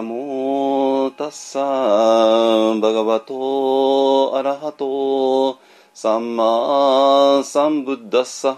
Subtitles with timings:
[0.00, 5.58] ナモタッサーバガバトアラハト
[5.92, 8.56] サンマサンブッダッサ。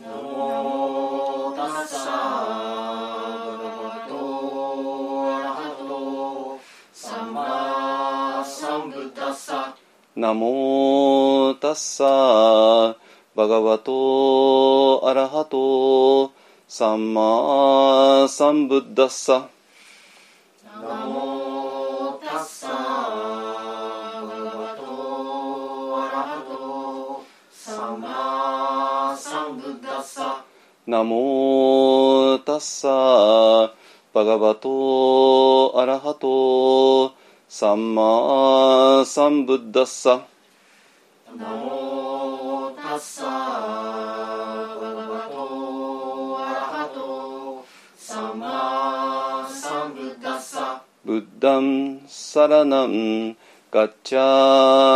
[0.00, 6.60] ナモタッサバガバトアラハト
[6.94, 9.74] サンマサンブッダッサ。
[10.14, 12.96] ナモタッサ
[13.34, 16.30] バガバトアラハト
[16.68, 19.48] サンマサンブッダッサ。
[30.96, 32.88] ナモタッサ
[34.14, 37.12] バガバトアラハト
[37.46, 40.22] サンマサンブッダッサ。
[41.36, 47.66] ナモタッサバガバトアラハト
[47.98, 50.82] サンマサンブッダッサ。
[51.04, 53.36] ブッダンサラナン
[53.70, 54.95] ガッチャー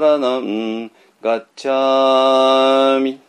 [0.00, 3.20] ラナンガッチャーミ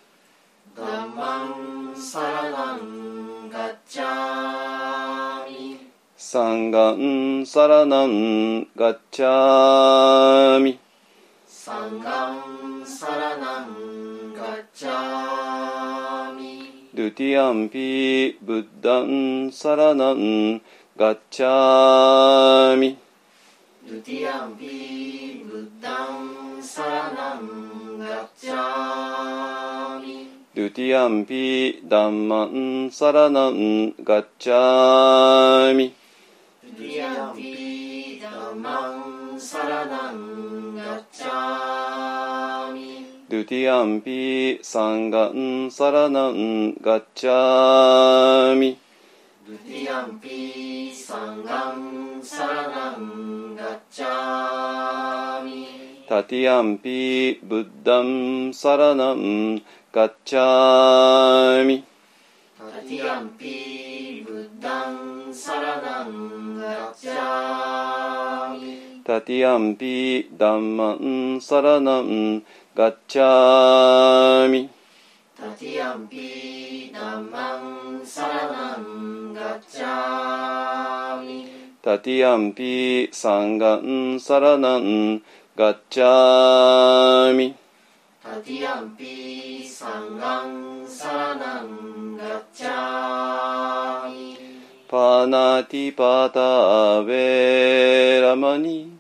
[0.78, 5.78] ダンマンサラナンガッチャーミ
[6.16, 10.80] サンガンサラナンガッチャーミ
[11.46, 20.62] サンガンサラナンガッチャーミドゥティアンピブッダンサラナン
[20.96, 22.98] ガッチャーミ
[30.92, 35.96] ドゥティアンピダンマンサラナンガッチャーミ
[36.62, 38.98] ドゥティアンピダンマ
[39.36, 48.78] ンサラナンガッチャーミドゥティアンピサンガンサラナンガッチャーミ
[49.48, 61.84] ドゥティアンピサンガンサラナンガッチャーミタティアンピブッダンサラナンガッチャーミガッチャーミ。
[62.58, 64.26] タティアンピ
[64.62, 69.02] ダンマンサラナンガッチャーミ。
[69.04, 72.42] タティアンピダンマンサラナン
[72.74, 74.70] ガッチャーミ。
[75.38, 81.48] タティアンピサンガンサラナンガッチャーミ。
[81.82, 85.22] タティアンピサンガンサラナン
[85.58, 87.56] ガッチャーミ
[94.88, 96.40] パナティパタ
[97.02, 99.00] ヴェラマニ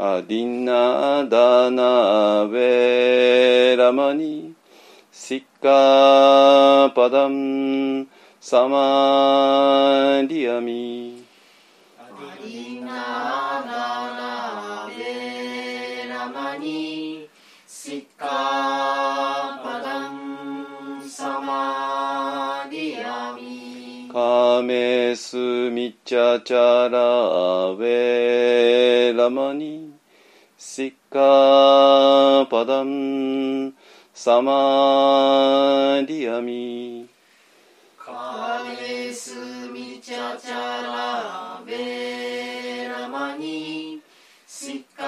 [0.00, 4.54] アディナダナヴェラマニ
[5.10, 8.06] シッカパダン
[8.40, 11.24] サマディアミ。
[11.98, 12.04] ア
[12.44, 12.86] リナ
[13.66, 17.28] ダナベラマニ
[17.66, 24.08] シッカパダンサマディアミ。
[24.12, 25.36] カメス
[25.70, 26.98] ミチャチャラ
[27.74, 29.87] ヴェラマニ
[30.60, 33.74] シッカパダン
[34.12, 37.08] サマディアミ
[37.96, 39.36] カレス
[39.72, 44.00] ミチャチャラベラマニ
[44.48, 45.04] シッカ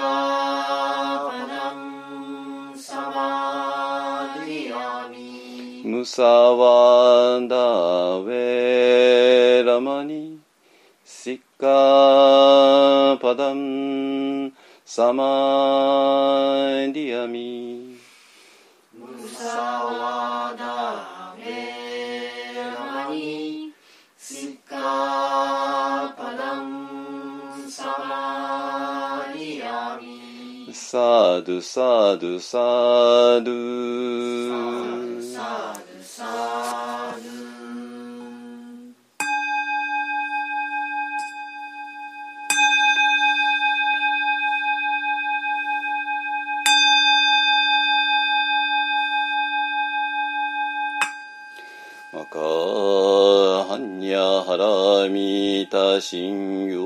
[1.29, 7.57] パダンサマディアミムサワダ
[8.21, 10.39] ヴェラマニ
[11.03, 14.30] シッカパダン
[14.93, 15.23] サマ
[16.91, 17.97] ディアミ
[18.93, 23.71] ムサワダベラマニ
[24.17, 34.80] シッカパダンサマディアミサードサードサードサ
[54.43, 56.81] はらみた信用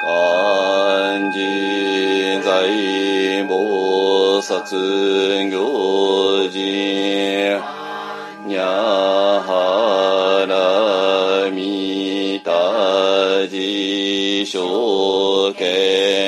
[0.00, 6.58] 肝心財菩薩行事
[8.46, 8.64] にゃ
[9.44, 12.52] はらみた
[13.52, 16.23] 自称権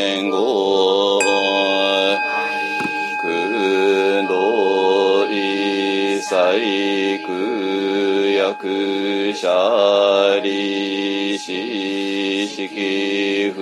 [6.59, 13.57] いさいくやくしゃりししきふ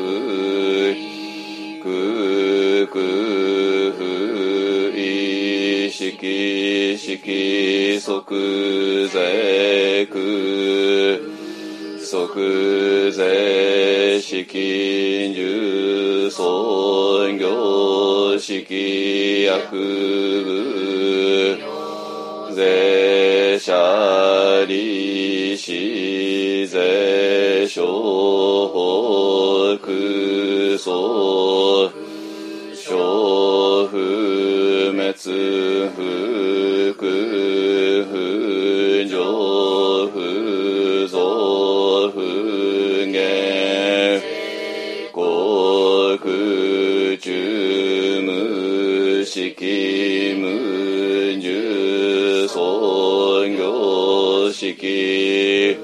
[1.83, 11.21] くくふいしきしき即税く
[12.05, 19.71] 即税式重尊業式薬
[20.45, 20.74] 部
[22.55, 25.73] 税者利子
[26.69, 30.93] 税商法空想
[32.73, 32.95] 小
[33.91, 33.99] 不
[34.93, 35.13] 滅
[35.97, 37.03] 不空
[38.09, 38.15] 不
[39.09, 39.13] 上
[40.13, 42.21] 不増不
[43.11, 44.23] 減
[45.11, 46.17] 国
[47.17, 47.33] 中
[48.27, 49.53] 無式
[54.85, 54.91] 業
[55.75, 55.79] 式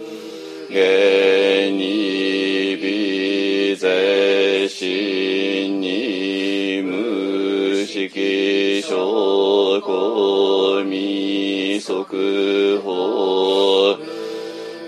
[0.68, 13.96] 現に微税心に無式証拠未速報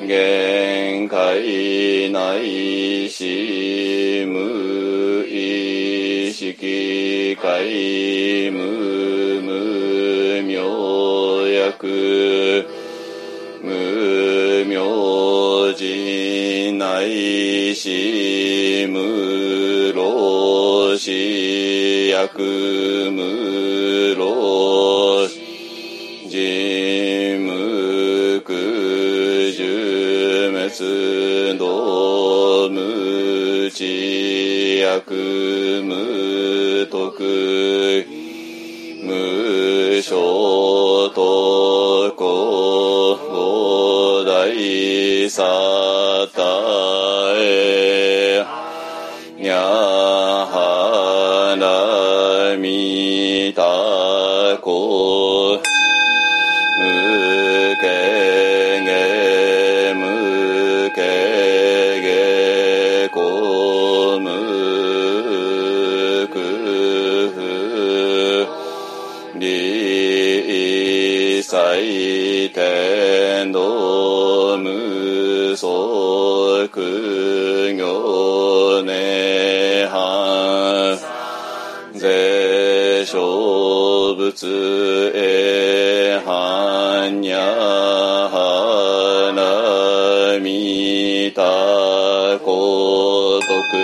[0.06, 9.01] 限界内し無意識界無無
[17.04, 22.42] いしむろしやく
[23.10, 38.06] むろしじむくじゅめつどむちやくむとく
[39.04, 43.12] む無所とこ
[44.20, 47.01] おだいさた
[75.52, 76.70] 無足
[77.76, 80.98] 行ねは
[81.94, 87.38] 税小仏へはんにゃ
[88.32, 88.32] は
[89.36, 91.42] なみた
[92.42, 93.76] ことく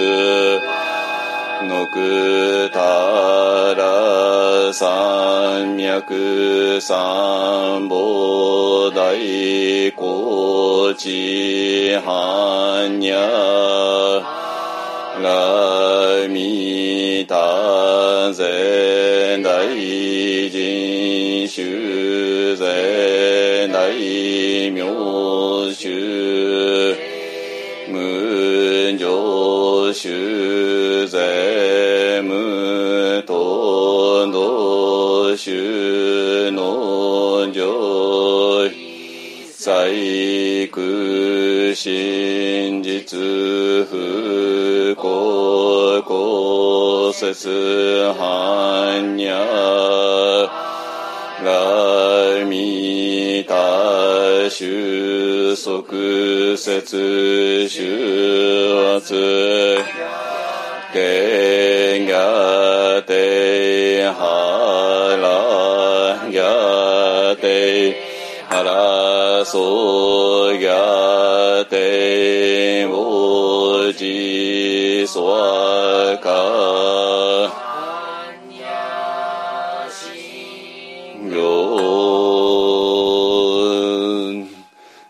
[1.69, 2.81] のくた
[3.75, 9.92] ら三脈三菩提
[10.88, 14.23] 高知般若
[15.21, 19.68] らみたぜ大
[20.50, 26.97] 臣修ぜ大名修
[27.90, 35.77] 無常修税無と道修
[41.75, 43.18] 真実
[43.88, 47.49] 不幸公説
[48.14, 50.50] 般若
[51.44, 59.14] らみた収束節収圧
[60.92, 63.58] けがて
[69.45, 76.30] そうがておじそわか
[81.30, 81.68] 行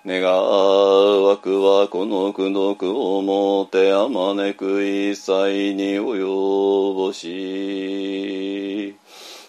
[0.05, 8.97] 願わくはこの苦毒をもてあまねく一切に及ぼし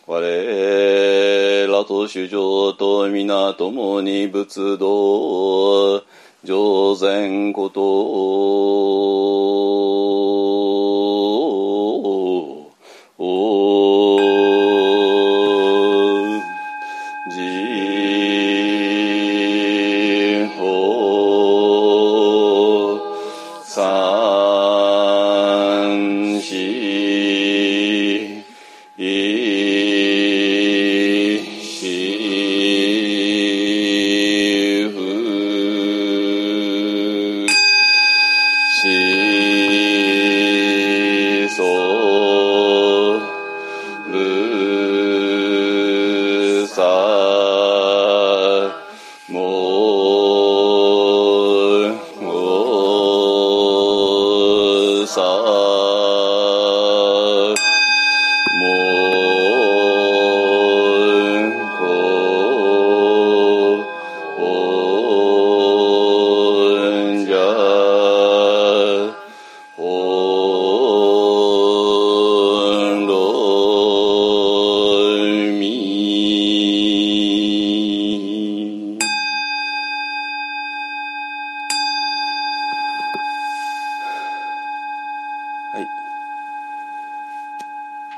[0.06, 1.09] 我
[1.90, 6.04] と主上と皆共に仏道
[6.44, 7.82] 上善こと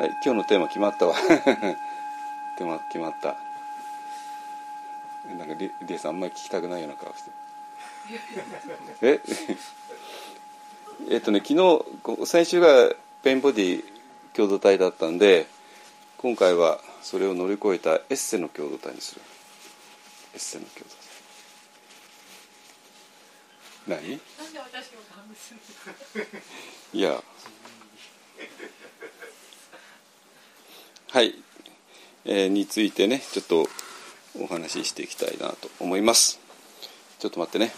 [0.02, 1.14] はい、今日のテーマ決まったわ。
[1.14, 3.38] テーマ決まった。
[5.38, 7.30] なんかリリエさんあんまり聞きたくないような顔して。
[9.04, 9.20] え？
[11.14, 11.56] えっとね昨日
[12.02, 12.92] こ先週が
[13.22, 13.86] ペインボディ
[14.34, 15.46] 共同体だったんで
[16.18, 19.22] 今回はそれを乗り越えたエッセの共同体にする。
[20.34, 20.84] エッセの共
[23.86, 24.02] 同体。
[24.02, 24.14] 何？
[26.92, 27.24] いや
[31.14, 31.36] はい、
[32.24, 33.68] えーについてねちょっと
[34.42, 36.40] お話ししていきたいなと思います。
[37.20, 37.74] ちょっと待ってね。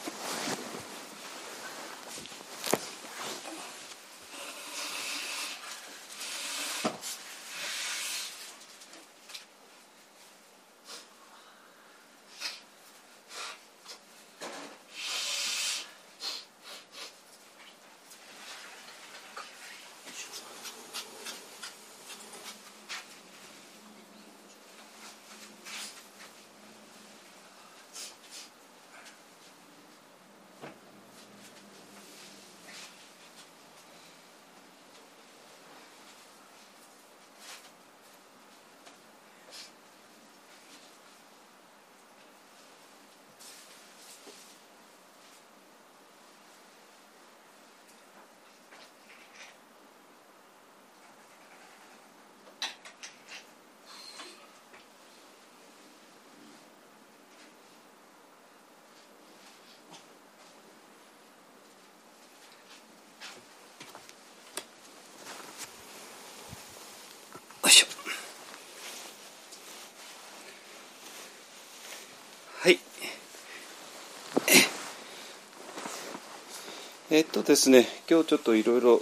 [77.13, 79.00] えっとですね今日ちょっといろいろ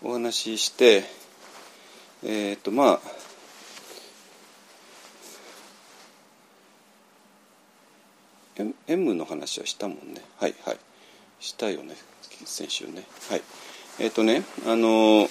[0.00, 1.02] お話しして
[2.24, 3.00] えっとま
[8.56, 10.22] あ M の話はしたもんね。
[10.38, 10.78] はいはい。
[11.40, 11.96] したよね
[12.44, 13.02] 先週ね。
[13.28, 13.42] はい。
[13.98, 15.26] えっ、とねあの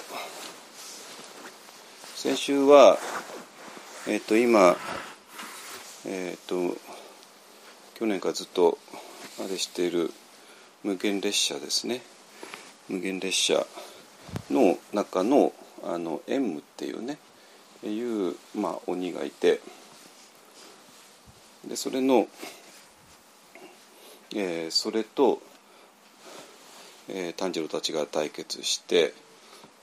[2.14, 2.98] 先週は
[4.06, 4.76] えっ、と今
[6.04, 6.76] えっ、と
[7.94, 8.76] 去年からずっと
[9.42, 10.12] あれしている
[10.86, 12.00] 無限列車ですね。
[12.88, 13.66] 無限列車
[14.52, 15.52] の中の
[15.82, 17.18] あの M っていうね
[17.84, 18.00] い
[18.30, 19.60] う、まあ、鬼がいて
[21.66, 22.28] でそれの、
[24.32, 25.42] えーそれと、
[27.08, 29.12] えー炭治郎たちが対決して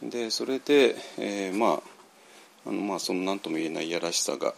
[0.01, 1.81] でそれで、えーま
[2.65, 4.53] ああのまあその何とも言えないいやらしさが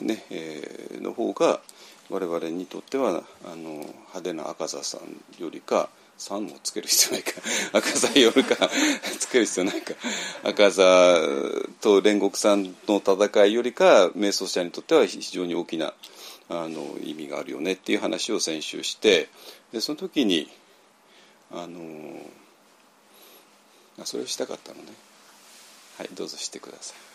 [0.00, 1.58] ねえーの方が
[2.10, 5.88] 我々にとってはあの派手な赤座さんよりか
[6.18, 7.32] 3もつける必要ないか
[7.78, 8.70] 赤座よりか
[9.18, 9.94] つける必要ないか
[10.42, 10.84] 赤座
[11.80, 15.94] と煉獄さんの戦いよりか瞑想者にとっては非常に大きな
[16.48, 19.28] あの意味があるよねっていう話を先週して
[19.72, 20.50] でその時に
[21.50, 22.20] あの
[24.00, 24.92] あそれをしたかったのね。
[25.98, 27.07] はいどうぞしてください。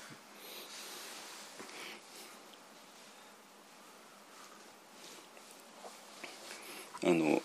[7.06, 7.42] あの、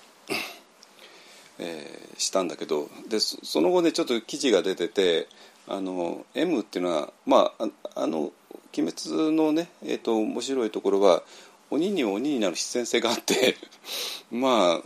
[1.58, 5.28] えーしたんだけどでその後でちょっと記事が出てて
[5.66, 8.32] あの M っていうのはまああの
[8.76, 11.22] 「鬼滅」のね、えー、と面白いところは
[11.70, 13.56] 鬼には鬼になる必然性があって
[14.30, 14.82] ま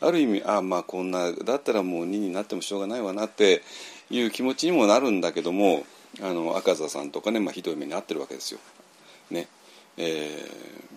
[0.00, 3.62] あある意味あまあこんなだったらもう鬼になってもしょうがないわなって
[4.10, 5.86] いう気持ちにもなるんだけども
[6.20, 8.60] あの赤座さんとかね、まあ、ひどい目に遭ってるわけですよ。
[9.30, 9.48] ね
[9.96, 10.88] えー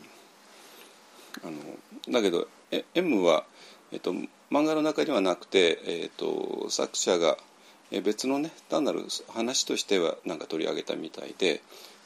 [1.43, 1.53] あの
[2.10, 3.45] だけどえ M は、
[3.91, 7.37] えっと、漫画の中にはなくて、えっと、作者が
[8.03, 11.61] 別のね単なる話としてはなんか取り上げたみたいで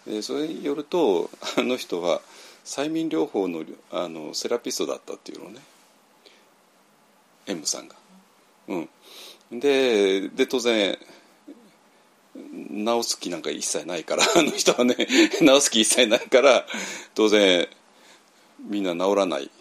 [0.08, 2.22] でそれによるとあの人は
[2.64, 5.62] 催眠療法のあのセラピストだったっていうのね。
[7.48, 7.96] M さんが。
[8.68, 8.78] う
[9.56, 10.98] ん、でで当然
[12.36, 14.96] 直す気なんか一切ないから あの人はね
[15.42, 16.66] 直す気一切ないから
[17.14, 17.68] 当然
[18.60, 19.52] みんな治らない。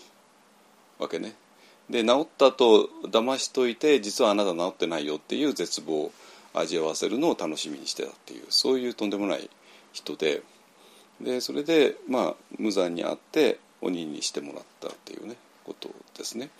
[1.04, 1.34] わけね。
[1.90, 6.12] で治ったと騙しといて実はあなた治ってないよっていう絶望を
[6.54, 9.50] 味わわせるのを楽しみにしてたっていうそういうとんでもない
[9.92, 10.42] 人で
[11.20, 16.50] でそれでまあ無残にあって鬼にしてもらったっていうねことですね。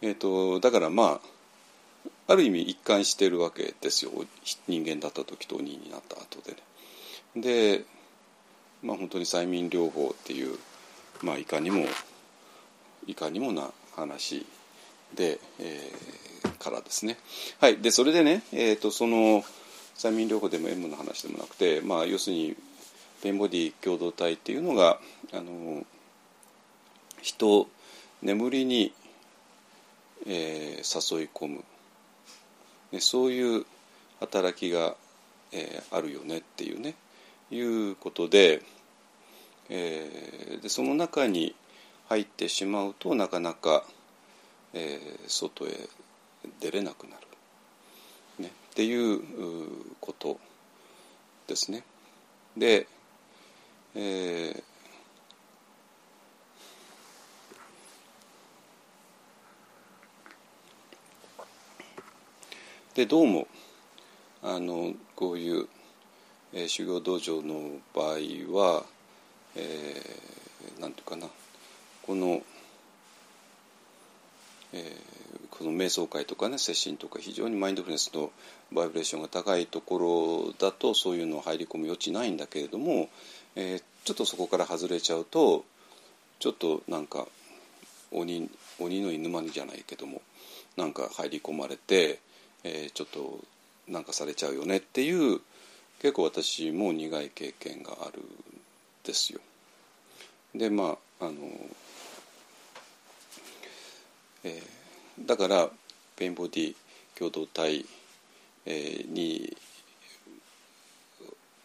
[0.00, 1.20] えーと、だからま
[2.28, 4.10] あある意味一貫してるわけですよ
[4.66, 6.52] 人間だった時と鬼になった後で
[7.34, 7.78] ね。
[7.78, 7.84] で
[8.82, 10.58] まあ本当に催眠療法っていう、
[11.22, 11.84] まあ、いかにも
[13.06, 14.46] いかにもな話
[15.14, 17.18] で、えー、からですね。
[17.60, 19.44] はい、でそれでね、えーと、その
[19.96, 22.56] 催眠療法でも M の話でもなくて、まあ、要するに
[23.22, 24.98] ペンボディ共同体っていうのが
[25.32, 25.84] あの
[27.20, 27.68] 人
[28.22, 28.92] 眠りに、
[30.26, 31.64] えー、誘い込む、
[32.90, 33.66] ね、そういう
[34.20, 34.94] 働きが、
[35.52, 36.94] えー、あるよねっていうね。
[37.50, 38.62] いうことで,、
[39.68, 41.54] えー、でその中に
[42.12, 43.84] 入ってしまうとなかなか、
[44.74, 45.88] えー、外へ
[46.60, 47.16] 出れなくな
[48.38, 49.22] る、ね、っていう
[49.98, 50.38] こと
[51.46, 51.84] ですね。
[52.56, 52.86] で、
[53.94, 54.62] えー
[62.94, 63.46] でどうも
[64.42, 65.66] あのこういう、
[66.52, 68.06] えー、修行道場の場合
[68.52, 68.84] は、
[69.56, 71.26] えー、なんていうかな。
[72.06, 72.42] この、
[74.72, 78.30] えー、この瞑想会とかね接心とか非常にマインドフルネスの
[78.72, 83.08] バイブレーションが高いところだとそういうの入り込む余地ないんだけれども、
[83.54, 85.64] えー、ちょっとそこから外れちゃうと
[86.40, 87.26] ちょっとなんか
[88.10, 90.22] 鬼鬼の犬間にじゃないけども
[90.76, 92.18] なんか入り込まれて、
[92.64, 93.40] えー、ちょっと
[93.88, 95.40] なんかされちゃうよねっていう
[96.00, 98.24] 結構私も苦い経験があるん
[99.04, 99.40] ですよ。
[100.54, 101.32] でまああの
[104.44, 105.70] えー、だから
[106.16, 106.74] ペインボディ
[107.16, 107.84] 共同体、
[108.66, 109.56] えー、に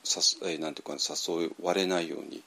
[0.04, 2.42] さす、えー、なんていうか誘われないように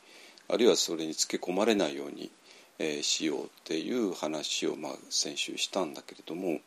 [0.48, 2.30] あるいはそれにつけ込まれないように、
[2.78, 6.60] えー、しようっていう話を、まあ、先週したんだけれども、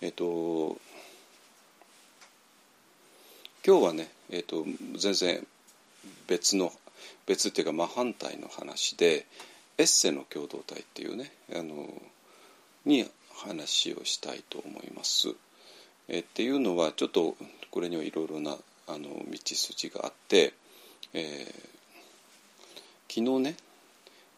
[0.00, 0.78] えーと、
[3.66, 4.64] 今日はね、えーと、
[4.96, 5.46] 全然
[6.26, 6.72] 別の
[7.26, 9.26] 別っていうか真反対の話で
[9.76, 11.86] エッセの共同体っていうねあの
[12.84, 15.34] に話をしたいと思います。
[16.08, 17.36] えっていうのはちょっと
[17.70, 20.52] これにはいろいろなあの道筋があって、
[21.14, 21.52] えー、
[23.08, 23.56] 昨日ね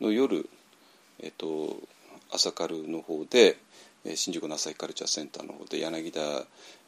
[0.01, 0.49] の夜、
[1.21, 1.77] えっと、
[2.31, 3.57] 朝カルの方で
[4.15, 6.21] 新宿の朝日カルチャーセンターの方で柳田、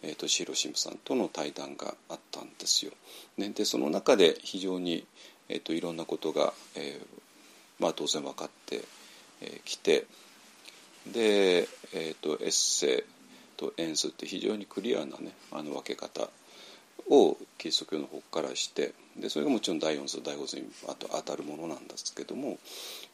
[0.03, 2.93] えーと、シロシムさんとの対談があったんですよ。
[3.39, 5.07] ね、でその中で非常に、
[5.49, 7.07] えーと、いろんなことが、えー
[7.79, 8.83] まあ、当然分かってき、
[9.43, 10.07] えー、て。
[11.07, 13.03] で、えーと、エッセイ
[13.57, 16.29] とエンスって非常にクリアなねあの分け方
[17.09, 22.59] をキリスト教の方からしてでそれがもちろん第四層第五層にあと当たるものなんですけども、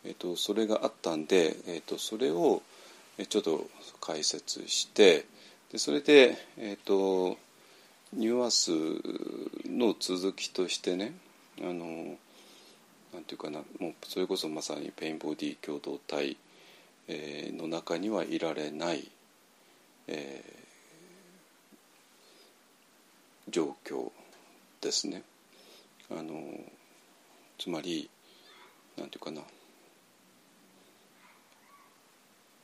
[0.05, 2.63] えーと、それがあったんで、えーと、それを
[3.29, 3.67] ちょっと
[4.01, 5.27] 解説して
[5.73, 7.37] でそれで、えー、と
[8.15, 8.71] ニュアンス
[9.69, 11.13] の続きとしてね
[11.61, 12.17] あの
[13.13, 16.37] なんていうかなもうそれこそまさにペインボディ共同体
[17.13, 19.11] えの中にはいられない、
[20.07, 24.13] えー、状況
[24.81, 25.25] ですね。
[26.11, 26.41] あの
[27.59, 28.09] つまり
[28.97, 29.43] なんていうかな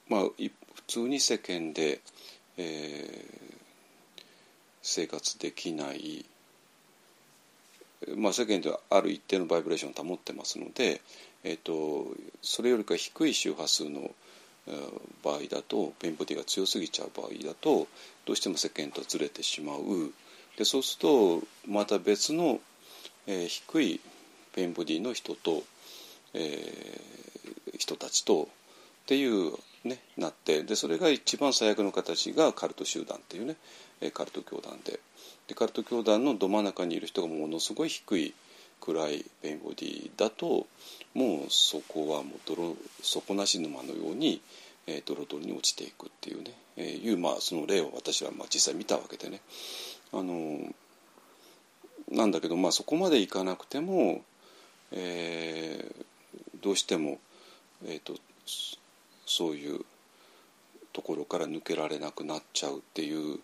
[0.09, 0.51] まあ普
[0.87, 2.01] 通に世間で、
[2.57, 4.23] えー、
[4.83, 6.25] 生活できない
[8.17, 11.01] まあ、世間ではある一定のバイブレーションを保ってますので、
[11.43, 14.11] えーとそれよりか低い周波数の
[15.23, 17.87] 場合だと pain body が強すぎちゃう場合だと
[18.25, 19.81] どうしても世間とずれてしまう。
[20.57, 22.61] でそうするとまた別の、
[23.27, 24.01] えー、低い
[24.55, 25.63] pain body の人と、
[26.33, 28.47] えー、人たちとっ
[29.07, 29.53] ていう
[29.85, 33.57] ねなってでそれが一番最悪の形がカルト集団っていうね
[34.13, 34.99] カルト教団で。
[35.47, 38.35] でカルト教団のど真ん中にいる人がものすごい低い
[38.81, 40.67] 暗いペインボディだと
[41.15, 44.41] もうそこはもう泥底なし沼のように、
[44.87, 49.41] えー、ドロドロに落ちていくっていうね、えー、いう、まあ、その例を私はまあ実際見たわけでね。
[50.13, 50.59] あの
[52.11, 54.23] なんだけど、まあ、そこまでいかなくても、
[54.93, 57.19] えー、どうしても、
[57.85, 58.15] えーと、
[59.27, 59.81] そういう
[60.93, 63.41] ところから抜けられなくなっちゃうっていう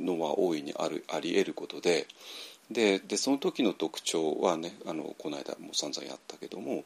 [0.00, 2.06] のは大いにあるあり得ることで
[2.70, 6.84] ででその時の特徴はねあのこの間も散々やったけども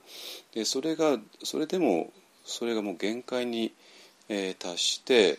[0.54, 2.12] でそれがそれでも
[2.44, 3.72] それがもう限界に、
[4.28, 5.38] えー、達して、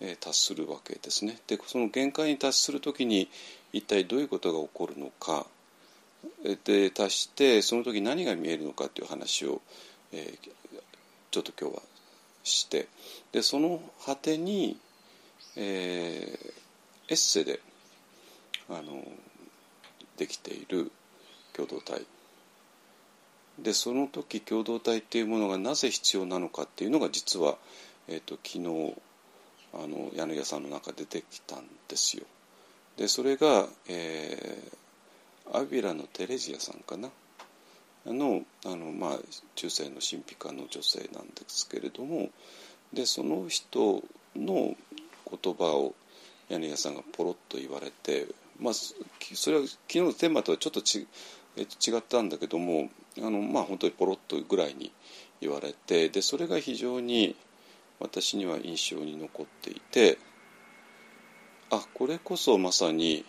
[0.00, 1.38] えー、達するわけですね。
[1.46, 3.28] でその限界に達する時に
[3.72, 5.46] 一体どういうことが起こるのか
[6.64, 9.60] で達してその時何が見えるのかっていう話を、
[10.12, 10.50] えー、
[11.30, 11.82] ちょっと今日は
[12.44, 12.88] して
[13.32, 14.76] でその果てに、
[15.56, 16.52] えー、
[17.08, 17.60] エッセで
[18.68, 19.04] あの
[20.22, 20.92] できている
[21.52, 22.06] 共同体
[23.58, 27.56] でその時共同体っていうものがなぜ必要なのかっていうのが実は、
[28.06, 28.94] えーと、昨日
[29.74, 32.24] あの柳家さんの中で出てきたんですよ。
[32.96, 37.10] でそれが、えー、アビラのテレジアさんかな？
[38.06, 39.18] のあの、まあ、
[39.56, 42.30] 中世の神秘家の女性なんですけれども
[42.92, 44.02] でその人
[44.36, 44.76] の
[45.42, 45.94] 言葉を
[46.48, 48.28] 柳家さんがポロッと言われて、
[48.60, 51.06] まあ、それは昨日のテーマとはちょっとち、
[51.56, 54.92] えっと、違ったんだけどもあのまあ本当にポロッとぐらいに
[55.40, 57.36] 言われてでそれが非常に
[58.00, 60.18] 私には印象に残っていて
[61.70, 63.24] あこれこそまさに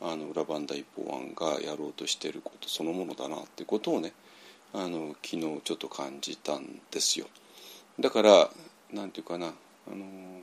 [0.00, 4.12] あの裏番台一方案がやろうとしていることそのものだなっていうことをね
[4.74, 7.26] あの昨日ちょっと感じたんですよ。
[8.00, 8.50] だから
[8.92, 9.50] なんていうかなあ
[9.90, 10.40] の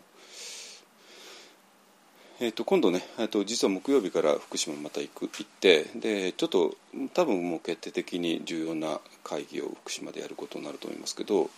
[2.42, 6.78] えー、と今度ね、えー、と実は木曜日から福島また行く行ってでちょっと
[7.14, 11.50] 多分もう決定的に重要な会議を福島でやることになると思いますけど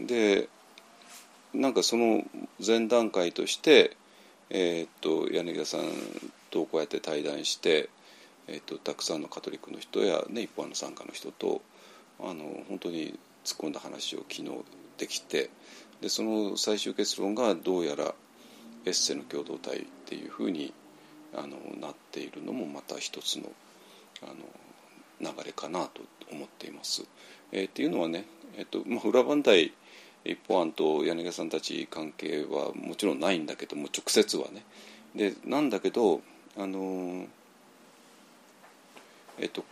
[0.00, 0.48] で
[1.52, 2.22] なんかその
[2.64, 3.96] 前段階として、
[4.50, 5.80] えー、と柳田さん
[6.52, 7.88] とこうやって対談して、
[8.46, 11.60] えー、とたくさんのカトリックの人や、ね、一般の参加の人と
[12.20, 14.50] あの本当に突っ込んだ話を昨日
[14.96, 15.50] できて
[16.00, 18.14] でその最終結論がどうやら
[18.86, 20.72] エッセの共同体っていうふうに
[21.34, 23.50] あのなっているのもまた一つの
[24.22, 24.34] あの
[25.20, 27.04] 流れかなと思っています。
[27.52, 28.24] えー、っていうのはね、
[28.56, 29.72] えーとまあ、裏番台
[30.24, 34.64] 一方案と柳家さんたち関係はもちろんないんだけども直接はね。
[35.14, 36.20] でなんだけど
[36.56, 37.26] あの
[39.38, 39.64] えっ、ー、と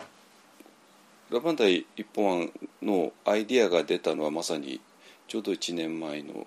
[1.31, 2.51] 裏番台一方案
[2.83, 4.81] のアイディアが出たのはまさに
[5.27, 6.47] ちょうど1年前の、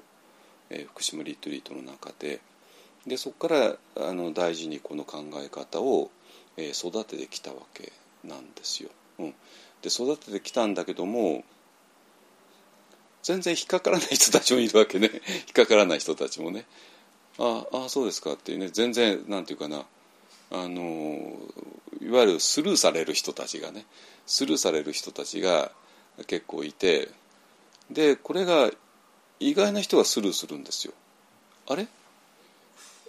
[0.72, 2.42] えー、福島リトリートの中で
[3.08, 3.76] でそこから
[4.10, 6.12] あの大事にこの考え方を、
[6.58, 7.92] えー、育ててきたわけ
[8.24, 8.90] なんですよ。
[9.20, 9.34] うん、
[9.82, 11.44] で育ててきたんだけども
[13.24, 15.10] 全然引っかからない人たちもいるわけね。
[15.14, 16.66] 引っかからない人たちもね。
[17.38, 18.70] ああそうですかっていうね。
[18.70, 19.86] 全然なんていうかな。
[20.54, 21.38] あの
[22.02, 23.86] いわゆるスルーされる人たちがね。
[24.26, 25.72] スルーされる人たちが
[26.28, 27.10] 結構いて。
[27.90, 28.72] でこれが
[29.40, 30.94] 意外な人がスルーするんですよ。
[31.68, 31.88] あれ？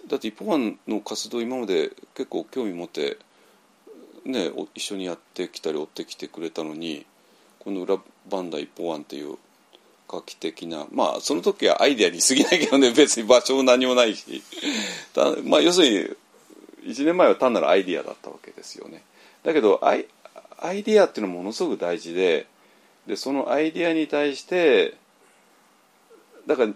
[0.07, 3.17] だって一方案の活動今まで結構興味持って、
[4.25, 7.05] ね、一緒にやってきたり追ってきてくれたのに
[7.59, 7.97] この裏
[8.29, 9.37] バンダ一方案っていう
[10.07, 14.43] 画期的なまあその時はアイデアに過ぎないけどね別に場所も何もないし
[15.45, 16.15] まあ要する
[16.83, 19.03] に1年前は単なるアイデアだったわけですよね。
[19.43, 20.05] だけどアイ
[20.61, 22.47] アイデアっていうのはものすごく大事で
[23.07, 24.95] でそのアイデアに対して
[26.47, 26.73] だから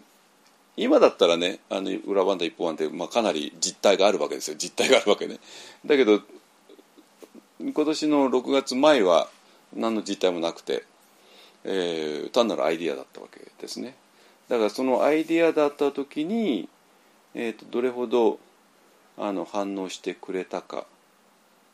[0.77, 4.57] 今だったらねあの裏番台一方案って、まあ、かなり実態があるわけですよ。
[4.57, 5.39] 実態があるわけね。
[5.85, 6.21] だけど
[7.59, 9.27] 今年の6月前は
[9.75, 10.83] 何の実態もなくて、
[11.63, 13.95] えー、単なるアイディアだったわけですね。
[14.47, 16.69] だからそのアイディアだった時に、
[17.33, 18.39] えーと、どれほど
[19.17, 20.85] あの反応してくれたか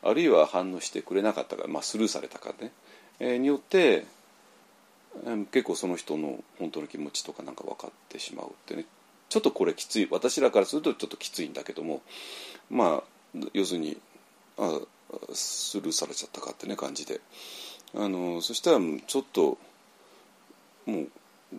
[0.02, 2.72] あるいは反応してくれなかったか、まあ、スルーされたかね、
[3.20, 4.06] えー、によって
[5.52, 8.86] 結構その人の本当の気持ちとかなんか分かってしまうってね。
[9.30, 10.08] ちょっとこれきつい。
[10.12, 12.02] 私らからするとちょっときついんだけども。
[12.70, 13.98] まあ要するに
[14.58, 14.80] あ
[15.34, 17.22] スルーされちゃったかってね感じで。
[17.96, 19.58] あのそしたらちょっと
[20.86, 21.08] もう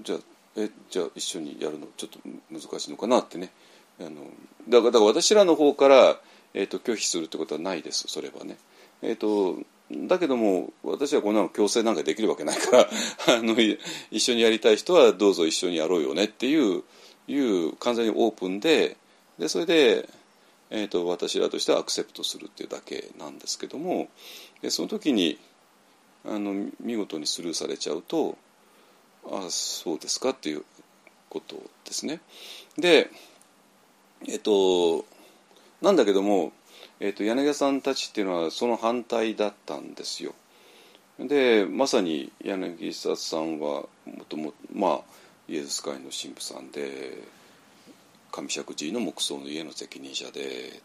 [0.03, 0.19] じゃあ
[0.57, 1.87] えじゃあ一緒にやるの？
[1.97, 2.19] ちょっと
[2.51, 3.51] 難しいのかなってね。
[4.01, 4.11] あの
[4.69, 6.21] だからだから私らの方から、
[6.55, 8.05] えーと、拒否するってことはないです。
[8.09, 8.57] それはね。
[9.03, 9.59] えーと
[9.97, 12.89] だけども私はこんなの強制なんかできるわけないから
[13.37, 13.57] あの
[14.11, 16.83] 一緒にやりたい人はどうぞ一緒にやろうよねっていう
[17.27, 18.97] いう完全にオープンで
[19.39, 20.09] でそれで、
[20.71, 24.09] えーと、私らとしてはアクセプトするっていうだけなんですけども
[24.63, 25.39] でその時に
[26.25, 28.37] あの見事にスルーされちゃうと
[29.27, 30.65] あそうですかっていう
[31.31, 32.21] ことですね。
[32.79, 33.11] で
[34.27, 35.05] えっ、ー、と
[35.83, 36.53] なんだけども
[37.05, 40.35] えーと、柳家さんたちっていうのはその反対だったんですよ。
[41.19, 45.01] でまさに柳沢さんはもともとまあ
[45.47, 47.19] イエズス会の神父さんで
[48.33, 50.81] 上石寺の木葬の家の責任者で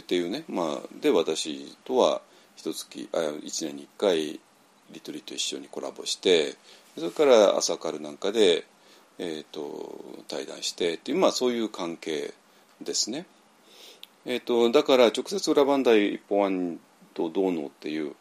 [0.00, 2.22] っていうね、まあ、で私とは
[2.56, 4.40] 一月あ1年に1回
[4.90, 6.56] リトリート一緒にコラボして
[6.96, 8.64] それから朝カルなんかで、
[9.20, 12.34] えーと、対談してっていう、まあ、そういう関係
[12.80, 13.26] ですね。
[14.26, 16.80] えーと、だから直接裏番台一本案
[17.14, 18.14] とどうのっていう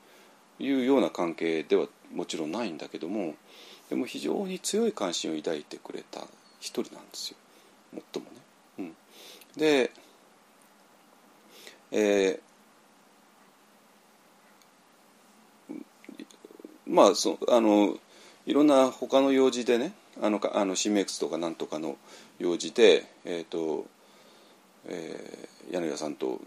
[0.60, 3.36] いうような関係ではもちろんないんだけども
[3.90, 6.22] でも非常に強い関心を抱いてくれた
[6.60, 7.38] 一人なんですよ
[8.14, 8.38] 最もね。
[8.80, 8.96] うん、
[9.58, 9.92] で、
[11.92, 15.84] えー、
[16.88, 17.98] まあそあの
[18.46, 21.98] いろんな他の用事でねあのあのシメックスとかなんとかの
[22.38, 23.86] 用事で、えーと
[24.88, 26.40] えー、柳田さんと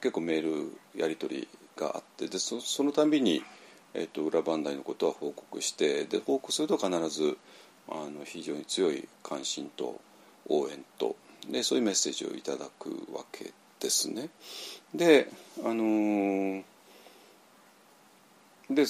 [0.00, 3.42] 結構メールやり取りがあってでそそのたびに、
[3.94, 7.36] えーと、裏番台のことは報告してで報告すると必ず
[7.88, 10.00] あの非常に強い関心と
[10.48, 11.16] 応援と
[11.48, 14.28] でそういうメッセージをいただくわけですね。
[14.94, 15.28] で
[15.64, 16.62] あのー、
[18.70, 18.84] で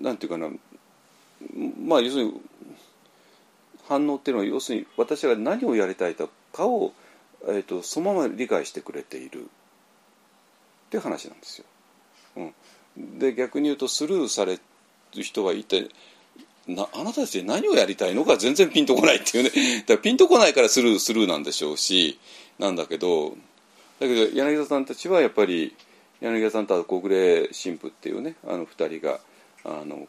[0.00, 0.48] なんていうかな
[1.84, 2.40] まあ要するに
[3.88, 6.26] 反応っていうのは要するに私が何をやりたいか
[6.66, 6.92] を、
[7.46, 9.48] えーと、そのまま理解してくれている。
[10.86, 11.64] っていう話なんですよ。
[12.36, 14.58] うん、で逆に言うとスルーされ
[15.16, 15.88] る人はいて
[16.66, 19.80] なあなたたち何をやりたいのか全然ピンとこないっていうね。
[19.80, 22.18] だからピンとこないからスルースルーなんでしょうし
[22.58, 23.30] なんだけど
[24.00, 25.74] だけど柳田さんたちはやっぱり
[26.20, 29.18] 柳田さんと小暮神父っていうねあの2人が
[29.64, 30.06] あの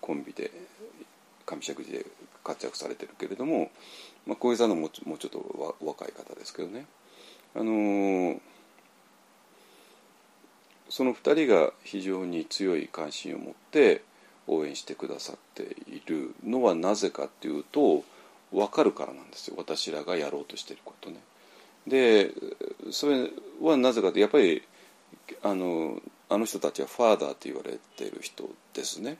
[0.00, 0.50] コンビで
[1.46, 2.06] 上石寺で
[2.44, 3.70] 活躍されてるけれども、
[4.26, 6.86] まあ、小池さんのももうちょっと若い方ですけどね、
[7.54, 8.40] あのー、
[10.88, 14.02] その2人が非常に強い関心を持って
[14.46, 18.04] 応援してくださっているのはなぜかっていうと
[18.52, 21.20] 分かるからなんですよ私らがやろうとしてることね。
[21.86, 22.30] で
[22.90, 24.62] それはなぜかってやっぱり
[25.42, 29.18] あのあの人たちはファーダーって言われている人ですね。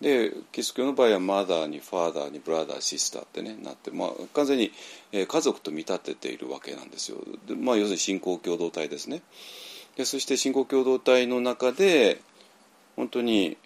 [0.00, 4.72] でキリスト教の場合はマダーにファーダーにブラダーシスターってねなって、まあ、完全に、
[5.12, 7.18] 家族と見立てているわけなんですよ、
[7.56, 9.22] まあ、要するに信仰共同体ですね。
[9.96, 12.20] でそして信仰共同体の中で
[12.96, 13.56] 本当に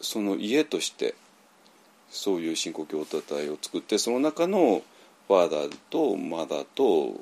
[0.00, 1.14] その家として
[2.10, 4.82] そういう信仰共同体を作ってその中の
[5.28, 7.14] ファーダーとマダーと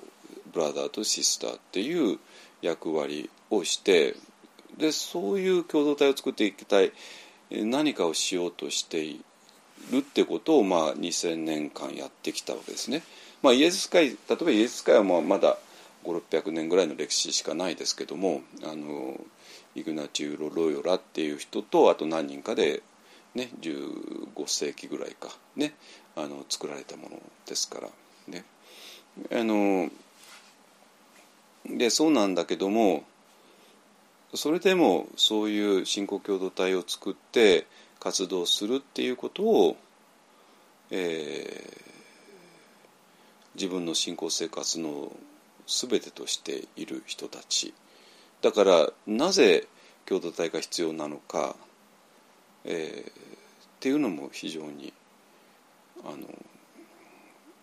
[0.52, 2.18] ブラダーとシスターっていう
[2.60, 4.16] 役割をして
[4.78, 6.92] でそういう共同体を作っていきたい
[7.50, 9.20] 何かをしようとしてい
[9.90, 13.02] るってことを、まあ、2000年間やってきたわけですね。
[13.42, 15.58] まあ、イエズス会例えばイエズス会はまあまだ
[16.04, 19.20] 5600年ぐらいの歴史しかないですけどもあの
[19.74, 22.82] イグナチウロ・ロヨラっていう人とあと何人かで、
[23.34, 25.74] ね、15世紀ぐらいか、ね、
[26.16, 27.88] あの作られたものですから。
[28.28, 28.44] ね、
[29.32, 29.90] あの
[31.66, 33.04] でそうなんだけども
[34.34, 37.66] それでもそういう信仰共同体を作って
[38.00, 39.76] 活動するっていうことを、
[40.90, 41.82] えー、
[43.54, 45.12] 自分の信仰生活の
[45.66, 47.74] 全てとしている人たち。
[48.40, 49.68] だからなぜ
[50.06, 51.54] 共同体が必要なのか、
[52.64, 53.12] えー、っ
[53.80, 54.92] ていうのも非常に
[56.04, 56.26] あの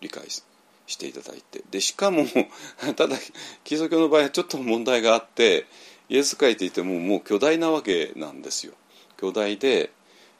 [0.00, 1.62] 理解していただいて。
[1.70, 2.24] でしかも
[2.96, 3.18] ただ
[3.64, 5.66] キリスト教の場合はちょっと問題があって
[6.10, 8.72] イエス会って言ってももう巨大なわけなんですよ。
[9.16, 9.90] 巨大で、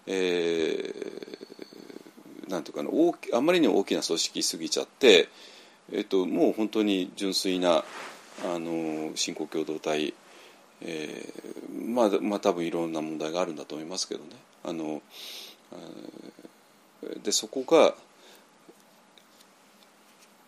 [0.06, 5.28] えー、なんていうかな大きあまりに大きな組織すぎちゃって、
[5.92, 7.84] えっと、もう本当に純粋な
[8.44, 10.12] あの信仰共同体、
[10.82, 14.30] えー、まあまあ多分いろんな問題があるんだと思いますけどね。
[14.64, 15.00] あの
[17.22, 17.94] でそこが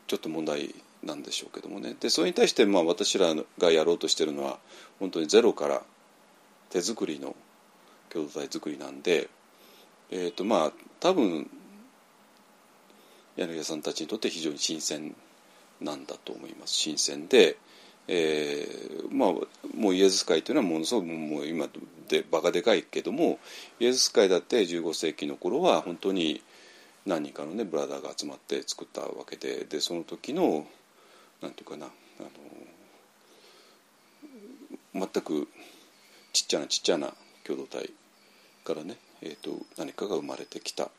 [0.09, 1.97] ちょっと問題なんでしょうけどもね。
[1.99, 4.59] でそれに対してまあ私らがやろうとしてるのは
[4.99, 5.83] 本当にゼロから
[6.71, 7.35] 手作りの
[8.09, 9.29] 共同体作りなんで、
[10.11, 11.51] えーとまあ、多分
[13.37, 15.15] 柳家さんたちにとって非常に新鮮
[15.81, 16.75] なんだと思います。
[16.75, 17.57] 新鮮で、
[18.07, 19.33] えー、まあ
[19.77, 21.69] もうイエズス会というのはものすごくもう今
[22.09, 23.39] でバカでかいけども
[23.81, 26.43] イエズス会だって15世紀の頃は本当に
[27.07, 30.67] 何人かのねブラザーが集まって作ったわけででその時の
[31.43, 31.87] なんていうかな。
[31.87, 32.31] あの
[34.95, 35.49] 全く
[36.33, 37.13] ちっちゃなちっちゃな
[37.45, 37.91] 共同体
[38.65, 40.91] からね、えーと、何かが生まれてきた、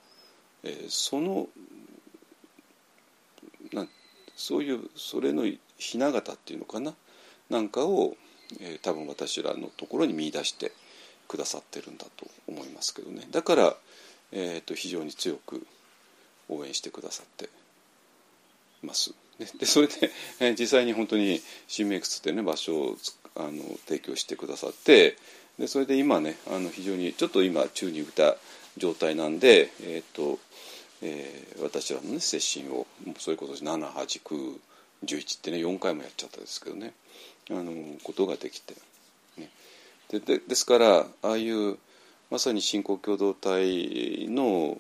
[0.63, 1.47] えー、その
[3.71, 3.87] な
[4.35, 5.45] そういうそれの
[5.77, 6.93] ひな形っていうのかな。
[7.49, 8.15] なんかを、
[8.59, 10.71] えー、多分私らのところに見出して
[11.27, 13.27] くださってるんだと思いますけどね。
[13.31, 13.75] だから、
[14.31, 15.65] えーと非常に強く
[16.49, 17.49] 応援してくださって
[18.83, 19.13] ます。
[19.59, 22.97] でそれで、えー実際に本当に新メイクスっていうね場所を
[23.35, 25.17] あの提供してくださって
[25.57, 28.35] でそれで今ねあの非常にちょっと今宙に浮いた
[28.77, 30.39] 状態なんで、えーと
[31.01, 32.85] えー私らのね接心を
[33.17, 34.59] それこそ78911
[35.39, 36.93] ってね4回もやっちゃったんですけどね
[37.49, 37.71] あの
[38.03, 38.75] ことができて、
[39.37, 39.49] ね、
[40.09, 41.77] ででですからああいう
[42.33, 44.79] まさに信仰共同体の、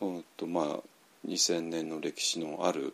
[0.00, 0.78] うんとまあ、
[1.28, 2.92] 2000年の歴史のある、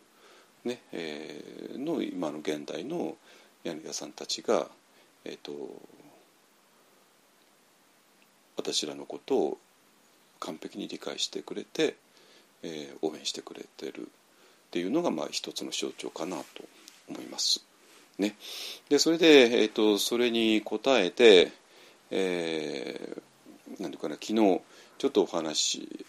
[0.65, 3.15] ねえーの今の現代の
[3.63, 4.67] 柳田さんたちが、
[5.25, 5.51] えー、と
[8.55, 9.57] 私らのことを
[10.39, 11.95] 完璧に理解してくれて、
[12.61, 14.05] えー応援してくれてるっ
[14.71, 16.43] ていうのがまあ一つの象徴かなと
[17.09, 17.63] 思います。
[18.17, 18.35] ね、
[18.89, 21.51] でそれで、えー、とそれに応えて、
[22.11, 23.21] えー
[23.81, 24.61] なんていうかな昨日
[24.97, 26.05] ちょっとお話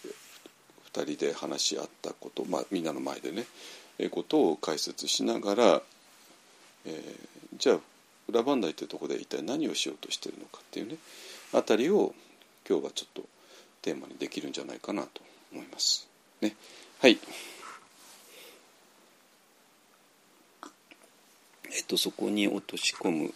[0.92, 3.46] 2人で話し合ったこと、まあ、みんなの前でね、
[4.10, 5.82] ことを解説しながら、
[6.84, 7.78] えーじゃあ
[8.28, 10.96] 裏磐梯というとこで一体何をしようとしてるのかっていうね
[11.52, 12.12] あたりを
[12.68, 13.22] 今日はちょっと
[13.80, 15.20] テーマにできるんじゃないかなと
[15.52, 16.08] 思います。
[16.40, 16.56] ね、
[17.00, 17.18] はい
[21.70, 23.34] えっとそこに落とし込む、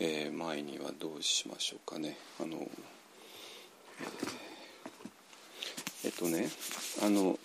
[0.00, 2.18] えー前にはどうしましょうかね。
[2.40, 2.68] あの、えー
[6.04, 6.50] えっとね
[7.02, 7.38] あの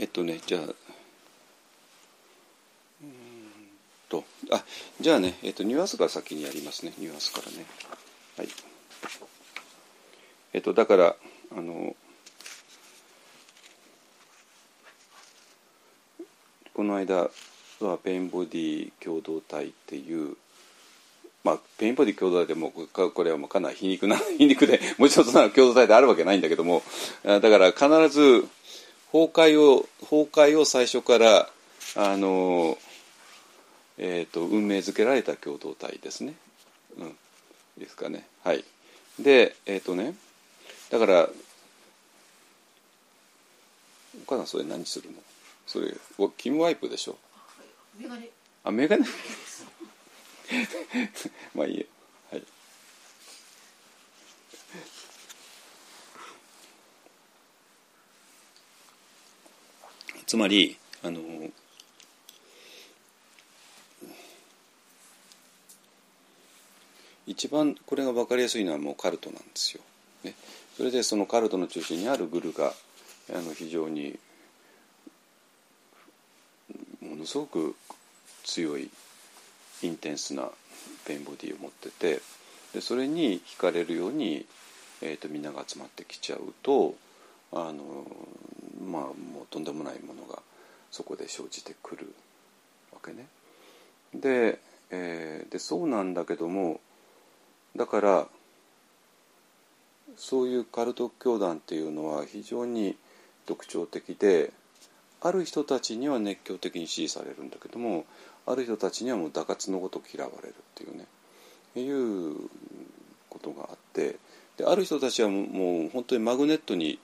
[0.00, 0.72] えっとねじゃあうん
[4.08, 4.64] とあ
[4.98, 6.94] じゃあね、えっと、ニュアンスから先にやりますね。
[6.96, 7.66] ニュアンスからね。
[8.38, 8.48] はい。
[10.54, 11.16] えっとだから
[11.54, 11.94] あの
[16.72, 17.30] この間
[17.80, 20.36] は pain body 共同体っていう
[21.42, 26.82] まあ、 pain body 共同体でもこれはもうかなり皮肉な 皮肉でもちろんそんな共同体であるわけないんだけども
[27.22, 28.46] だから必ず
[29.12, 31.48] 崩壊を崩壊を最初から
[31.96, 32.78] あの、
[33.98, 36.34] えー、と運命づけられた共同体ですね。
[36.98, 37.16] うん、
[37.76, 38.26] ですかね。
[38.44, 38.64] はい。
[39.18, 40.14] でえっ、とね
[40.90, 41.28] だからお
[44.26, 45.16] 母さんそれ何するの？
[45.66, 47.18] それおキムワイプでしょ？
[47.98, 48.28] メガネ。
[48.64, 49.04] あメガネ。
[51.54, 51.84] まあいいや
[52.32, 52.42] はい
[60.30, 61.18] つまりあの
[67.26, 69.82] 一番これが分かりやすいのはもうカルトなんですよ。
[70.22, 70.36] ね、
[70.76, 72.72] それでそのカルトの中心にあるグルが
[73.34, 74.20] あの非常に
[77.00, 77.74] ものすごく
[78.44, 78.88] 強い
[79.82, 80.48] インテンスな
[81.08, 82.20] ペインボディを持ってて
[82.72, 84.46] でそれに惹かれるように、
[85.02, 86.94] えー、とみんなが集まってきちゃうと
[87.52, 88.06] あの
[88.80, 90.40] まあもうとんでもないものが
[90.90, 92.14] そこで生じてくる
[92.92, 93.26] わけね。
[94.14, 94.58] で,、
[94.90, 96.80] えーでそうなんだけども
[97.76, 98.28] だから
[100.16, 102.96] そういうカルト教団っていうのは非常に
[103.46, 104.52] 特徴的で
[105.20, 108.04] ある人たちには熱狂的に支持されるんだけども
[108.46, 111.06] ある人たちにはもう打滑のごと嫌われるっていうね
[111.76, 112.48] いう
[113.28, 114.16] ことがあって
[114.56, 116.98] である人たちはもうもう本当にマグネットに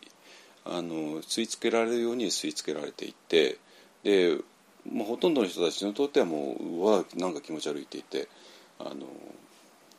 [0.68, 3.58] あの吸い付けられるように吸い付けられていて
[4.02, 4.36] で、
[4.90, 8.28] まあ、ほとんどの人たちにとってはもううわなんか気持ち悪いって言って
[8.78, 9.06] あの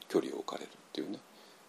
[0.10, 1.20] 距離を置かれるっていうね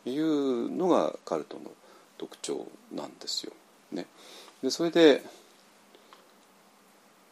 [0.04, 1.70] いうのがカルトの
[2.16, 3.52] 特徴なんですよ。
[3.92, 4.06] ね、
[4.62, 5.22] でそれで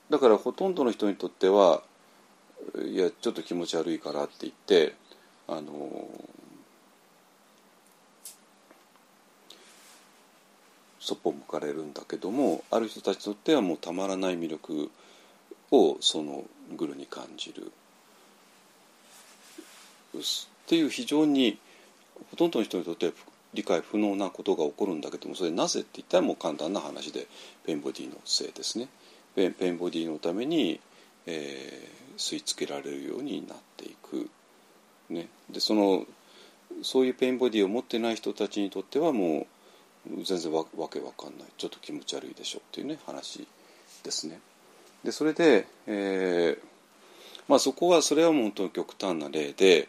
[0.08, 1.82] だからほとんどの人にとっては
[2.82, 4.94] いやちょっと気持ち悪いからって言って
[5.48, 6.08] あの
[11.06, 14.90] そっぽ向かれるんだけどもある人たちにとってはもうたまらない魅力
[15.70, 16.44] をその
[16.76, 17.72] グルに感じる
[20.14, 20.20] っ
[20.66, 21.58] ていう非常に
[22.30, 23.12] ほとんどの人にとっては
[23.54, 27.26] 理解不能なことが起こるんだけどもそれなぜって言ったらもう簡単な話で
[27.64, 28.88] ペンボディのせいですね。
[29.34, 30.80] ペンペンボディのために、
[31.26, 34.28] えー吸い付けられるようになっていく。
[35.08, 36.04] ね、でその
[36.82, 39.46] そういうペンボディを持ってない人たちにとってはもう
[40.24, 43.46] 全然わけわかんないちょっと気持ち悪いでしょっていうね話
[44.02, 44.40] ですね。
[45.04, 46.58] でそれで、えー
[47.48, 49.88] まあ、そこはそれは本当に極端な例で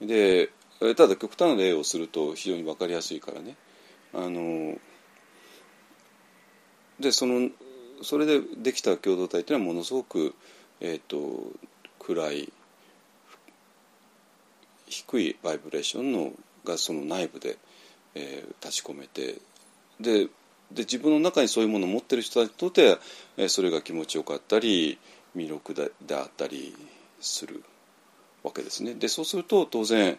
[0.00, 0.50] で
[0.96, 3.56] ただ極端な例をすると非常に分かりやすいからね
[4.12, 4.76] あの
[7.00, 7.50] でその
[8.02, 10.34] それでできた共同体っていうのはものすごく、
[10.80, 11.52] えー、と
[11.98, 12.52] 暗い
[14.86, 16.32] 低いバイブレーションの
[16.64, 17.56] がその内部で、
[18.14, 19.36] えー、立ち込めて
[20.00, 20.28] で
[20.72, 22.98] で自分の中にそういうものを持ってる人たちにとっては、
[23.36, 24.98] えー、それが気持ちよかったり
[25.36, 26.74] 魅力でであったり
[27.20, 27.62] する
[28.42, 28.94] わけですね。
[28.94, 30.18] でそうすると当然、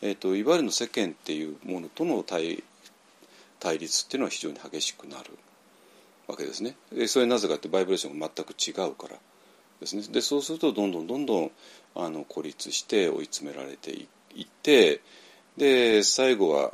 [0.00, 2.62] えーと、いわゆるの世間っていうものとの対
[3.60, 5.30] 対立っていうのは非常に激しくなる
[6.26, 6.76] わけですね。
[6.92, 9.16] でそれなぜかってバイブレーションが全く違うから
[9.80, 10.02] ですね。
[10.10, 11.50] でそうするとどんどんどんどん
[11.94, 14.06] あの孤立して追い詰められてい
[14.42, 15.00] って
[15.56, 16.72] で最後は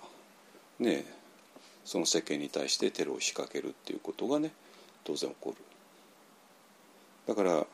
[0.78, 1.04] ね
[1.84, 4.52] その世間に対してテロを仕掛けるっていうことがね
[5.04, 5.56] 当然起こる。
[7.26, 7.66] だから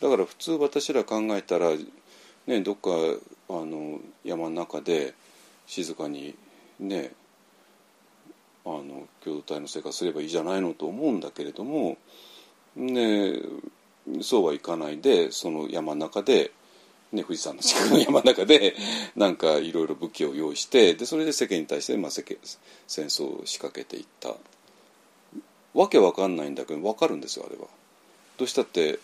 [0.00, 1.70] だから普通私ら考えたら、
[2.46, 2.90] ね、どっか
[3.48, 5.14] あの山の中で
[5.66, 6.34] 静かに
[6.78, 7.12] ね
[8.64, 11.96] あの共同体の生活すればいいじゃないのと思うんだけれども、
[12.74, 13.34] ね、
[14.20, 16.50] そうはいかないでその山の中で、
[17.16, 18.74] ね、富士山の近くの山の中で
[19.16, 22.36] なんかいろいろ武器を用意してでそれで世間に対して、まあ、世間
[22.86, 24.34] 戦争を仕掛けていった
[25.74, 27.66] わけわかんないんだけどわかるんですよあれは。
[28.38, 28.98] どうしたって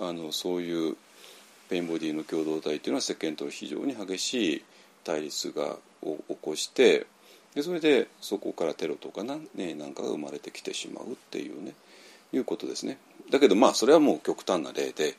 [0.00, 0.96] あのそういう
[1.68, 4.64] ペインボディの共同体というのは世間と非常に激しい
[5.02, 7.06] 対立がを起こして
[7.54, 11.72] でそれでそこからテロとかな、ね、なんかが生まれてきてしまうっていうね
[12.32, 12.98] いうことですね。
[13.30, 15.14] だけどまあそれはもう極端な例で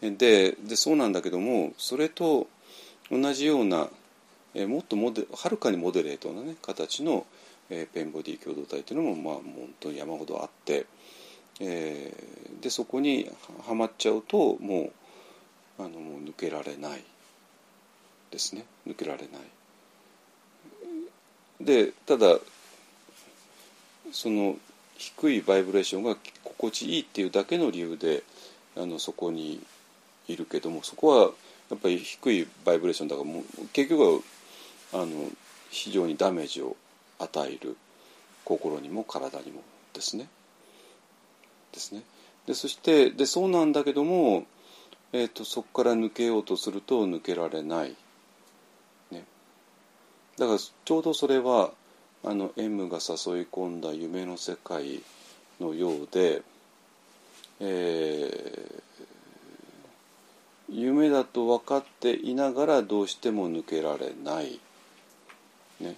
[0.00, 2.48] ででそうなんだけどもそれと
[3.10, 3.88] 同じような
[4.54, 7.26] えもっとモデはるかにモデレートな、ね、形の、
[7.68, 10.86] え、ペンボディ共同体というのもまあ本当に山ほどあって、
[11.60, 13.30] えー、でそこに
[13.66, 14.90] はまっちゃうとも
[15.78, 17.04] うあのもう抜けられない
[18.30, 19.28] ですね抜けられない。
[21.60, 22.38] でただ
[24.12, 24.56] その
[24.96, 28.22] 低いバイブレーションが心地いいっていうだけの理由で
[28.76, 29.60] あのそこに
[30.30, 31.30] いるけどもそこは
[31.70, 34.20] やっぱり低いバイブレーションだからもう結局は
[35.02, 35.30] あの
[35.70, 36.76] 非常にダメージを
[37.18, 37.76] 与える
[38.44, 39.62] 心にも体にも
[39.94, 40.28] ですね。
[41.72, 42.02] ですね。
[42.46, 44.46] でそしてでそうなんだけども、
[45.12, 47.94] えーと、そこから抜けようとすると抜けられない。
[49.10, 49.24] ね、
[50.36, 51.70] だからちょうどそれは
[52.24, 55.00] あの M が誘い込んだ夢の世界
[55.60, 56.42] のようで、
[57.60, 58.82] えー、
[60.70, 64.60] 夢だと分かっていながらどうしても抜けられない。
[65.80, 65.96] ね、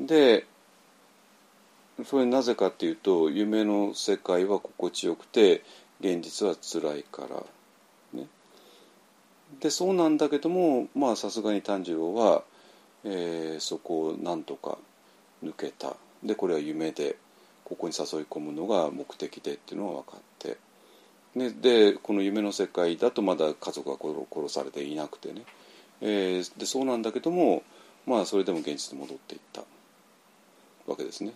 [0.00, 0.46] で
[2.04, 5.62] それなぜかっていうと夢の世界は心地よくて
[6.00, 7.42] 現実は辛いから。
[8.12, 8.28] ね、
[9.60, 12.44] でそうなんだけどもまあさすがに炭治郎は、
[13.04, 14.78] えー、そこをなんとか
[15.42, 17.16] 抜けたでこれは夢で
[17.64, 20.33] ここに誘い込むのが目的でっていうのは分かって
[21.36, 23.96] ででこの夢の世界だとまだ家族が
[24.32, 25.42] 殺されていなくてね、
[26.00, 27.62] えー、でそうなんだけども
[28.06, 29.62] まあそれでも現実に戻っていった
[30.86, 31.32] わけですね。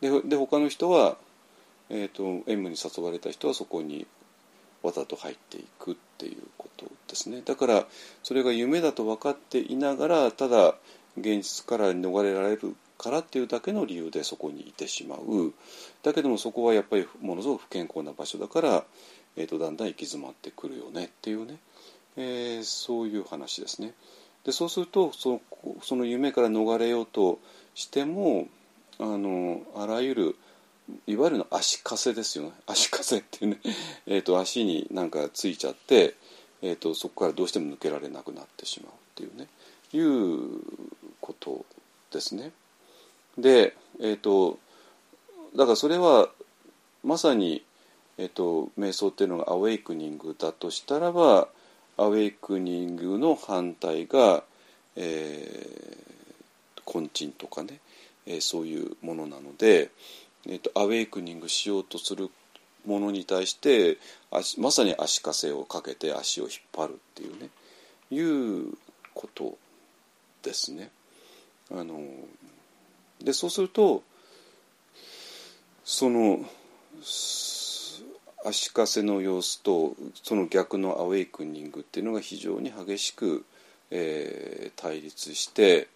[0.00, 1.16] でで他の人は、
[1.90, 4.06] えーと、M に誘われた人はそこに
[4.82, 7.42] わざと入っていくっていうことですね。
[7.44, 7.86] だから
[8.22, 10.74] それが夢だと分かっていながらただ
[11.16, 15.52] 現実から逃れられるからっていうだけの理由でそこにいてしまう。
[16.02, 18.84] だけどもそこはやっぱりものすごく不健康な場所だから、
[19.36, 21.58] えーと、だんだん行き詰まってくるよねっていうね、
[22.16, 23.92] えー、そういう話ですね。
[24.44, 25.40] でそうするとその
[25.82, 27.38] その夢から逃れようと
[27.74, 28.46] しても
[28.98, 30.36] あのあらゆる
[31.06, 33.60] いわゆるの足かせですよね足かせっていうね、
[34.06, 36.14] えーと、足になんかついちゃって、
[36.60, 39.48] えーと、そこからどうしても抜けられなくなってしまうっていうね
[39.94, 40.60] いう
[41.20, 41.64] こと
[42.10, 42.52] ですね。
[43.38, 44.58] で、えーと、
[45.56, 46.28] だからそれは
[47.02, 47.62] まさに、
[48.18, 51.48] えー、と瞑想っていうのがアウェイクニングだとしたらば
[51.96, 54.44] アウェイクニングの反対が、
[54.96, 57.80] えー、根鎮とかね、
[58.26, 59.90] えー、そういうものなので、
[60.46, 62.30] えーと、アウェイクニングしようとする
[62.86, 63.98] ものに対して
[64.58, 67.48] まさに足かせをかけて足を引っ張るっていうね
[68.10, 68.76] いう
[69.14, 69.56] こと
[70.42, 70.90] ですね。
[71.72, 72.00] あの
[73.22, 74.02] でそうすると
[75.84, 76.40] その
[78.44, 83.44] 足かせの様子とその逆のアウェイクニングっていうのが非常に激しく、
[83.90, 85.88] えー、対立して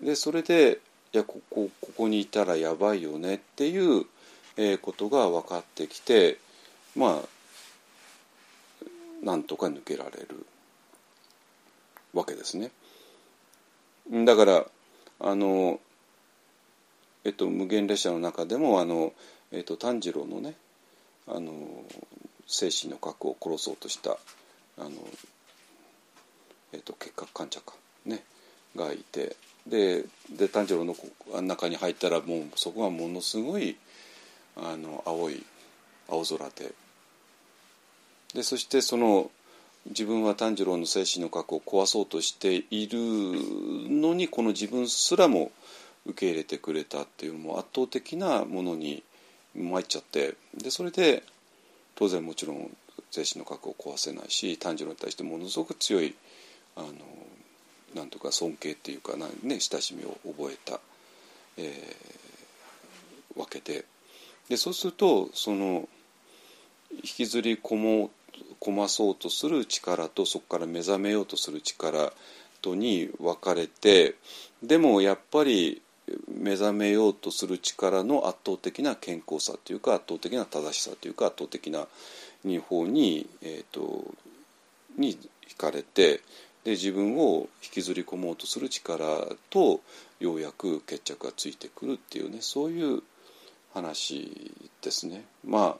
[0.00, 0.80] でそれで
[1.12, 4.06] いやここここにいたらやばいよねっていう、
[4.56, 6.38] えー、ことが分かってきて
[6.96, 10.44] まあなんとか抜けられる
[12.12, 12.70] わけですね。
[14.24, 14.66] だから
[15.20, 15.78] あの
[17.24, 19.12] えっと無限列車の中でもあの、
[19.52, 20.54] えっと、炭治郎のね
[21.28, 21.52] あの
[22.46, 24.16] 精神の核を殺そうとした
[24.78, 24.90] あの
[26.72, 27.74] えー、と結核患者か
[28.06, 28.22] ね
[28.74, 30.96] がいてでで炭治郎の
[31.42, 33.76] 中に入ったらもうそこはものすごい
[34.56, 35.44] あの青い
[36.08, 36.74] 青空で。
[38.34, 39.30] でそしてその
[39.86, 45.52] 自分は炭治郎の精神の核を壊そうとしているのにこの自分すらも
[46.06, 49.02] 受け入れてくれたっていうもう圧倒的なものに
[49.54, 51.22] 参っちゃってでそれで
[51.94, 52.70] 当然もちろん
[53.10, 56.14] 精神の核を壊せないし炭治郎に対してものすごく強い
[56.76, 56.88] あの
[57.94, 60.80] なんとか尊敬っていうかな、ね、親しみを覚えた、
[61.58, 63.84] えー、わけで。
[64.48, 65.88] でそうするとその
[66.90, 68.10] 引きずり込もう
[68.60, 72.12] 込まそうとする力とそこから目覚めようとする力
[72.60, 74.14] とに分かれて
[74.62, 75.82] でもやっぱり
[76.28, 81.86] 目覚めようとする力の圧倒的な健康さというか圧倒的な正しさというか圧倒的な
[82.44, 84.04] 日本に、えーと、
[84.98, 86.20] に惹かれて
[86.64, 89.04] で自分を引きずり込もうとする力
[89.50, 89.80] と
[90.20, 93.02] ようやく決着がついてくるっていうねそういう
[93.74, 95.24] 話ですね。
[95.44, 95.76] ま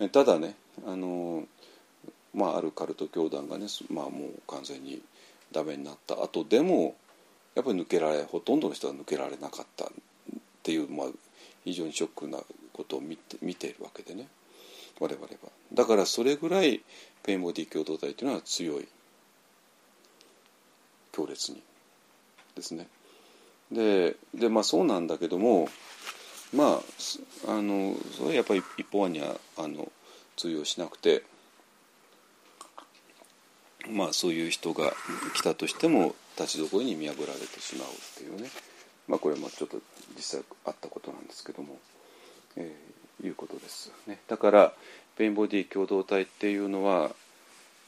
[0.00, 0.56] あただね
[0.86, 1.44] あの、
[2.34, 5.00] まあ、あるカルト教団がね、まあ、もう完全に
[5.52, 6.96] ダメになった後でも
[7.54, 9.88] やっぱり抜けられほとんどの人が抜けられなかったっ
[10.62, 11.06] ていう、まあ、
[11.64, 12.38] 非常にショックな
[12.72, 14.28] ことを見て見ているわけでね
[15.00, 15.30] 我々は。
[15.72, 16.82] だからそれぐらい
[17.22, 18.88] ペインボディ共同体というのは強い
[21.12, 21.62] 強烈に
[22.54, 22.88] ですね。
[23.70, 25.68] ででまあそうなんだけども
[26.52, 26.80] ま
[27.46, 29.90] ああのそれはやっぱり一方にはあの
[30.36, 31.22] 通用しなくて
[33.88, 34.92] まあそういう人が
[35.34, 38.48] 来たとしても立ちどころに見破られてしまうっていうね
[39.08, 39.78] まあこれもちょっと
[40.16, 41.78] 実際あったことなんですけども、
[42.56, 44.18] えー、いうことですね。
[44.28, 44.72] だから
[45.16, 47.10] pain body 共同体っていうのは、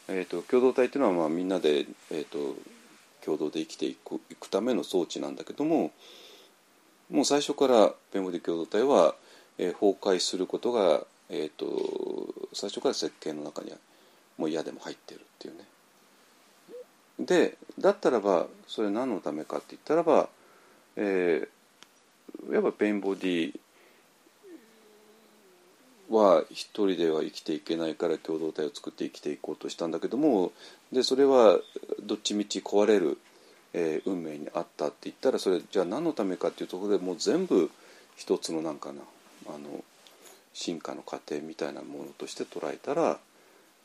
[0.09, 2.57] えーと、共同体っていうのはまあみんなで、えーと
[3.27, 5.91] 共同で生きていくいくための装置なんだけども
[7.11, 9.17] もう最初から pain body 共同体は、
[9.59, 11.67] えー、崩壊することが、えーと、
[12.53, 13.77] 最初から設計の中には
[14.39, 15.65] もう嫌でも入ってるっていうね。
[17.19, 20.29] でだったらばそれ何のためかって言ったらば、
[20.97, 23.59] えー、やっぱペインボディ
[26.11, 30.53] は一人では生きていけないから共同体を作って生きていこうとしたんだけども
[30.93, 31.59] でそれは
[32.03, 33.19] どっちみち壊れる、
[33.73, 37.71] えー、運命にあったって言ったらそれじゃあ何のためかっていうところでもう全部
[38.15, 39.03] 一つのなんかな
[39.49, 39.83] あの
[40.57, 43.19] 進化の過程みたいなものとして捉えたら、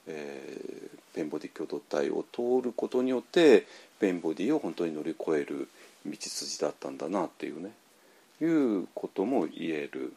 [0.08, 3.66] えー、ペンボディ共同体を通ることによって
[3.99, 5.68] ペンボディを本当に乗り越える
[6.06, 7.72] 道筋だったんだなっていうね。
[8.41, 10.14] いうことも言える。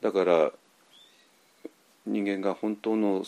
[0.00, 0.52] だから
[2.06, 3.24] 人間が本当の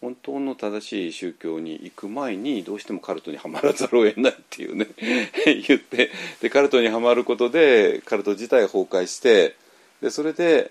[0.00, 4.86] 本当の正しい宗教に行く前にどうしてもカルトにはまらざるを得ないっていうね。
[5.66, 9.56] 言ってでカルトにはまることでカルト自体崩壊して
[10.02, 10.70] でそれで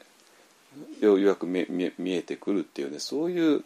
[1.01, 1.65] ようやく見
[1.97, 2.99] 見えてくるっていうね。
[2.99, 3.63] そういう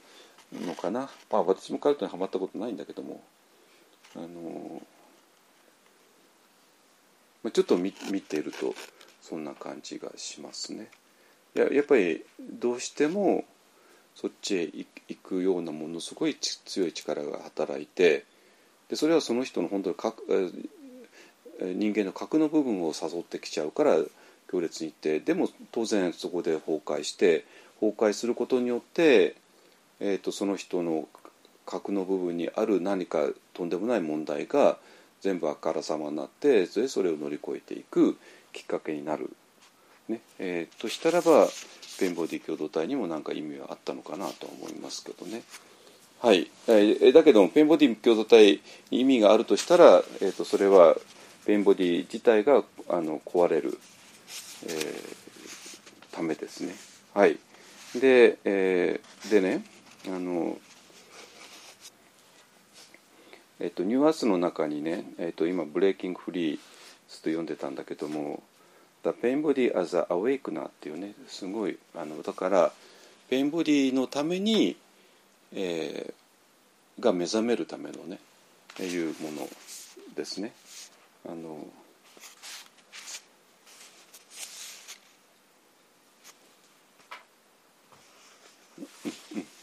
[0.54, 3.22] のかな、まあ、私もカルトにはまったことないんだけども
[4.16, 4.82] あの
[7.52, 8.74] ちょっと見見ていると
[9.22, 10.89] そんな感じがしますね。
[11.54, 13.45] ややっぱりどうしても
[14.16, 14.88] そっちへ行
[15.22, 18.26] くようなものすごい強い力が働いて
[18.89, 20.54] でそれはその人の本当に核
[21.62, 23.98] 人間の核の部分を誘ってきちゃうから
[24.50, 27.45] 強烈にいってでも当然そこで崩壊して
[27.80, 29.36] 崩壊することによって、
[30.00, 31.08] えーと、その人の
[31.66, 34.78] 核の部分にある何かとんでもない問題が
[35.22, 38.18] 全部あからさまになってそれを乗り越えていく
[38.54, 39.30] きっかけになる、
[40.08, 41.48] ねえー、としたらば
[42.00, 45.41] ペンボディ共同体にも何か意味はあったのかなと思いますけどね。
[46.20, 50.95] はい、えー、だけどもペンボディ共同体に意味があるとしたら、えーと、それは
[51.45, 53.80] pain body 自体があの壊れる、
[54.66, 56.74] えー、ためですね。
[57.14, 57.38] はい、
[58.00, 59.64] で,、えー、でね
[60.06, 60.58] あの、
[63.60, 66.60] えーと、ニューアースの中にね、えーと、今「Breaking Free」ず
[67.08, 68.43] っと読んでたんだけども
[69.04, 72.72] The Pain Body as a Awakener っていうねすごいあのだから
[73.30, 74.78] pain body のために、
[75.54, 78.20] えー、が目覚めるためのね
[78.80, 79.50] いうもの
[80.16, 80.54] ですね。
[81.26, 81.66] あの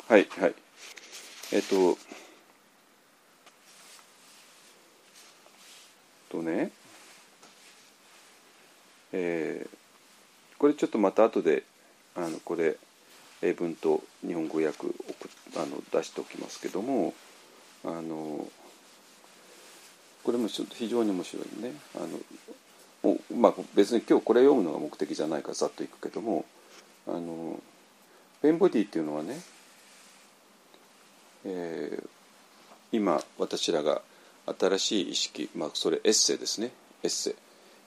[0.07, 0.55] はいはい。
[1.53, 1.97] えっと
[6.31, 6.71] とね
[9.13, 11.63] えー、これちょっとまた後で
[12.17, 12.77] あのこれ
[13.41, 14.89] 英文と日本語訳
[15.57, 17.15] あの出しておきますけども
[17.85, 18.47] あの
[20.23, 21.73] これもちょっと非常に面白いね。
[21.95, 22.19] あの
[23.03, 26.47] もうまあ、別に今日これ読むのが目的じゃないからざっといくけども
[27.07, 27.61] あの
[28.41, 29.39] ペンボディっていうのはね、
[31.45, 32.09] えー
[32.93, 34.03] 今私らが
[34.47, 36.71] 新しい意識、まあ、それエッセイですね。
[37.03, 37.35] エッセイ、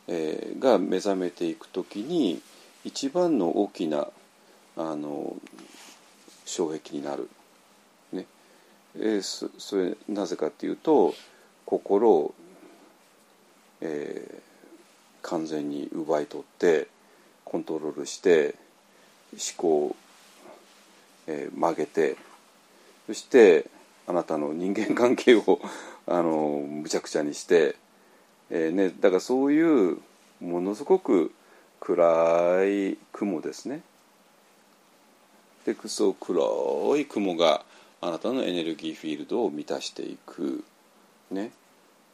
[0.10, 2.41] えーが目覚めていく時に
[2.84, 4.10] 一番の大きな
[4.76, 5.38] あの
[6.45, 7.30] 障壁になる、
[8.12, 8.26] ね。
[8.97, 11.14] えーそそれなぜかっていうと
[11.66, 12.36] 心を、
[13.82, 14.47] えー
[15.24, 16.88] 完全に奪い取って
[17.43, 18.55] コントロールして
[19.34, 19.95] 思考を、
[21.28, 22.18] えー曲げて
[23.08, 23.70] そして
[24.05, 25.60] あなたの人間関係を
[26.05, 27.76] あのむちゃくちゃにして、
[28.49, 29.97] えーね、だからそういう
[30.39, 31.32] ものすごく
[31.80, 33.82] 暗い雲ですね。
[35.66, 37.66] でそう黒い雲が
[37.99, 40.64] あなたのエネルギーフィールドを満たしていく。
[41.32, 41.51] ね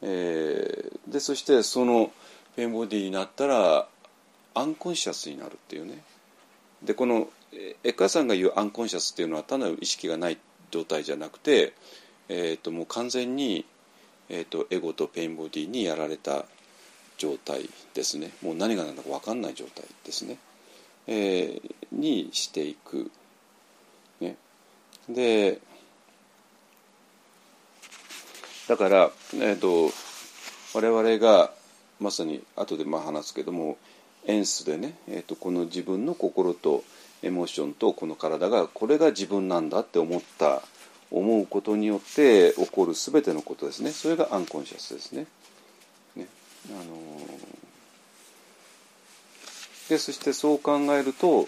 [0.02, 2.10] えーでそしてその
[2.56, 3.88] ペンボディになったら
[4.54, 6.02] アンコンシャスになるっていうね。
[6.82, 10.42] でこのえエッカーさんが言うアンコンシャスっていうのは単なる意識がないって
[10.74, 11.72] 状態じゃなくて、
[12.28, 13.64] えー、ともう完全に、
[14.28, 16.46] えー、とエゴとペインボディにやられた
[17.16, 18.32] 状態ですね。
[18.42, 20.38] もう何が何だか分かんない状態ですね、
[21.06, 23.12] えーにしていく。
[24.20, 24.36] ね、
[25.08, 25.60] で
[28.66, 29.92] だから、えー、と
[30.74, 31.52] 我々が
[32.00, 33.78] まさに後でまあ話すけども
[34.26, 36.82] エンスでね、えー、とこの自分の心と
[37.24, 40.62] エモーションとこの体がこれが自分なんだって思った
[41.10, 45.26] 思うことによって起こる全てのことですねそれがアンコンシャスですね。
[46.14, 46.26] ね
[46.70, 47.54] あのー
[49.88, 51.46] でそしてそう考えると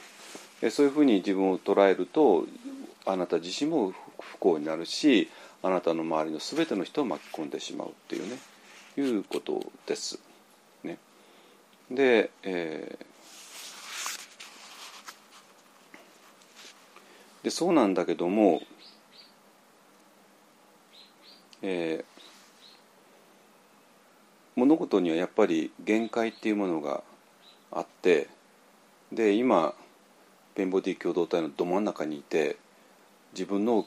[0.60, 2.44] えそういうふうに自分を捉えると
[3.06, 5.30] あなた自身も不幸になるし
[5.62, 8.36] あなたの周りの全ての人を巻き込んでしまうっていうね
[8.98, 10.18] いうことです。
[10.84, 10.98] ね、
[11.90, 13.15] で、えー
[17.46, 18.60] でそうなんだけども、
[21.62, 22.16] えー
[24.56, 27.04] 物事にはやっぱり限界っていうものが
[27.70, 28.26] あって
[29.12, 29.74] で今
[30.54, 32.56] ペンボディ共同体のど真ん中にいて
[33.34, 33.84] 自分の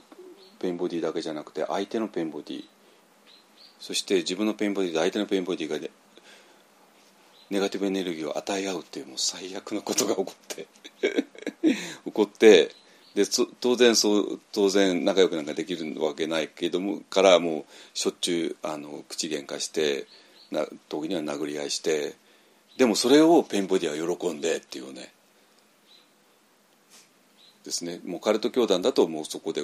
[0.60, 2.66] ペンボディだけじゃなくて相手のペンボディ
[3.80, 5.90] そして自分のペンボディと相手のペンボディがね
[7.50, 10.68] ネガティブエネルギーを与え合うっていうもう最悪なことが起こって
[12.06, 12.76] 起こって
[13.16, 13.24] で
[13.60, 20.08] 当然そう当然仲良くなんかできるわけないけどもからもうしょっちゅうあの口喧嘩して
[20.52, 22.16] な時には殴り合いして
[22.78, 25.12] でもそれをペンボディは喜んでっていうね。
[27.66, 28.00] ですね。
[28.06, 29.62] もうカルト教団だともうそこで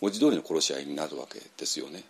[0.00, 2.04] 文字通りの殺し合いになるわけですよね。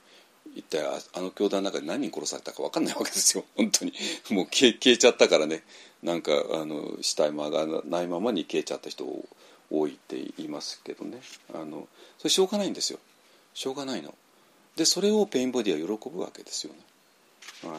[0.54, 0.82] 一体
[1.14, 3.44] あの教団の中で何人殺されたか分かんないわけですよ。
[3.56, 3.92] 本当に。
[4.30, 5.62] もう消え消えちゃったからね。
[6.02, 9.26] なんかあの死体も上がらないままに消えちゃった人を
[9.72, 11.20] 多いって言いますけどね。
[11.54, 12.98] あのそれしょうがないんですよ。
[13.54, 14.14] しょうがないの。
[14.76, 16.78] でそれを pain body は喜ぶわけですよね。
[17.64, 17.78] あの、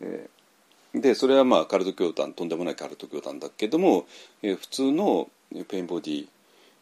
[0.00, 0.36] えー
[0.94, 4.06] でそれはまあカルト教団とんでもないカルト教団だけども、
[4.42, 5.28] えー普通の
[5.68, 6.26] pain body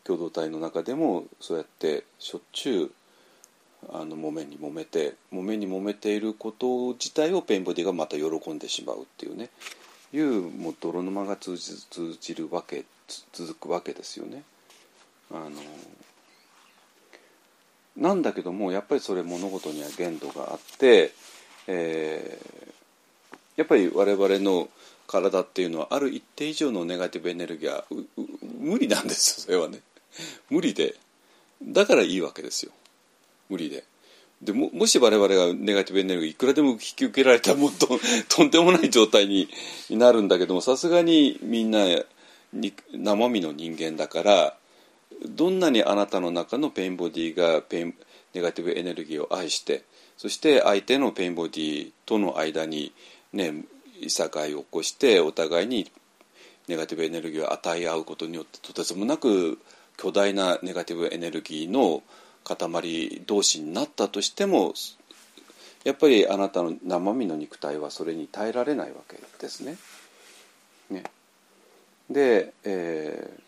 [0.04, 2.90] 共同体の中でもそうやってしょっちゅう
[3.92, 9.50] あの揉めに揉めて揉めに揉めていること自体をペインボディがまた喜んでしまうっていうね。
[10.14, 12.84] いうもう泥沼が通じ通じるわけ
[13.32, 14.42] 続くわけですよね。
[15.30, 15.50] あの
[17.96, 21.12] なんだけどもやっぱりそれ物事には限度があって、
[21.66, 22.74] えー
[23.56, 24.68] やっぱり我々の
[25.06, 27.84] 体っていうのはある一定以上のネガティブエネルギーは
[28.58, 29.80] 無理なんですよそれはね。
[30.50, 30.94] 無理で。
[31.62, 32.72] だからいいわけですよ。
[33.48, 33.84] 無理で。
[34.42, 37.88] でももし我々がネガティブエネルギーいくらでも引き受けられたらもっと
[38.28, 39.48] とんでもない状態に
[39.88, 41.86] になるんだけどもさすがにみんな
[42.52, 44.56] に生身の人間だから
[45.26, 47.94] どんなにあなたの中の pain body が pain
[48.34, 49.84] ネガティブエネルギーを愛して
[50.16, 52.92] そして相手の pain body との間に
[53.32, 53.64] ね
[54.00, 55.90] いさかいを起こしてお互いに
[56.68, 59.58] ネガティブエネルギーを与え合うことによってとてつもなく
[59.96, 62.02] 巨大なネガティブエネルギーの
[62.44, 64.74] 塊同士になったとしても
[65.84, 69.76] やっぱりあなたの生身の肉体はそれに耐えられないわけですね。
[70.90, 71.04] ね
[72.10, 73.44] で,、えー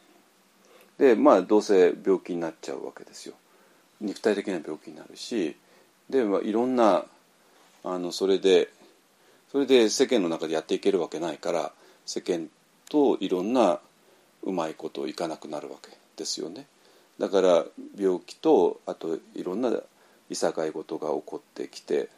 [0.99, 3.35] でまあどうせ病気になっちゃうわけですよ。
[4.01, 5.57] 肉体的な病気になるし
[6.09, 7.05] で、まあ、いろんな
[7.85, 8.71] あのそれで
[9.53, 11.73] それで世間の中でやっていけるわけないから
[12.05, 12.49] 世間
[12.89, 13.81] といろんな
[14.43, 16.67] うまいこといかなくなるわけですよね。
[17.19, 17.65] だから
[17.99, 19.73] 病気とあといろんな
[20.29, 22.09] いさかい事が起こってきて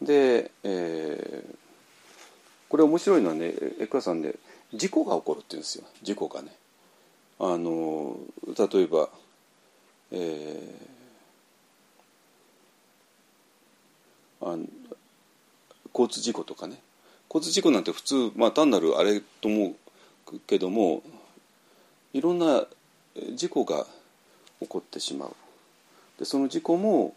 [0.00, 1.64] で、えー
[2.74, 4.34] これ面白いのはねエクラさんで
[4.72, 6.48] 事故が起こるって言うんですよ事故がね。
[7.38, 8.16] あの
[8.48, 9.08] 例えば、
[10.10, 10.94] えー
[14.42, 14.64] あの
[15.92, 16.80] 交通事故とかね
[17.32, 19.74] 交通事故なんて普通、まあ、単なるあれと思
[20.32, 21.04] うけども
[22.12, 22.64] いろんな
[23.34, 23.86] 事故が
[24.64, 25.36] 起こってしまう
[26.18, 27.14] でその事故も、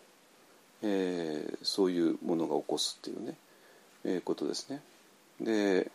[0.82, 3.34] えーそういうものが起こすっていうね、
[4.06, 4.82] えーことですね。
[5.42, 5.92] で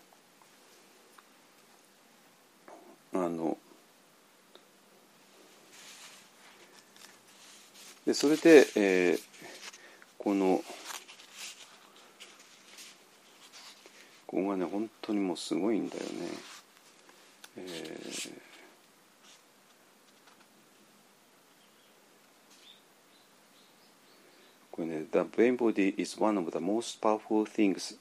[3.15, 3.57] あの
[8.07, 9.21] でそれで、えー
[10.19, 10.63] この
[14.27, 16.11] ここがね本当にもうすごいんだよね。
[17.57, 18.33] えー
[24.71, 27.97] これね「The brain body is one of the most powerful things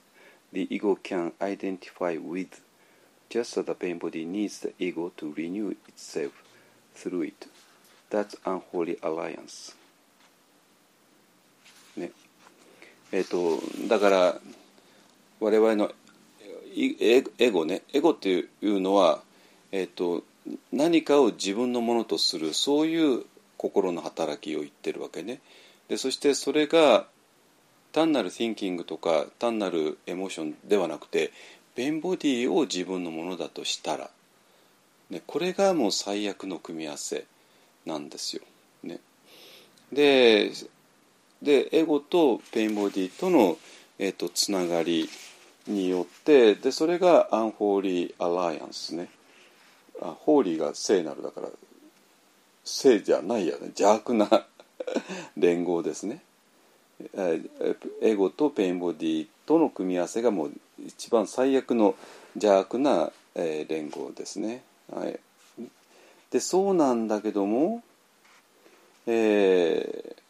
[0.54, 2.62] the ego can identify with
[3.30, 6.32] just as the brain body needs the ego to renew itself
[6.96, 7.48] through it
[8.10, 9.76] that's unholy alliance
[11.96, 12.12] ね
[13.12, 14.42] えっ、ーとだから
[15.40, 15.92] 我々の
[16.76, 19.24] エエゴねエゴっていうのは、
[19.72, 20.24] えっーと
[20.72, 23.26] 何かを自分のものとするそういう
[23.58, 25.40] 心の働きを言ってるわけね
[25.92, 27.06] でそしてそれが
[27.92, 31.34] 単なる thinking とか単なるエモーションではなくて
[31.76, 34.10] ベンボディを自分のものだとしたら、
[35.10, 37.26] ね、これがもう最悪の組み合わせ
[37.86, 38.42] なんですよ。
[38.84, 39.02] ね、
[39.92, 40.52] で
[41.42, 43.58] でエゴと pain body との、
[44.00, 45.10] えー、とつながり
[45.68, 49.10] によってでそれが unholy alliance ね。
[50.02, 51.50] あ holy が聖なるだから
[52.64, 53.64] 聖じゃないやね。
[53.78, 54.46] 邪悪な
[55.38, 56.22] 連合ですね。
[58.02, 60.52] エゴと pain body との組み合わせがもう
[60.86, 61.96] 一番最悪の
[62.36, 64.62] 邪悪な、連合ですね、
[64.94, 65.18] はい、
[66.32, 67.82] でそうなんだけども、
[69.08, 70.22] えー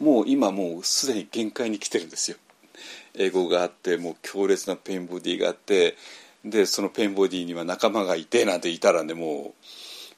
[0.00, 2.38] もう今もうすでに限界に来てるんですよ。
[3.14, 5.96] エゴがあってもう強烈な pain body があって
[6.44, 9.64] でその pain body には仲間がいてなんていたらねもう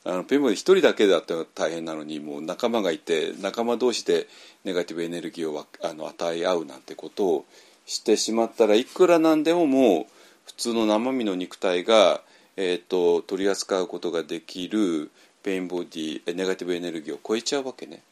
[0.04, 4.26] あの pain body 一人だけだったら大変なのにもう仲間がいて仲間同士で
[4.64, 7.44] ネガティブエネルギーをあの与え合うなんてことを
[7.86, 10.06] してしまったらいくらなんでももう
[10.46, 12.20] 普通の生身の肉体が、
[12.56, 15.10] えー、と取り扱うことができる
[15.42, 18.02] pain body ネガティブエネルギーを超えちゃうわけね。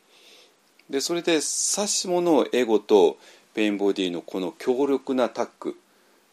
[0.88, 3.16] でそれでさしものエゴと
[3.54, 5.76] pain body のこの強力なタッグ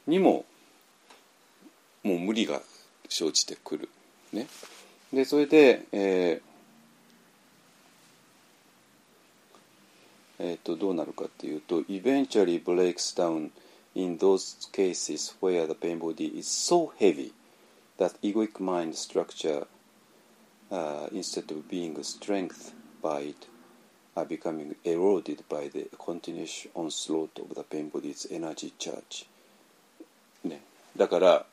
[0.07, 0.45] にも
[2.03, 2.61] もう無理が
[3.09, 3.89] 生じてくる。
[4.33, 4.47] ね、
[5.13, 6.47] でそれで、えー
[10.39, 13.49] えーとどうなるかっていうと eventually breaks down
[13.95, 17.33] in those cases where the pain body is so heavy
[17.97, 19.65] that egoic mind structure
[20.71, 23.47] uh, instead of being strengthened by it
[24.15, 29.25] are becoming eroded by the continuous onslaught of the pain body's energy charge、
[30.43, 30.61] ね、
[30.95, 31.45] だから、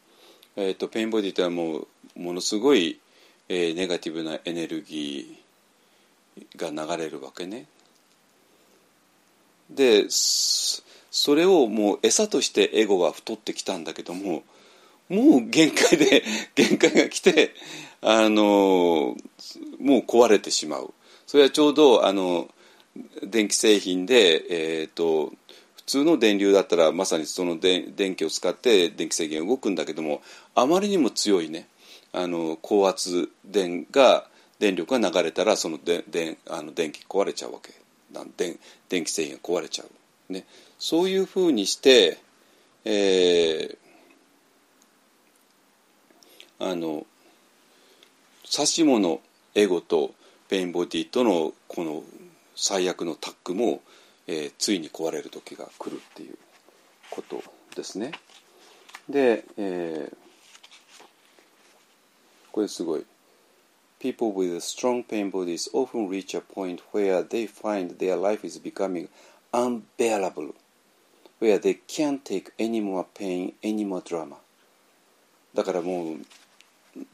[0.56, 1.86] えー、とペインボディってのはもう
[2.16, 3.00] ものすごい、
[3.48, 7.66] えーネガティブなエネルギーが流れるわけね。
[9.70, 10.82] でそ
[11.34, 14.42] れをもう餌としてエゴが太ってきたんだけども
[15.08, 16.24] もう限界で
[16.54, 17.54] 限界が来て
[18.00, 19.16] あの
[19.78, 20.92] もう壊れてしまう。
[21.26, 22.48] それはちょうどあの
[23.22, 25.32] 電気製品で、えー、と
[25.76, 30.22] 普通の電流だったらまさにその電電気を使って電気制限動くんだけども
[30.54, 31.66] あまりにも強いね。
[32.14, 34.26] あの高圧電が
[34.58, 37.72] 電力が流れたらそのでであの電気壊れちゃうわけ。
[38.12, 38.58] なん電
[38.88, 40.46] 電気製品が壊れちゃう、ね、
[40.78, 42.18] そういうふうにして、
[42.84, 43.76] えー
[46.60, 47.04] あの
[48.50, 49.20] 指し物
[49.56, 50.14] エゴと
[50.48, 52.04] ペインボディとのこの
[52.54, 53.82] 最悪のタッグも、
[54.28, 56.38] えーついに壊れる時が来るっていう
[57.10, 57.42] こと
[57.74, 58.12] ですね。
[59.08, 60.23] で、えー
[62.54, 63.04] これすごい。
[63.98, 69.08] People with strong pain bodies often reach a point where they find their life is becoming
[69.52, 70.54] unbearable,
[71.40, 74.36] where they can't take any more pain, any more drama.
[75.52, 76.18] だからもう、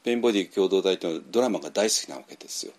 [0.03, 2.73] ペインボディ共同体というのはドラマが大好きなわけですよ。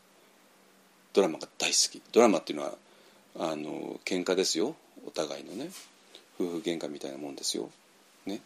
[1.13, 1.99] ドラマが大好き。
[2.11, 2.75] ドラマっていうのは、
[3.39, 4.75] あの、喧嘩ですよ。
[5.07, 5.71] お互いのね。
[6.39, 7.71] 夫婦喧嘩みたいなもんですよ。
[8.27, 8.39] ね。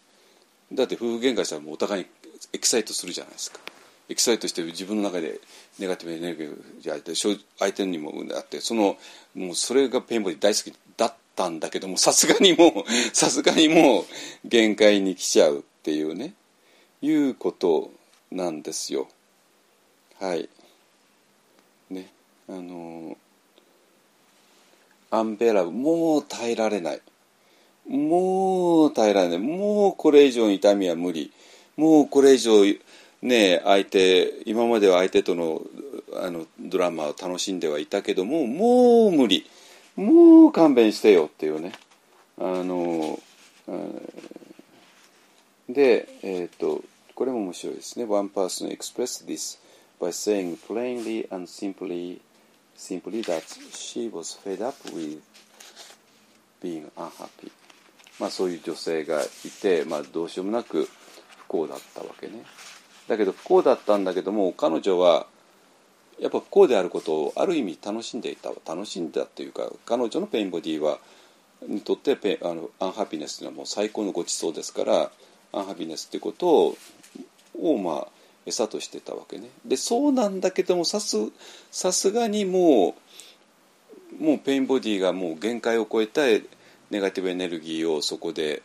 [0.72, 2.10] だって夫婦喧嘩したらもうお互いに
[2.54, 3.60] エキサイトするじゃないですか。
[4.08, 5.40] エキサイトして自分の中で
[5.80, 8.98] ネガティブエネルギーがあって相手にもあってその
[9.34, 14.06] もうそれが pain body 大好きだったんだけどもさすがにもう さすがにもう
[14.46, 16.34] 限界に来ちゃうっていうね
[17.02, 17.92] いうこと
[18.32, 19.08] なんですよ。
[20.20, 20.50] はい。
[21.90, 22.12] ね。
[22.48, 23.18] あの
[25.12, 27.02] アンベラブもう耐えられない。
[27.88, 29.40] もう耐えられない。
[29.40, 31.32] もうこれ以上痛みは無理。
[31.78, 32.64] もうこれ以上
[33.26, 35.62] ね相手今までは相手との
[36.14, 39.46] あのドラマを楽しんではいたけどももう無理。
[39.96, 41.72] もう勘弁してよっていうね。
[42.38, 43.20] あの
[45.70, 46.84] でえっ、ー、と
[47.16, 48.06] これも面白いですね。
[48.06, 49.58] One person expressed this
[50.00, 52.20] by saying plainly and simply
[52.78, 55.22] simply that she was fed up with
[56.62, 57.52] being unhappy.
[58.20, 59.28] まあそういう女性がい
[59.62, 60.90] て、まあ、どうしようもなく
[61.38, 62.44] 不幸だったわけね。
[63.08, 65.28] だけど不幸だったんだけども彼女は
[66.20, 71.00] やっぱ不幸であることをある意味楽しんでいた楽しんだというか彼女のペインボディは
[71.68, 75.12] にとってペあのアンハピネスというのはもう最高のごちそうですから
[75.52, 76.78] アンハピネスっていうことを
[77.58, 78.08] をまあ
[78.46, 79.50] 餌としてたわけね。
[79.66, 81.18] でそうなんだけどもさす
[81.72, 82.96] さすがにも
[84.20, 86.22] うもうペインボディがもう限界を超えた
[86.90, 88.62] ネガティブエネルギーをそこで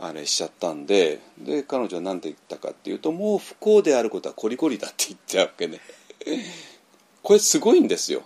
[0.00, 5.80] あれしちゃったんでで彼女は何て言ったかっていうともう不幸であることはコリコリだって言ったわけね。
[7.22, 8.22] これすごいんですよ。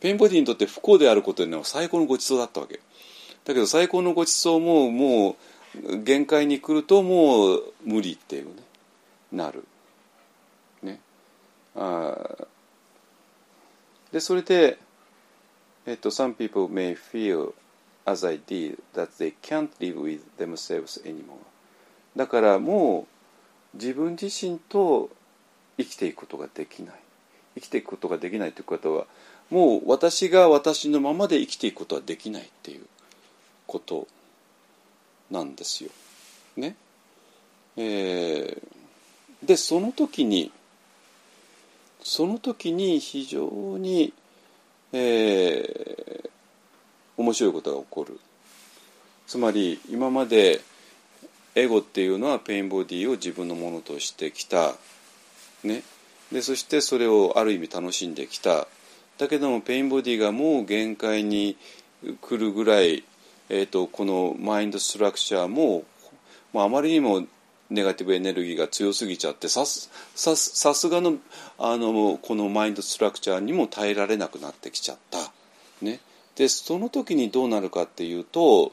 [0.00, 2.80] ペンボディにとって不幸であることには最高のごちそうだったわけ。
[3.44, 5.36] だけど最高のごちそうもも
[5.84, 8.62] う限界に来るともう無理っていうね。
[9.32, 9.64] なる。
[10.82, 11.00] ね。
[11.74, 12.46] あ
[14.12, 14.78] でそれで
[15.86, 17.52] えっと Some people may feel
[18.04, 21.38] as I did that they can't live with themselves anymore
[22.16, 23.06] だからも
[23.74, 25.10] う自分自身と
[25.78, 26.94] 生きていくことができない
[27.54, 29.06] 生きていくことができないということは
[29.50, 32.86] もう私が私のままで生きていくことはできないっていう
[33.66, 34.08] こと
[35.30, 35.90] なんですよ。
[36.56, 36.76] ね。
[37.76, 40.52] えー、でその時に
[42.02, 44.12] その時に非常に、
[44.92, 46.30] えー、
[47.16, 48.20] 面白いことが起こる。
[49.26, 50.60] つまり今まで
[51.54, 54.74] エゴっていうのは pain body を自分のものとしてきた、
[55.64, 55.82] ね、
[56.30, 58.66] でそしてそれをある意味楽しんできた。
[59.18, 61.56] だけども pain body がもう限界に
[62.20, 63.04] 来るぐらい、
[63.48, 65.84] えーと、この mind structure も、
[66.52, 67.26] まあ、あまりにも
[67.70, 71.16] ネガティブエネルギーが強すぎちゃってさすがの
[71.58, 75.18] あのこの mind structure にも耐えられなくなってきちゃった。
[75.80, 76.00] ね、
[76.36, 78.72] でその時にどうなるかっていうと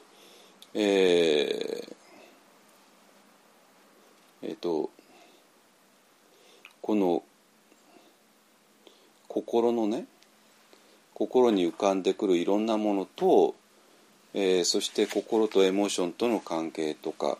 [0.72, 1.94] えー、
[4.42, 4.90] えー、と
[6.80, 7.22] この
[9.26, 10.04] 心のね
[11.14, 13.54] 心に浮かんでくるいろんなものと、
[14.32, 17.36] えー、そして心とエモーションとの関係とか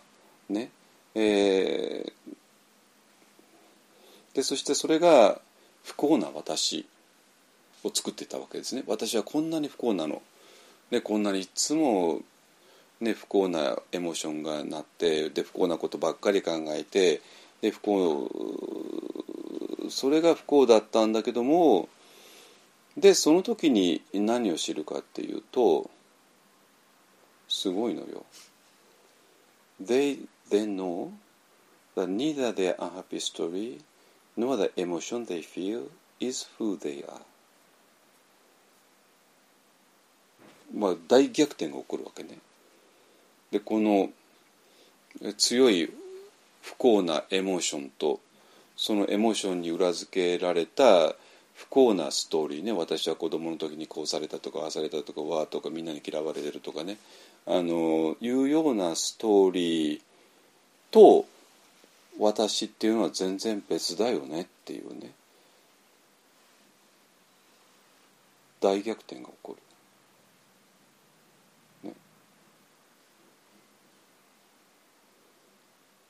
[0.48, 0.70] ね、
[1.14, 2.12] えー、
[4.34, 5.40] でそしてそれが
[5.84, 6.86] 不幸な私。
[7.84, 10.22] を作ってたわけですね私はこんなに不幸なの、
[10.90, 12.20] ね、こんなにいつも、
[13.00, 17.20] ね、不幸なエモーションがなってで不幸なことばっかり考えて
[17.60, 18.30] で不幸
[19.90, 21.88] それが不幸だったんだけども
[22.96, 25.90] でその時に何を知るかっていうと
[27.48, 28.24] すごいのよ。
[29.82, 31.10] They then know
[31.96, 33.80] that neither their unhappy story
[34.36, 35.88] nor the emotion they feel
[36.20, 37.22] is who they are.
[40.74, 42.38] まあ大逆転が起こるわけね。
[43.50, 44.10] でこの
[45.36, 45.92] 強い
[46.62, 48.20] 不幸なエモーションと
[48.76, 51.14] そのエモーションに裏付けられた
[51.54, 56.96] 不幸なストーリーね私は子供の時にこうされたとかああされたとかわーとかみんなに嫌われてるとかね
[57.46, 60.00] あのいうようなストーリー
[60.90, 61.26] と
[62.18, 65.12] 私っていうのは全然別だよねっていうね
[68.60, 69.69] 大逆転が起こる。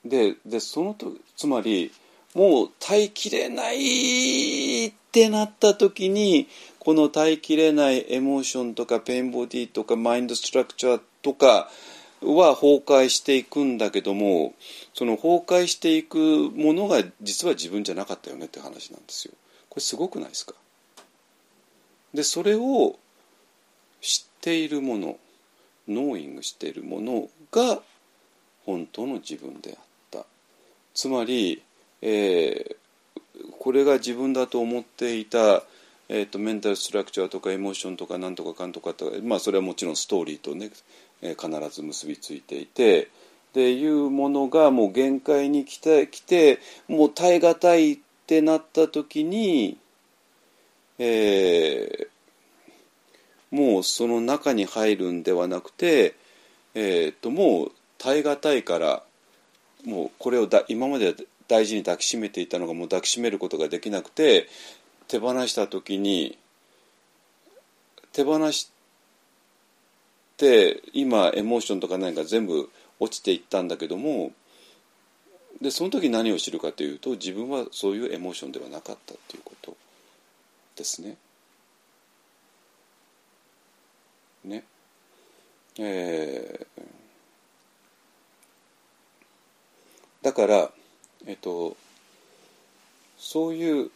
[0.04, 1.92] ででそのとつまり
[2.34, 6.48] もう耐えきれないってなった時に
[6.78, 11.68] この耐えきれないエモーションとかペンボディとかマインドストラクチャーとか
[12.22, 14.54] は崩壊していくんだけども
[14.94, 19.32] その崩壊していくものが実は自分じゃなかったよねって話なんですよ。
[19.68, 20.54] これすごくないですか？
[22.14, 22.96] でそれを
[24.00, 25.18] 知っているもの
[25.88, 27.80] ノーイングしているものが
[28.64, 29.89] 本当の自分であった
[30.94, 31.62] つまり
[32.02, 35.62] えー、これが自分だと思っていた、
[36.08, 40.70] えー、とメンタルストラクチャーとかエモーションとかなんとかかんとかとか、まあ、それはもちろんストーリーとね、
[41.22, 43.10] えー必ず結びついていて
[43.52, 49.76] でいうものがもう限界に来て来てもう耐え難いってなった時に、
[50.98, 52.10] えー
[53.50, 56.14] もうその中に入るんではなくて、
[56.76, 59.02] えー、ともう耐え難いから
[59.84, 61.14] もうこれをだ今まで
[61.48, 64.48] 大事に抱きしめていたのがもう抱きしめることができなくて
[65.08, 66.38] 手放した時に
[68.12, 68.70] 手放し
[70.36, 74.32] て今エモーションとか何か全部落ちていったんだけども
[75.60, 79.76] でその時何を知るかというと自分はそういうエモーションではなかったということ
[80.76, 81.16] ですね。
[84.44, 84.64] ね
[85.78, 86.99] えー
[90.22, 90.70] だから
[91.26, 91.76] えっと
[93.18, 93.90] そういう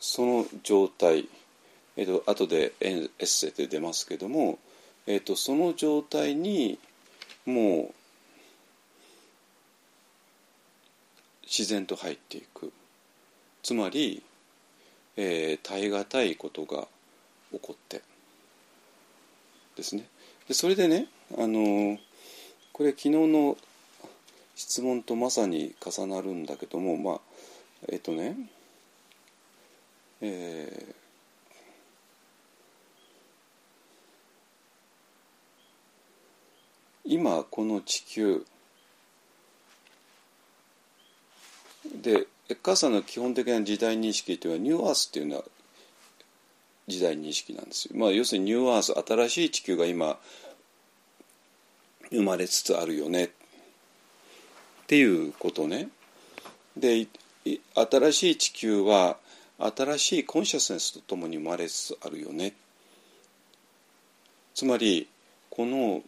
[0.00, 1.28] その状態、
[1.96, 4.58] えっと後でエンエッセイで出ますけども、
[5.06, 6.78] えっとその状態に
[7.46, 7.94] もう
[11.44, 12.72] 自然と入っていく。
[13.62, 14.22] つまり、
[15.16, 16.88] えー耐え難いことが
[17.52, 18.02] 起こって。
[19.76, 20.06] ですね。
[20.48, 21.06] でそれでね
[21.38, 21.98] あの
[22.72, 23.56] これ昨日の
[24.54, 27.20] 質問とまさに重なるんだけどもまあ
[27.88, 28.36] えっ、とね
[30.20, 31.02] えー
[37.04, 38.46] 今この地球
[42.00, 45.44] でエッカーさんの基本的な時代認識というのはニューアースっていうのは
[46.88, 47.96] 時代認識なんですよ。
[47.96, 50.18] まあ、要するにニューアース新しい地球が今
[52.10, 53.30] 生まれつつあるよねっ
[54.86, 55.88] ていうことね。
[56.76, 57.06] で
[57.74, 59.16] 新しい地球は
[59.58, 62.54] 新しいコンシャスネスとともに生まれつつあるよね。
[64.54, 65.08] つまり
[65.50, 66.02] この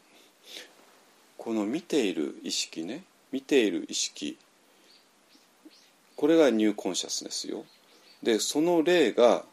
[1.38, 4.38] この見ている意識ね見ている意識
[6.16, 7.64] これがニューコンシャスネスよ。
[8.22, 9.44] でその例が、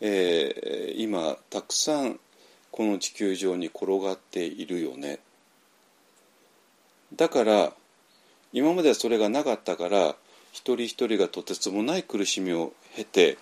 [0.00, 2.20] えー今たくさん
[2.70, 5.20] この地球上に転がっているよね。
[7.14, 7.72] だから
[8.52, 10.16] 今まではそれがなかったから
[10.52, 13.38] 一人一人がとてつもない苦しみを経て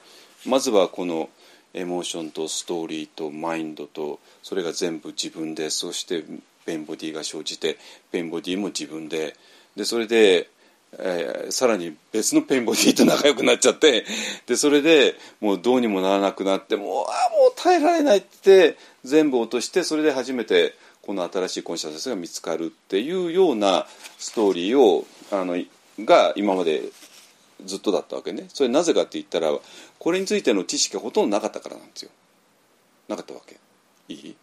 [0.47, 1.29] まずはこの
[1.75, 6.25] エモーションとストーリーとマインドとそれが全部自分でそして
[6.67, 7.79] ペンボディが生じて
[8.11, 9.37] ペンボディも自分で
[9.77, 10.51] でそれで、
[10.99, 14.05] えーさらに別のペンボディと仲良くなっちゃって
[14.47, 23.87] でそれでもうどうにもならなくなってもうあーもう耐えられないって全部落としてそれで初めてこの新しいコンシャスが見つかるっていうような
[24.19, 25.57] ストーリーをあの
[26.01, 26.83] が今まで
[27.65, 28.47] ずっとだったわけね。
[28.49, 29.53] それなぜかって言ったら
[29.99, 32.11] これについての知識がほとんどなかったからなんですよ
[33.09, 33.59] なかったわけ
[34.09, 34.37] いい？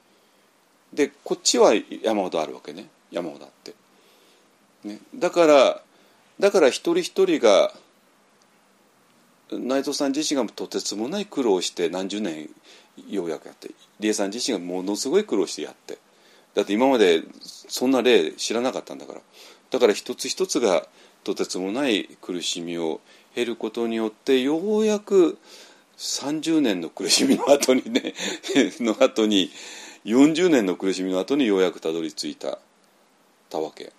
[0.94, 1.74] でこっちは
[2.04, 2.88] 山ほどあるわけね。
[3.12, 3.74] 山ほどあって、
[4.84, 5.82] ね、だから
[6.40, 7.72] だから一人一人が
[9.52, 12.50] 内藤さん自身がとてつもない苦労をして何十年
[13.08, 15.98] ようやくやって理恵さん自身がものすごい苦労してやって。
[16.56, 19.22] だって今までそんな例知らなかったんだから。
[19.70, 20.88] だから一つ一つが
[21.24, 23.02] とてつもない苦しみを
[23.36, 25.38] 経ることによってようやく
[25.98, 28.14] 30年の苦しみの後にね
[28.80, 29.52] の後に
[30.06, 32.60] 40年の苦しみの後にようやくたどり着いた
[33.50, 33.92] たわけ、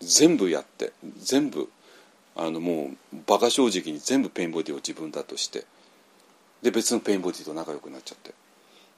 [0.00, 1.68] 全部やって全部
[2.36, 5.64] あのもう馬鹿正直に全部 pain body を自分だとして
[6.62, 8.34] で別の pain body と仲良くなっちゃって。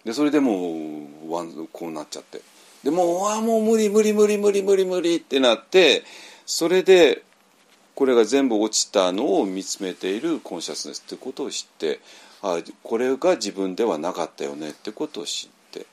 [0.05, 2.41] でそれでもうワンこうなっちゃって。
[2.83, 6.03] でもううわもう無理無理無理無理無理無理ってなって
[6.45, 7.23] それで
[7.95, 12.01] これが全部落ちたのを見つめているコンシャスネスってことを知って
[12.43, 15.87] あこれが自分ではなかったよねってことを知って。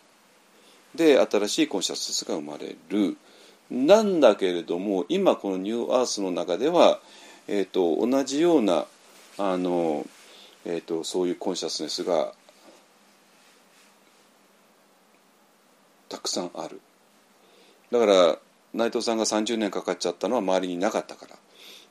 [0.95, 3.17] で新しいコンシャスネスが生まれる。
[3.71, 6.99] なんだけれども今このニューアースの中では、
[7.47, 8.85] えー、と同じような
[9.37, 10.05] あの、
[10.65, 12.33] えー、とそういうコンシャスネスが
[16.09, 16.81] たくさんある。
[17.91, 18.37] だから
[18.73, 21.35] 内藤さんが30年かかっちゃったのは周りになかったから。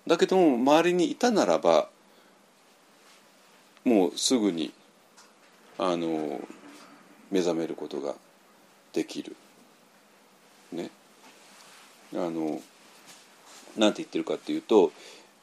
[0.06, 1.88] だけども周りにいたならば
[3.84, 4.72] もうすぐに
[5.78, 6.40] あの
[7.30, 8.14] 目覚めることが
[8.92, 9.36] できる。
[10.72, 10.90] ね。
[12.14, 12.60] あの
[13.76, 14.92] なんて言ってるかっていうと、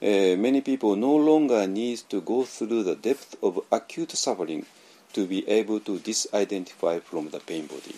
[0.02, 4.66] えー Many people no longer need to go through the depth of acute suffering
[5.14, 7.96] to be able to disidentify from the pain body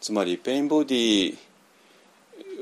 [0.00, 1.36] つまりペインボディ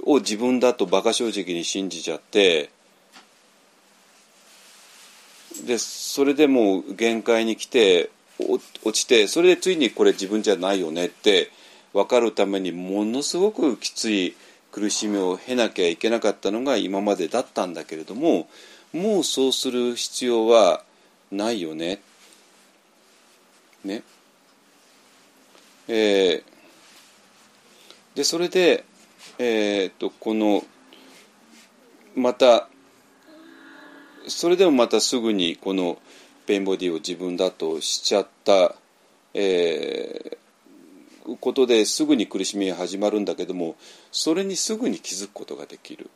[0.04, 2.70] を自分だと馬鹿正直に信じちゃって
[5.64, 8.60] でそれでもう限界に来て落
[8.92, 11.50] ちてそれでついにこれ自分じゃないよねって
[11.92, 14.34] 分かるためにものすごくきつい
[14.72, 18.48] 苦しみを経なきゃいけなかったのが今までだったんだけれども
[18.92, 20.82] もうそうする必要は
[21.30, 22.00] ないよね。
[23.84, 24.02] ね。
[25.88, 26.52] えー
[28.14, 28.84] でそれで、
[29.38, 30.64] えー、とこの
[32.14, 32.68] また
[34.28, 35.98] それでもまたすぐにこの
[36.46, 38.74] ペインボディを自分だとしちゃった、
[39.32, 40.41] えー
[41.40, 43.76] ことですぐに苦しみが始まるんだけども
[44.10, 46.10] それにすぐに気づくことができる。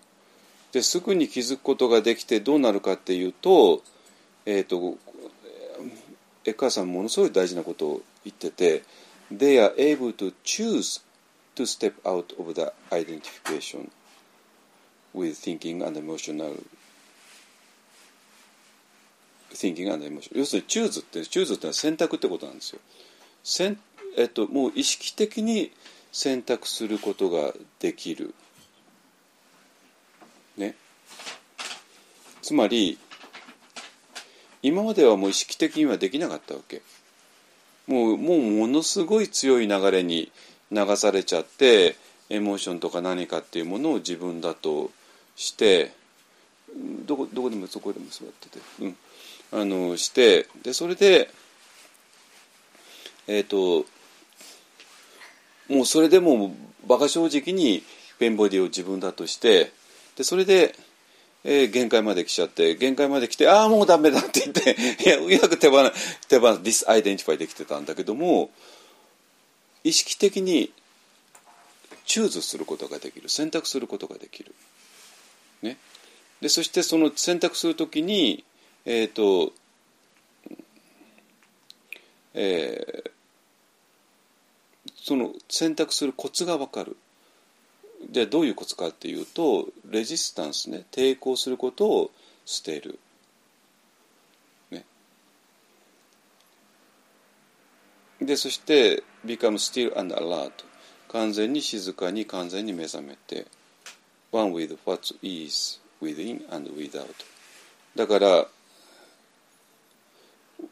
[0.72, 3.82] ですぐに気づくことができてどうなるかっていうと,、
[4.44, 4.98] えー、と
[6.44, 8.82] エッカーさんものすごい大事なことを言ってて
[9.32, 11.02] 「They are able to choose
[11.56, 13.90] to step out of the identification
[15.14, 16.62] with thinking and emotional
[19.52, 22.80] thinking and emotion 要するに choose って choose ってのは選択ってことなんですよ
[23.42, 23.78] 選、
[24.16, 25.70] えっと、もう意識的に
[26.10, 28.34] 選択することができる。
[30.56, 30.74] ね。
[32.40, 32.98] つまり
[34.62, 36.82] 今まではもう意識的にはできなかったわけ。
[37.86, 40.32] もうもうものすごい強い流れに
[40.72, 41.96] 流されちゃって
[42.30, 44.90] エモーションとか何かっていうものを自分だと
[45.36, 45.92] して
[47.06, 48.96] どこどこでもそこでも座ってて、うん、
[49.52, 51.30] あのしてでそれで
[53.28, 53.84] えっ、と
[55.68, 56.54] もうそれでも
[56.86, 57.82] 馬鹿正直に
[58.18, 59.72] pain body を自分だとして
[60.16, 60.74] でそれで、
[61.44, 65.78] えー限界まで来ちゃって限界まで来てああもうダメだって言って いやうまく手放
[66.28, 68.50] 手放 disidentify できてたんだけども
[69.84, 70.72] 意識的に
[72.04, 74.54] choose することができる選択することができる。
[75.62, 75.78] ね、
[76.40, 78.44] でそしてその選択するときに
[78.84, 79.52] えっ、と
[82.34, 83.15] えー
[85.06, 86.96] その選択するコツが分かる。
[88.10, 92.10] でどういうコツかっていうとレジスタンスね抵抗することを
[92.44, 92.98] 捨てる。
[94.72, 94.84] ね、
[98.20, 100.50] でそして「become still and alert」
[101.06, 103.46] 完全に静かに完全に目覚めて
[104.32, 107.06] 「one with what is within and without」
[107.94, 108.48] だから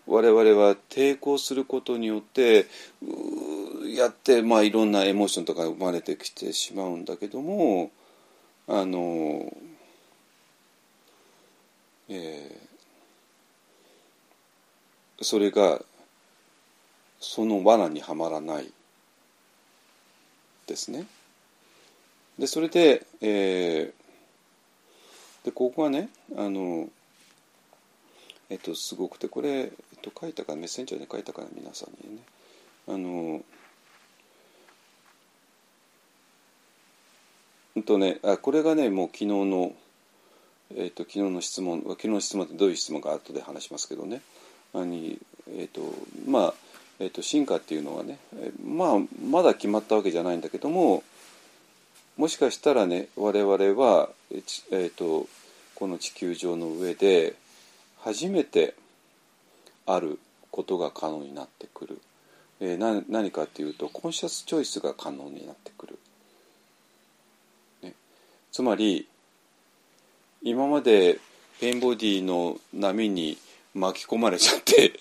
[0.09, 2.67] 我々は抵抗することによって
[3.01, 3.54] うー
[3.95, 7.91] やって、まあ、いろんなエモーションとか生まれてきてしまうんだけども
[8.67, 9.53] あの、
[12.09, 12.65] えー
[15.23, 15.81] それが
[17.21, 18.71] その罠にはまらない
[20.67, 21.07] ですね。
[22.39, 26.89] でそれで,、えーでここはねあの
[28.51, 29.71] えっとすごくてこれ、えっ
[30.03, 32.23] と、書いたかメッセンジャーで書いたかな皆さんにね
[32.89, 33.43] あの
[37.81, 39.73] んとねあこれがねもう昨日の
[40.77, 44.23] えっと昨日の質問昨日の質問ってどういう質問か後で話しますけどね。
[44.75, 45.19] あに
[45.57, 45.81] えっと
[46.27, 46.55] まあ
[47.01, 48.19] えっと進化っていうのはね
[48.65, 48.99] まあ
[49.29, 51.03] まだ決まったわけじゃないんだけども
[52.17, 55.29] もしかしたらね我々は、えー、と
[55.75, 57.35] この地球上の上で
[58.01, 58.75] 初めて
[59.87, 60.19] ある
[60.51, 62.01] ことが可能になってくる、
[62.61, 65.99] えーな何かっていうとコンシャスチョイスが可能になってくる、
[68.55, 69.09] つまり
[70.41, 71.19] 今まで
[71.61, 73.37] ペインボディの波に
[73.75, 74.93] 巻き込まれちゃって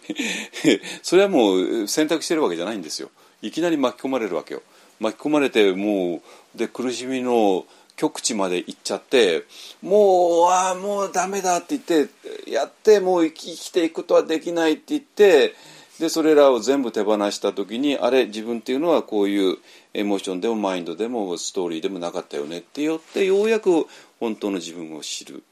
[1.04, 1.54] それはも
[1.84, 3.12] う選択してるわけじゃないんですよ。
[3.44, 4.64] いきなり巻き込まれるわけよ。
[5.00, 6.24] 巻き込まれても
[6.56, 9.44] うで苦しみの極地まで行っちゃって
[9.84, 15.54] もうああもうダメだって言ってやってもう生き生きていくことはできないって言って
[16.00, 19.58] でそれらを全部手放した時にあれ自分っていうのはこういう
[19.94, 23.86] エモーションでもマインドでもストーリーでもなかったよねって言ってようやく
[24.20, 25.44] 本当の自分を知る。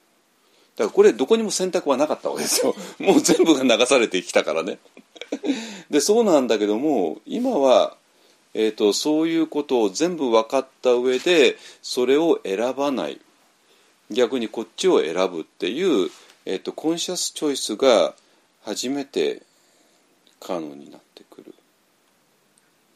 [0.76, 2.76] だからこれどこにも選択はなかったわけですよ。
[3.00, 4.80] もう全部が流されてきたからね。
[5.90, 7.96] でそうなんだけども今は
[8.54, 13.20] えー、とそういうことを全部分かった上でそれを選ばない。
[14.10, 16.10] 逆にこっちを選ぶっていう、
[16.46, 18.14] えー、とコンシャスチョイスが
[18.64, 19.44] 初めて
[20.42, 21.56] 可能になってくる。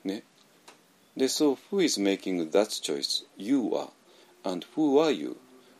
[0.03, 0.23] ね。
[1.15, 3.25] で、so who is making that choice?
[3.37, 3.89] You are.
[4.43, 5.37] And who are you?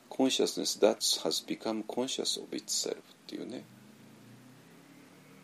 [0.09, 3.65] Consciousness that has become conscious of itself っていうね。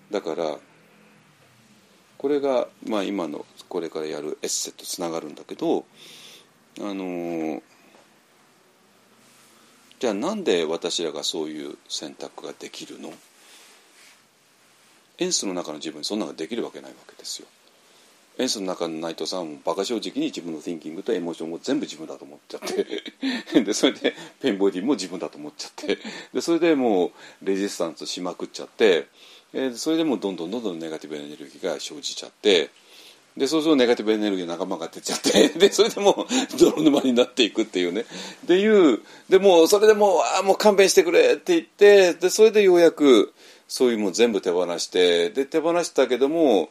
[0.09, 0.59] だから
[2.17, 5.85] これが、まあ、今のこれからやるエッセとつながるんだけど
[6.79, 7.61] あのー
[9.99, 13.13] じゃあなんで私らがそういう選択ができるの
[15.21, 17.47] エンスの中の自分にそんなのができるわけないわけですよ。
[18.39, 23.61] エンスの中の内藤さんはバカ正直に自分の thinking とエモーションを全部自分だと思っちゃって。
[23.61, 25.99] でそれでペンボディも自分だと思っちゃって。
[26.33, 27.11] でそれでも
[27.43, 29.05] うレジスタンスしまくっちゃって。
[29.53, 32.71] えそれでもうどんどんどんどんネガティブエネルギーが生じちゃって。
[33.37, 35.49] でそうするとネガティブエネルギーの仲間が出ちゃって。
[35.59, 38.05] でそれでもう泥沼になっていくっていうね。
[38.43, 39.01] っていう。
[39.29, 42.15] でもうそれでもうあもう勘弁してくれって言って。
[42.15, 43.33] でそれでようやく
[43.71, 46.69] そういうも全部手放してで手放したけども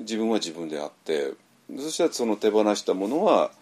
[0.00, 1.34] 自分は自分であって
[1.78, 3.52] そしたらその手放したものは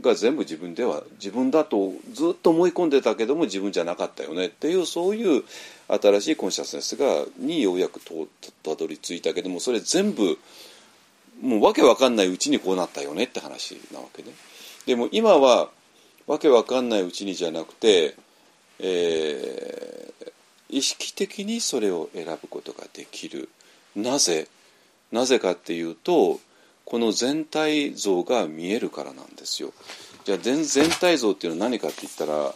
[0.00, 5.44] が全部自分では自分だとずっと思い込んでたけども自分じゃなかったよねっていうそういう
[5.86, 10.38] 新しいコンシャスネスがにようやくたどり着いたけどもそれ全部
[11.42, 14.30] もうわけわかんないうちにこうなったよねって話なわけね。
[14.86, 15.68] でも今は
[16.26, 18.14] わけわかんないうちにじゃなくて、
[18.78, 20.31] えー、
[20.72, 23.48] 意識的にそれを選ぶことができる。
[23.94, 24.48] なぜ？
[25.12, 26.40] なぜかっていうと
[26.86, 29.72] この全体像が見えるからなんですよ。
[30.24, 32.54] じゃあ全全体像っていうのは何かって言ったら、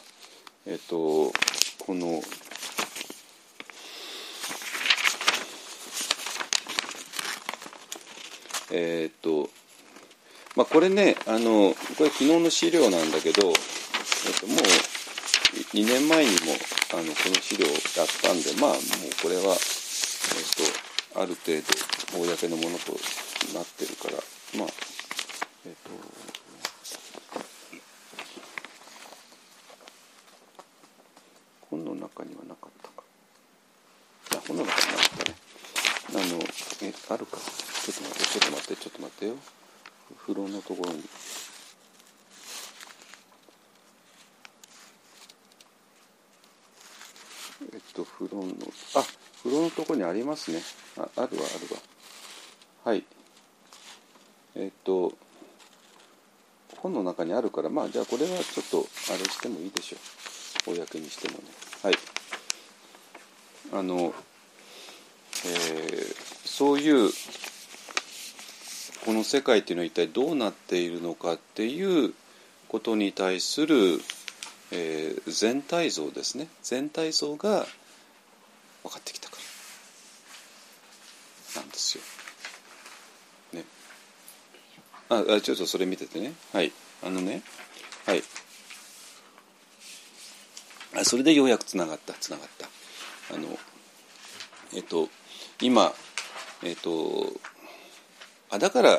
[0.66, 1.32] えっと、
[1.78, 2.22] この
[8.72, 9.50] え、っと
[10.56, 13.54] まあこれねあのこれ昨日の資料なんだけど、えっ
[14.40, 14.58] と、もう
[15.72, 16.52] 2年前にも
[16.92, 17.78] あのこの資料をやっ
[18.22, 18.80] たんでまあもう
[19.22, 19.56] これは、えっ
[21.12, 22.92] と、ある程度公のものと
[23.54, 24.18] なってるから
[24.58, 24.68] まあ
[25.66, 26.36] えっと
[31.70, 33.02] 本の中にはなかったか。
[34.36, 35.36] あ本の中になかったね。
[36.14, 36.40] あの
[36.82, 37.38] えあるか。
[37.38, 39.34] ちょっと待ってちょっと待ってちょっと待ってよ。
[40.18, 41.02] 風呂のところに。
[47.96, 48.52] えっと風呂の
[48.94, 49.04] あ
[49.42, 50.60] 風呂のとこにありますね。
[50.98, 51.40] ああるわある
[51.74, 51.80] わ。
[52.84, 53.04] はい。
[54.54, 55.14] えっと
[56.76, 59.96] 本の中にあるからまあじゃあこれはちょっとあれしてもいいでしょ
[60.70, 60.74] う。
[60.74, 61.44] 公にしてもね。
[61.82, 61.94] はい。
[63.72, 64.12] あの
[65.44, 66.14] えー、
[66.44, 67.10] そういう
[69.04, 72.12] この世界っていうのは一体どうなっているのかっていう
[72.68, 74.00] ことに対する、
[74.72, 76.48] えー、全体像ですね。
[76.62, 77.66] 全体像が
[78.86, 79.36] 分かってきたか
[81.54, 81.60] ら。
[81.60, 82.04] なんですよ。
[83.52, 83.64] ね。
[85.08, 86.32] あちょっとそれ見ててね。
[86.52, 86.72] はい。
[87.02, 87.42] あのね。
[88.06, 88.22] はい。
[90.94, 92.14] あそれでようやくつながった。
[92.14, 92.68] つながった。
[93.34, 93.58] あの
[94.74, 95.08] えっと
[95.60, 95.92] 今
[96.62, 97.32] えっと
[98.50, 98.90] あだから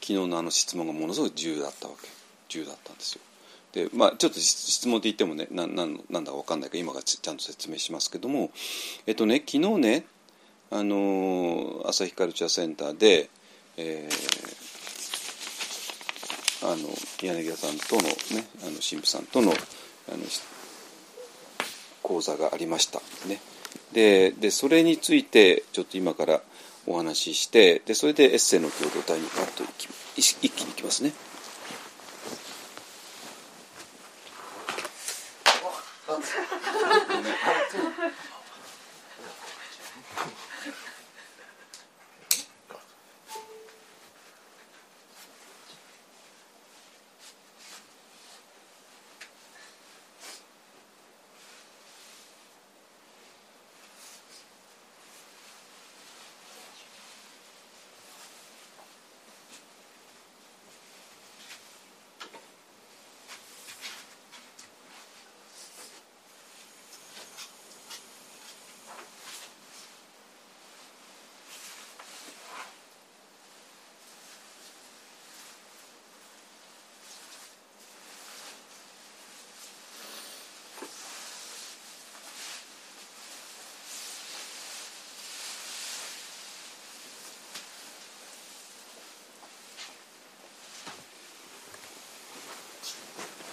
[0.00, 2.08] 昨日のあの質問がものすごく重要だったわけ。
[2.48, 3.22] 重要だったんですよ。
[3.72, 8.50] でまあちょっと質問で言ってもねななんなんだか分かんないから今がちゃんと説明しますけども
[9.06, 10.04] えっとね昨日ね
[10.70, 13.30] あの朝日カルチャーセンターで、
[13.76, 16.88] えー、あの
[17.22, 19.54] 柳家さんとのねあの神父さんとのあ
[20.12, 20.18] の
[22.02, 23.40] 講座がありましたね。
[23.92, 26.42] ででそれについてちょっと今から
[26.86, 29.64] お話ししてでそれでエッセイの共同体にパッと
[30.16, 31.12] 一気にいきますね。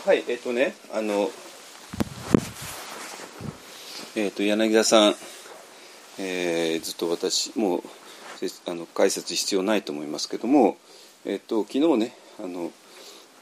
[0.05, 1.31] はいえっ、ー、とねあの
[4.15, 5.15] えっ、ー、と柳田さん、
[6.19, 7.81] えー、ずっと私もう
[8.67, 10.77] あの解説必要ないと思いますけども、
[11.25, 12.71] えっ、と昨日ねあの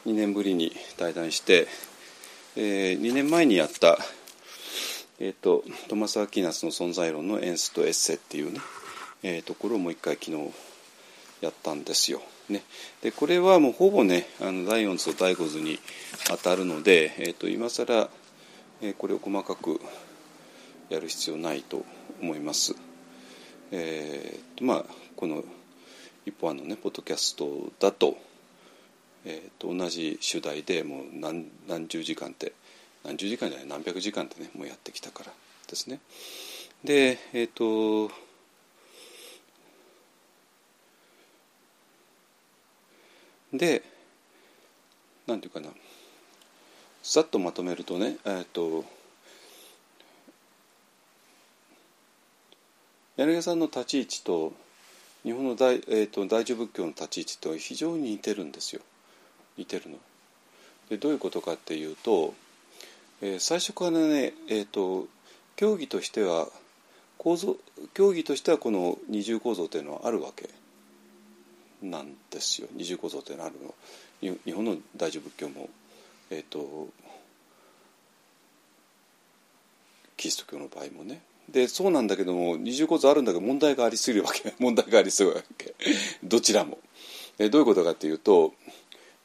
[0.06, 1.68] 2年ぶりに対談して、
[2.56, 3.98] えー、2年前にやった、
[5.20, 8.62] えっとトマス・アキーナスの存在論のエンスとエッセっていうね、
[9.22, 10.38] えー、ところをもう一回昨日
[11.42, 12.22] やったんですよ。
[12.50, 12.64] ね、
[13.02, 15.80] でこれはもうほぼねあの第4図と第5図に
[16.28, 18.10] 当たるので、えーと、今更、
[18.82, 19.80] えーこれを細かく
[20.90, 21.86] やる必要ないと
[22.22, 22.76] 思います。
[23.72, 25.44] えーとまあこの
[26.26, 28.18] 一本のねポッドキャストだと,、
[29.26, 32.52] えーと同じ主題でもう何何十時間って
[33.06, 35.32] 何十時間じゃない何百時間ってねもうやってきたから
[35.68, 36.00] ですね。
[36.84, 38.12] でえっ、と
[43.54, 43.84] で
[45.28, 45.70] なんていうかな。
[47.04, 48.86] さっとまとめるとねえっ、と
[53.18, 54.54] 柳さんの立ち位置と
[55.24, 58.82] 日本の大,、えー、と大乗仏教の立ち位置と非常に似てるんですよ。
[59.58, 59.98] 似てるの。
[60.90, 62.34] でどういうことかっていうと、
[63.22, 65.08] えー最初からね、えー、と
[65.56, 66.48] 教義としては
[67.18, 67.58] 構造
[67.94, 70.50] 教義としてはこの二重構造というのはあるわけ。
[71.84, 72.68] なんですよ。
[72.72, 74.38] 二重構造というのあるの。
[74.46, 75.70] 日本の大乗仏教も、
[76.30, 76.88] えー、と
[80.16, 81.22] キリスト教の場合もね。
[81.50, 84.54] でそうなんだけども二重構造あるんだけど問題がありすぎるわけ。
[84.60, 85.76] 問題がありすぎるわけ。
[86.24, 86.80] どちらも。
[87.38, 88.54] えどういうことかっていうと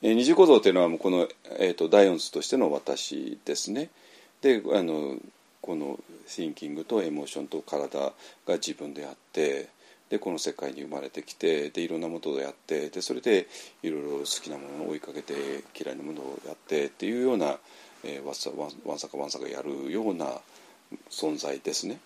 [0.02, 1.28] え二重構造というのはもうこの、
[1.58, 3.90] えー、と第四図としての私ですね。
[4.40, 5.16] であの
[5.60, 8.12] このシンキングとエモーションと体が
[8.54, 9.68] 自分であって
[10.10, 13.46] でこの世界に生まれてきてでいろんなものをやってでそれで
[13.82, 15.34] いろいろ好きなものを追いかけて
[15.78, 17.58] 嫌いなものをやってっていうような、
[18.04, 20.26] えー、わさわんさかわんさかやるような
[21.10, 21.98] 存在ですね。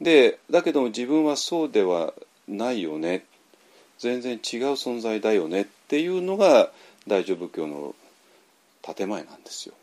[0.00, 2.14] でだけども自分はそうでは
[2.46, 3.24] ないよね
[3.98, 4.38] 全然違う
[4.72, 6.70] 存在だよねっていうのが
[7.08, 7.96] 大乗仏教の
[8.82, 9.74] 建前なんですよ。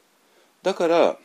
[0.64, 1.18] だから、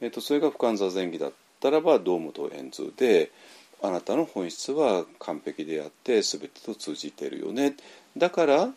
[0.00, 3.32] えっとそれが不完座前儀だったらば堂本円図で
[3.82, 7.76] あなたの本質は完璧であって全てと通じているよね
[8.16, 8.70] だから、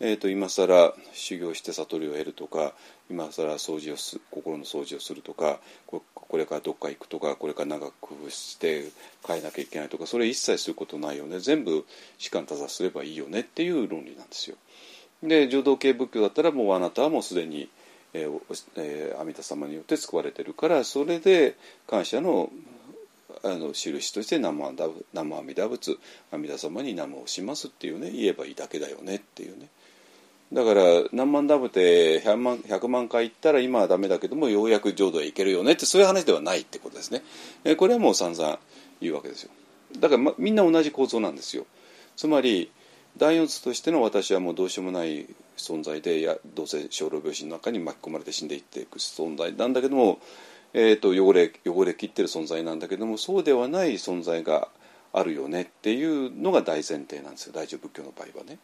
[0.00, 2.72] えっと今更修行して悟りを得るとか
[3.10, 8.84] 今更掃除をす心の掃除をするとかこれからどっか行くとかこれから長く工夫して
[9.26, 11.84] 変えなきゃいけないとかそれ一切することないよね全部
[12.18, 14.56] 士官多座すればいいよねっていう論理なんですよ。
[15.22, 17.68] で浄土系仏教だったらもうあなたはもうすでに、
[18.12, 18.40] えー
[18.76, 21.56] えー阿弥陀様によって救われてるからそれで
[21.88, 22.50] 感謝の
[23.44, 25.98] あの印として南無阿弥陀仏
[26.30, 29.68] 阿弥陀様に南無をしますっていうね言えばいいだけだよねっていうね。
[30.52, 30.82] だから
[31.12, 37.22] 何万ダブって100万回行ったら今はダメだけどもようやく浄土へ行けるよねってそういう話ではないってことですね。
[37.76, 38.58] これはもう散々
[39.00, 39.50] 言うわけですよ。
[39.98, 41.66] だから、ま、みんな同じ構造なんですよ。
[42.16, 42.70] つまり
[43.18, 45.26] 第四つとしての私はもうどうしようもない
[45.58, 50.18] 存在でやどうせ小老病死の中に巻き込まれて死んでいっていく存在なんだけども、
[50.74, 54.68] えー、と汚れ汚れきってる存在なんだけどもそうではない存在が
[55.12, 57.52] あるよねっていうのが大前提なんですよ。
[57.54, 58.58] 大乗仏教の場合はね。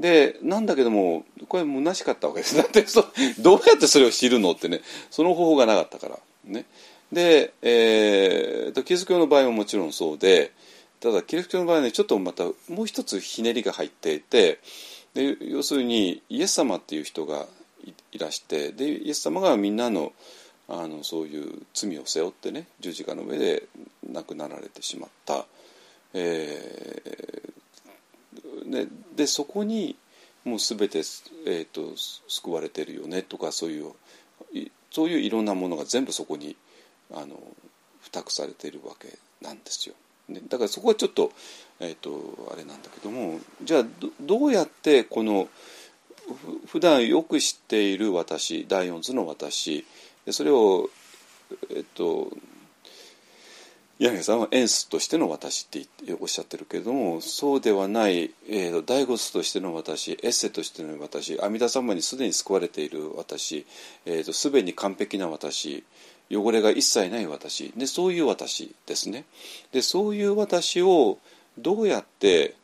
[0.00, 2.56] でなんだけどもこれ虚しかったわけです。
[2.56, 3.04] だってそ
[3.40, 6.18] どうやってそれを知るのってねその方法がなかったから。
[6.44, 6.66] ね。
[7.12, 10.52] で、えーとキリスト教の場合はもちろんそうで
[11.00, 12.52] ただキリスト教の場合はねちょっとまたも
[12.82, 14.58] う一つひねりが入っていて
[15.14, 17.46] で要するにイエス様っていう人が
[17.84, 20.12] いいらしてでイエス様がみんなの
[20.68, 23.64] あのそういう罪を背負ってね十字架の上で
[24.06, 25.46] 亡くなられてしまった。
[26.14, 27.58] えー
[28.70, 28.86] で
[29.16, 29.96] でそこに
[30.44, 30.98] もう全て、
[31.46, 31.94] えー、と
[32.28, 33.92] 救われてるよねとかそういう
[34.90, 36.56] そういういろんなものが全部そこに
[37.12, 37.36] あの
[38.02, 39.94] 付託されているわけなんですよ。
[40.28, 41.32] ね、だからそこはちょっと,、
[41.80, 43.84] えー、とあれなんだけどもじゃあ
[44.20, 45.48] どうやってこの
[46.66, 49.86] 普段よく知っている私第四図の私
[50.28, 50.90] でそれを
[51.74, 52.30] えっ、と
[53.98, 63.64] 柳さんはエンスとしての私ってっておっしゃってるけれどもそうではない、えーと、第五図としての私エッセとしての私阿弥陀様にすでに救われている私、
[64.04, 65.82] えーと、すべに完璧な私
[66.30, 69.24] 汚れが一切ない私でそういう私ですね。
[69.72, 71.16] でそういう私を
[71.56, 72.54] どうやって、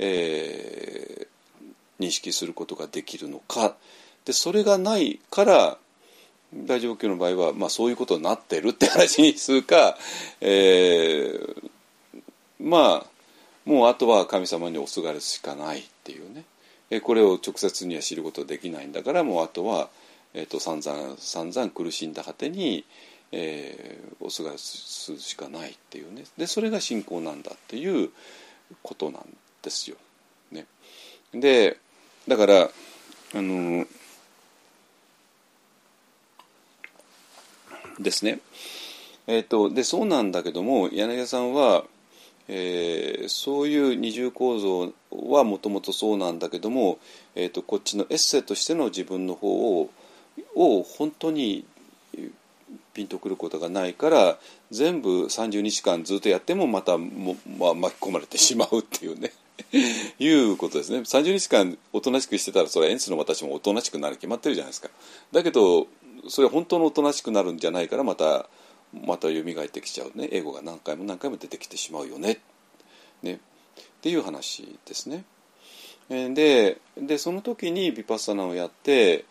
[0.00, 1.26] えー
[2.00, 3.76] 認識することができるのか。
[4.24, 5.78] でそれがないから
[6.54, 9.98] 大乗仏教の場合は、まあ、そういうことになってるって話にするか、
[10.40, 11.70] えー
[12.60, 13.12] まあ
[13.64, 16.44] もうあとは神様におすがるしかないっていうね。
[16.90, 19.88] えこれを直接には知ることできないんだからもうあとは、
[20.34, 22.84] えー、と散々散々苦しんだ果てに、
[23.32, 26.24] えーおすがるするしかないっていうね。
[26.36, 28.10] でそれが信仰なんだっていう
[28.82, 29.96] ことなんですよ。
[30.52, 30.66] ね、
[31.32, 31.78] で
[32.28, 32.70] だからあ
[33.34, 33.86] の
[37.98, 38.40] ですね。
[39.26, 41.84] えー、とでそうなんだけども柳田さんは、
[42.48, 46.98] えーそういう二重構造はもともとそうなんだけども、
[47.36, 49.90] えー、とこっちのエッセイとしての自分の方を
[50.54, 51.64] を本当に
[52.94, 54.38] ピンとくることがないから
[54.70, 59.32] 全部30日間ずっとやってもまたも、まあ、巻き込まれてしまうっていうね。
[60.18, 60.98] いうことですね。
[60.98, 64.88] 30日間おとなしくしてたらそれはエンスの私もおとなしくなる決まってるじゃないですか。
[65.30, 65.86] だけど
[66.28, 68.46] それ本当のおとなしくなるんじゃないからまた
[68.92, 70.28] また蘇ってきちゃうね。
[70.32, 72.40] 英語が何回も何回も出てきてしまうよね。
[73.22, 73.34] ね。
[73.34, 73.38] っ
[74.02, 75.24] ていう話ですね。
[76.08, 79.24] ででその時にビパッサナをやって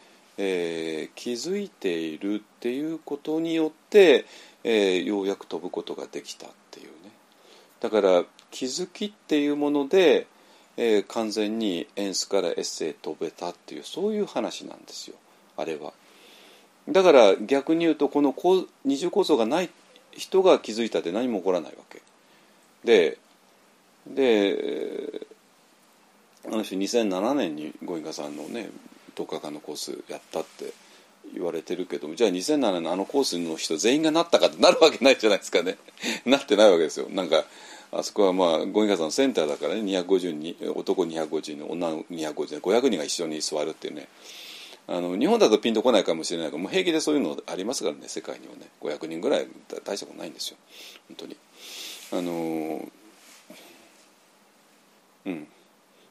[0.44, 4.26] えー、気づいているっていうことによって、
[4.64, 7.12] えー、ようやく飛ぶことができたっていうね。
[7.80, 10.26] だから気づきっていうもので、
[10.78, 15.16] えー、完全にエンスからエッセイ飛べたっていうそういう話なんですよ。
[15.58, 15.94] あれは。
[16.90, 18.36] だから逆に言うとこの
[18.86, 19.70] 二重構造がない
[20.12, 22.02] 人が気づいたって何も起こらないわけ。
[22.84, 23.18] で
[24.08, 25.28] で
[26.46, 28.70] あの人2007年にゴインガさんのね
[29.16, 30.74] 10日間のコースやったって
[31.34, 35.78] 言われてるけどじゃあ2007年のあのコースの人全員がなったかってなるわけないじゃないですかね。
[36.26, 37.08] なってないわけですよ。
[37.10, 37.46] なんか
[37.92, 44.08] あそこはまあ五人さんのセンターだからね250人男250人女250人500人が一緒に座るっていうね。
[44.88, 48.68] あの日本だとピンとこないかもしれないけどもう平気でそういうのありますからね世界にはね。
[48.82, 49.48] 500人ぐらい
[49.84, 50.58] 大したことないんですよ。
[51.08, 51.38] 本当に。
[52.14, 52.90] あの
[55.26, 55.48] うん。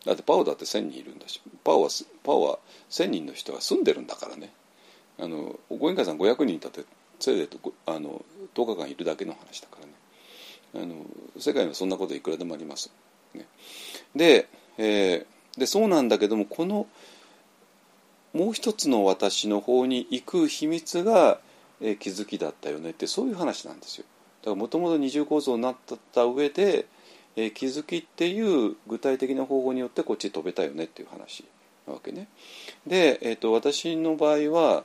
[0.07, 1.41] だってパオだって1,000人いるんだし。
[1.65, 1.91] パオは
[2.23, 2.59] パオは
[2.91, 4.53] 1,000人の人が住んでるんだからね。
[5.19, 6.85] あのご縁会さん500人いたって
[7.19, 7.49] せいぜい
[7.87, 8.25] あの
[8.55, 9.93] 10日間いるだけの話だからね。
[10.75, 11.05] あの
[11.39, 12.91] 世界にはそんなこといくらでもあります。
[13.35, 13.47] ね、
[14.15, 14.49] で,、
[14.79, 16.87] えー、でそうなんだけどもこの
[18.33, 21.41] もう一つの私の方に行く秘密が、
[21.81, 24.05] えー、気づきだったよねってそういう話なんですよ。
[24.43, 25.77] だからもともと二重構造になっ
[26.13, 26.87] た上で
[27.37, 31.45] えー、気づきっていう具体的な方法によってこっち飛べたよねっていう話
[31.87, 32.29] なわけね。
[32.87, 34.85] で、えーと、私の場合は、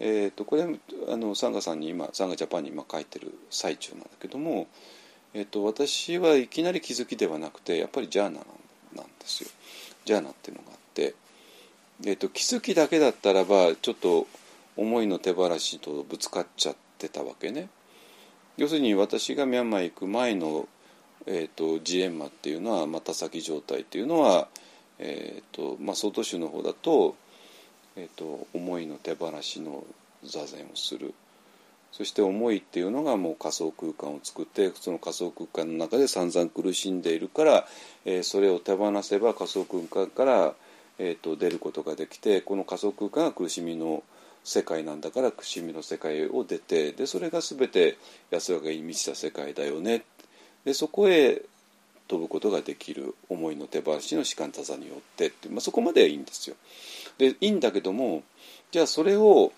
[0.00, 0.64] えーと、これ
[1.08, 4.66] あのサンガさんに今サンガジャパンに今書いてる最中なんだけども、
[5.34, 8.40] えーと、私はいきなり気づきではなくてやっぱりジャーナ
[8.94, 9.50] なんですよ。
[10.04, 11.14] ジャーナっていうのがあって、
[12.02, 14.26] えー、と気づきだけだったらばちょっと
[14.76, 17.68] 思いの手放しとぶつかっちゃってたわけね。
[18.56, 20.68] 要するに私がミャンマー行く前の
[21.26, 24.48] えーと、ジエンマっていうのは、まあ、田先状態っていうのは、
[24.98, 27.16] えーとまあ、総都市の方だと,、
[27.96, 29.84] えーと、思いの手放しの
[30.22, 31.14] 座禅をする
[31.92, 37.66] そして思いっていうのがもう仮想空間を作ってその仮想空間の中で散々苦しんでいるから、
[38.04, 40.54] えー、それを手放せば仮想空間から、
[40.98, 44.02] えーと、出ることができてこの仮想空間が苦しみの
[44.44, 47.96] 世界なんだから苦しみの世界を出てでそれが全て
[48.30, 50.04] 安らかに満ちた世界だよね
[50.64, 51.42] でそこへ
[52.06, 56.56] 飛ぶことができる思いの手放しの士官多座によってって、まあ、そこまではいいんですよ。
[57.16, 58.22] でいいんだけども
[58.70, 59.52] じゃあそれを、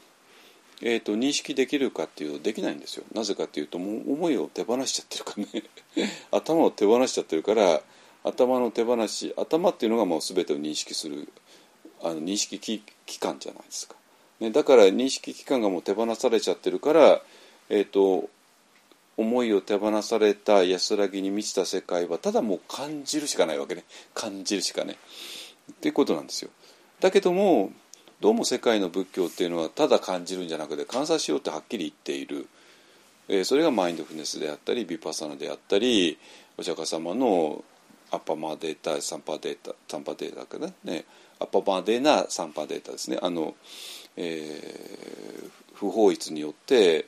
[0.83, 3.05] えーと、認識できるかっていうとできないんですよ。
[3.13, 7.83] なぜかっていうともう思いを手放しちゃってるからね 頭を手放しちゃってるから
[8.29, 11.29] 頭の手放し頭っていうのがもう全てを認識する
[12.03, 13.95] あの認識機関じゃないですか。
[14.41, 17.23] ね、だから認識機関がもう手放されちゃってるから、
[17.71, 18.29] えーと
[19.17, 23.85] 思いを手放された安らぎに満ちた世界はただもう感じるしかないわけね。
[24.15, 24.97] 感じるしかね。
[25.73, 26.51] っていうことなんですよ。
[27.01, 27.73] だけども
[28.21, 32.47] どうも世界の仏教っていうのはただ感じるんじゃなくて観察しようってはっきり言っている、
[33.29, 36.19] えー、それがマインドフルネスであったりビパサナであったり
[36.57, 37.65] お釈迦様の
[38.17, 41.05] アッパマデータサンパデータサンパデータかね？
[41.39, 43.19] アッパマデーナサンパデータですね。
[43.21, 43.55] あの、
[44.17, 47.07] えー、不法律によって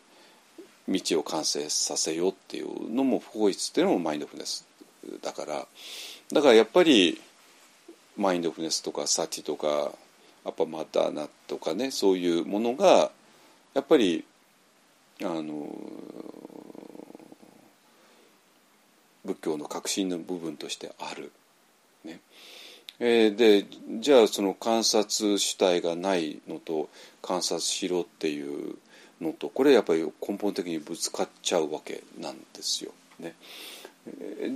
[0.86, 4.66] 道を完成させようっていうのも不法律っていうのもマインドフルネス。
[5.22, 5.66] だから
[6.30, 7.18] だからやっぱり
[8.18, 9.92] マインドフルネスとかサチとか
[10.44, 13.10] アパマダーナとかねそういうものが
[13.72, 14.24] やっぱり
[15.22, 15.74] あの
[19.28, 21.30] 仏教の核心の部分としてある。
[22.04, 22.20] ね
[23.00, 23.66] えー、で
[24.00, 26.88] じゃあその観察主体がないのと
[27.22, 28.76] 観察しろっていう
[29.20, 32.92] のとこれやっぱり根本的にぶつかっちゃうわけなんですよ。
[33.20, 33.34] ね、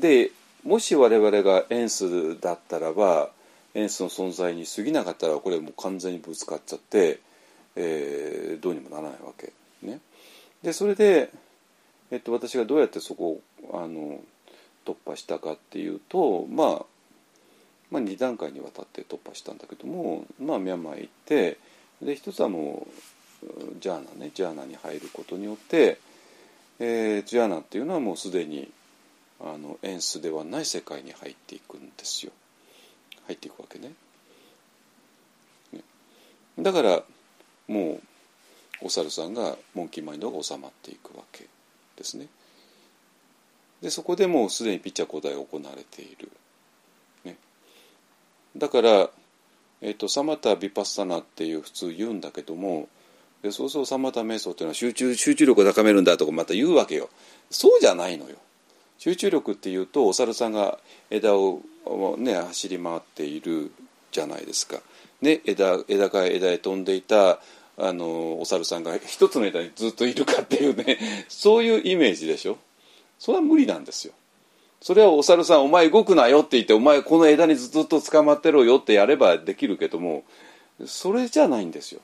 [0.00, 0.30] で
[0.64, 3.30] もし我々がエンスだったらば
[3.74, 7.20] エンスの存在に過ぎなかったらこれもう完全にぶつかっちゃって、
[7.76, 9.52] えー、どうにもならないわけ。
[9.82, 10.00] ね、
[10.62, 11.30] でそれで、
[12.10, 13.40] えっと、私がどうやってそこ
[13.70, 14.20] をあの
[14.84, 16.84] 突破したかっていうと、まあ、
[17.90, 21.58] まあ2段階にわたって突破したんだけども、まあ、ミャンマーへ行って
[22.00, 22.86] で一つはも
[23.42, 25.98] うジャーナねジャーナに入ることによって、
[26.78, 28.70] えー、ジャーナっていうのはもうすでに
[29.40, 32.32] あのエンスではない世界に入っていくんですよ
[33.26, 33.92] 入っていくわけね。
[35.72, 35.80] ね
[36.58, 37.02] だから
[37.68, 38.00] も
[38.82, 41.46] うお猿さんがモンキーマインドが収まっていくわけ
[41.96, 42.26] ですね。
[43.82, 46.30] でそこでもうすでにピッチャー交代が行われている。
[47.24, 47.36] ね、
[48.56, 49.10] だから
[49.82, 52.88] えーと、サマタ・ビパッサナっていう普通言うんだけども
[53.42, 57.10] でそうそうサマタ瞑想っていうのは集中集中力を高めるんだとかまた言うわけよ。
[57.50, 58.36] そうじゃないのよ。
[58.98, 60.78] 集中力っていうとお猿さんが
[61.10, 61.60] 枝を、
[62.18, 63.72] ね、走り回っている
[64.12, 64.78] じゃないですか、
[65.20, 67.40] ね、枝枝から枝へ飛んでいた
[67.76, 70.98] あのお猿さんが一つの枝にずっといるかっていうね
[71.28, 72.58] そういうイメージでしょ。
[73.22, 74.14] それは無理なんですよ。
[74.80, 80.24] それはお猿さんお前動くなよって言ってお前この枝にずっと捕まってろよってやればできるけども
[80.86, 82.00] それじゃないんですよ。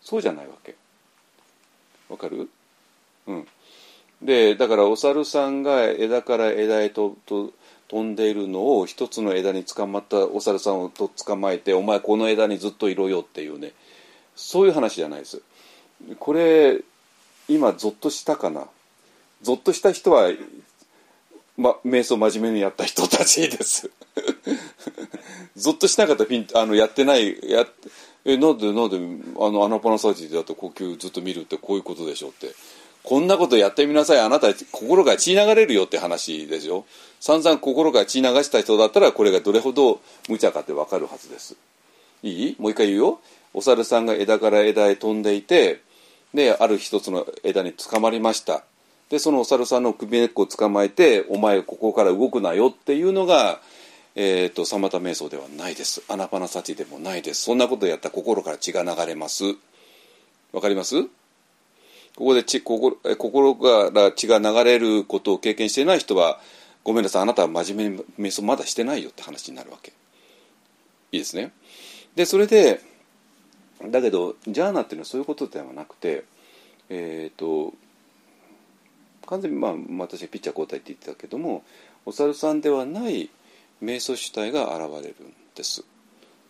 [0.00, 0.76] そうじゃないわけ。
[2.08, 2.48] わかる？
[3.26, 3.48] うん。
[4.22, 7.50] でだからお猿さんが枝から枝へとと
[7.88, 13.72] 飛んでいるのを一つの枝に捕まったお猿さんをと捕まえてお前この枝にずっといろよっていうね。
[14.36, 15.42] そういう話じゃないです。
[16.20, 16.80] これ
[17.48, 18.68] 今ゾッとしたかな？
[19.42, 20.30] ゾッとした人は
[21.56, 23.90] ま、瞑想真面目にやった人たちです。
[25.56, 27.66] ぞっとしなかったピンあのやってないや
[28.24, 28.96] えなんでなんで
[29.38, 32.54] あのアナパナサージだと呼吸ずっと見るってこういうことでしょって。
[33.02, 34.20] こんなことやってみなさい。
[34.20, 36.84] あなた心が血流れるよって話でしょ。
[37.18, 41.56] 散々心が血流した人だったらこれがどれほど無茶かって分かるはずです。
[42.22, 42.56] いい？
[42.58, 43.20] もう一回言うよ。
[43.54, 45.80] お猿さんが枝から枝へ飛んでいて
[46.34, 48.64] である一つの枝に捕まりました。
[49.10, 53.60] でそのお猿さんの首根っこを捕まえて「お前ここから動くなよ」っていうのが、
[54.14, 56.02] えーと、サマタ瞑想ではないです。
[56.08, 57.42] アナパナサチでもないです。
[57.42, 59.44] そんなことやったら心から血が流れます。
[60.52, 61.02] わかります？
[61.02, 61.08] こ
[62.16, 66.40] こで血心心から血が流れることを経験していない人は
[66.84, 69.92] ごめんなさいあなたは真面目に瞑想まだしてないよって話になるわけ。
[71.12, 71.50] いいですね？
[72.14, 72.80] でそれで
[73.84, 76.24] だけどジャーナっていうのはそういうことではなくて
[76.88, 77.74] えっ、ー、と
[79.30, 81.62] 完全に、まあ、私はピッチャー交代って言ってたけども
[82.04, 83.30] お猿さんではない
[83.82, 85.84] 瞑想主体が現れるんです。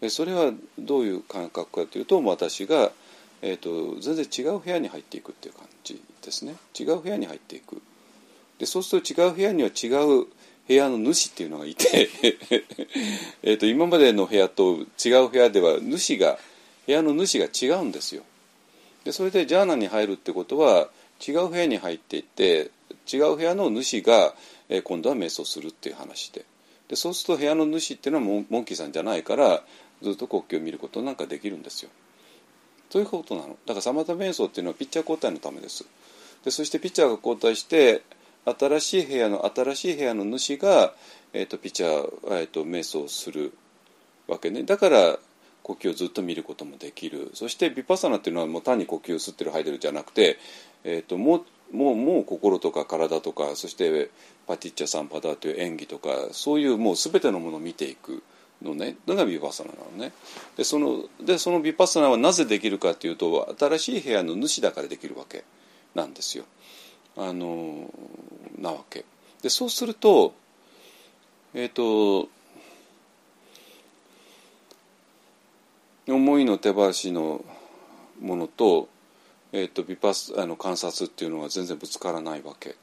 [0.00, 2.90] でそれはどういう感覚かというと私が、
[3.42, 6.56] えーと、全然違う部屋に入っていくっていう感じですね。
[6.78, 7.82] 違う部屋に入っていく。
[8.58, 10.26] でそうすると違う部屋には違う
[10.66, 12.08] 部屋の主っていうのがいて
[13.42, 16.38] えと今までの部屋と違う部屋では主が
[16.86, 18.22] 部屋の主が違うんですよ。
[19.04, 20.88] でそれでジャーナに入るってことは
[21.26, 22.70] 違う部屋に入っていって
[23.12, 24.34] 違う部屋の主が、
[24.68, 26.44] えー、今度は瞑想するっていう話で。
[26.88, 29.62] でそうすると部屋の主っていうのはモンキーさんじゃないから
[30.02, 31.90] ずっと国旗を見ることなんかできるんですよ。
[32.90, 33.50] ということなの。
[33.64, 35.84] だからサマタ瞑想っていうのはピッチャー交代のためです。
[36.44, 38.02] でそしてピッチャーが交代して
[38.44, 40.94] 新しい部屋の新しい部屋の主が、
[41.32, 43.52] えーと、ピッチャー、えーと、と瞑想する
[44.26, 44.64] わけね。
[44.64, 45.18] だから
[45.62, 47.30] 呼吸をずっと見ることもできる。
[47.34, 50.38] そしてビパサナっていうのはもう単に呼吸を吸ってる吐いてるじゃなくて、
[50.84, 54.10] えーと、もうもうもう心とか体とかそして
[54.46, 58.22] パティッチャサンパダーという演技とかそういうもう全てのものを見ていく
[58.62, 58.96] のね。
[59.06, 60.12] のがビパサナなのね。
[60.56, 65.44] でそのでそのビパサナはなぜできるかというと新しい部屋の主だからできるわけ
[65.94, 66.44] なんですよ。
[67.16, 67.92] あの
[68.58, 69.04] なわけ。
[69.42, 70.34] でそうすると
[71.54, 72.28] えっ、ー、と
[76.08, 77.44] 思いの手放しの
[78.20, 78.88] ものと,、
[79.52, 82.76] えーと、ビパスあの観察っていうのは全然ぶつからないわけ。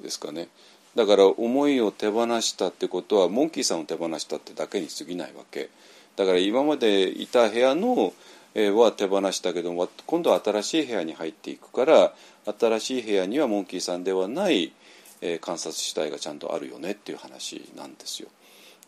[0.00, 0.48] ですかね。
[0.94, 5.68] だから思いを手放したってことはモンキーさんを手放したってだけに過ぎないわけ。
[6.16, 8.14] だから今までいた部屋の、
[8.54, 12.14] えー、は手放したけども今度は新しい部屋に入っていくから
[12.58, 14.72] 新しい部屋にはモンキーさんではない、
[15.20, 18.28] えー、観察主体がちゃんとあるよねっていう話なんですよ。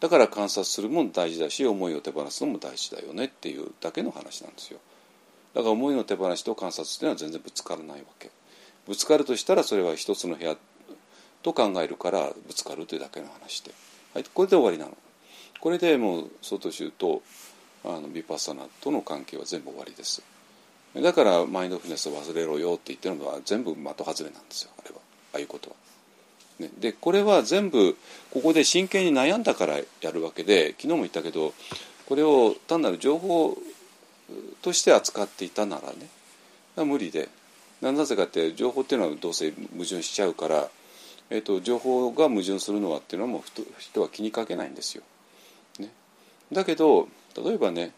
[0.01, 4.79] だから観察するも大事だし思いを手放すのも大事だよねっていうだけの話なんですよ。
[5.55, 8.31] だから思いの手放しと観察っていうのは全然ぶつからないわけ。
[8.87, 10.57] ぶつかるとしたらそれは一つの部屋
[11.43, 13.73] と考えるからぶつかるというだけの話で、
[14.15, 14.97] はい、これで終わりなの。
[15.61, 17.23] これでもう外州と
[17.85, 20.23] あのビパッサナとの関係は全部終わりです。
[20.95, 24.71] だからマインドフルネスを忘れろよって言ってるのは全部的外れなんですよ。
[24.79, 24.97] あれは。
[25.35, 25.77] ああいうことは。
[26.59, 27.97] ね、でこれは全部
[28.33, 31.55] ここで真剣に悩んだからやるわけで昨日も言ったけど
[32.07, 33.57] これを単なる情報
[34.63, 37.29] として扱っていたならね無理で
[37.81, 40.69] なぜかって情報っていうのはどうせ矛盾しちゃうから、
[41.31, 43.43] えーと、情報が矛盾するのはっていうのはもう
[43.79, 45.05] 人は気にかけないんですよ。
[45.79, 45.91] ね、
[46.53, 47.93] だけど例えばね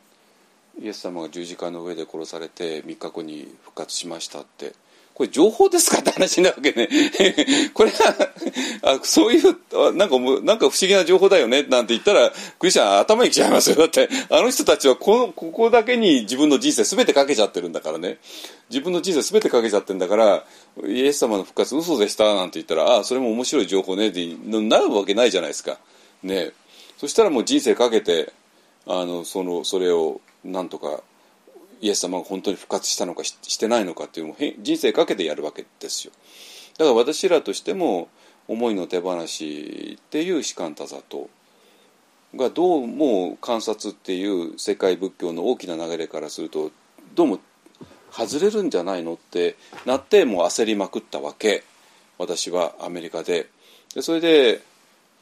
[0.80, 4.74] イエス様が十字架の上で殺されて3日後に復活しましたって
[5.20, 6.88] これ情報ですかって話になるわけね。
[7.74, 8.30] これは
[8.80, 13.76] あそういうなんかなんか不思議な情報だよねなんて言ったらクリスチャン頭にきちゃいますよ。
[13.76, 18.16] だってあの人たちはこのここだけに自分の人生全てかけちゃってるんだからね。
[18.70, 20.42] 自分の人生全てかけちゃってるんだから
[20.86, 25.76] イエス様の復活嘘でしたなんて言ったらああそれも面白い情報ねってなるわけないじゃないですか。
[26.22, 26.52] ね。
[26.96, 28.32] そしたらもう人生かけて
[28.86, 31.02] あのそのそれをなんとか
[31.80, 36.12] イエス様が本当に復活したのかしてないのかっていうのを人生かけてやるわけですよ。
[36.78, 38.08] だから私らとしても
[38.48, 41.28] 思いの手放しっていう士官多座と
[42.36, 46.70] がどうも観察っていう世界仏教の大きな流れからすると
[47.14, 47.40] どうも
[48.12, 51.64] 外れるんじゃないのってなってもう焦りまくったわけ。
[52.18, 53.48] 私はアメリカで。
[53.94, 54.62] でそれで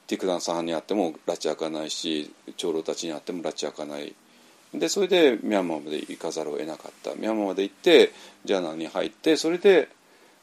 [0.06, 4.14] ティクダンさんに会っても拉致開かないし長老たちに会っても拉致開かない。
[4.74, 7.14] でそれでミャンマーまで行かざるを得なかった。
[7.14, 8.12] ミャンマーまで行って
[8.44, 9.88] ジャーナルに入ってそれで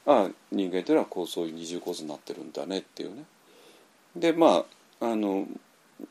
[0.05, 3.23] あ人間というのはこうそういう二重構造になってるんだねっていうね。
[4.15, 4.65] でま
[5.01, 5.47] ああの、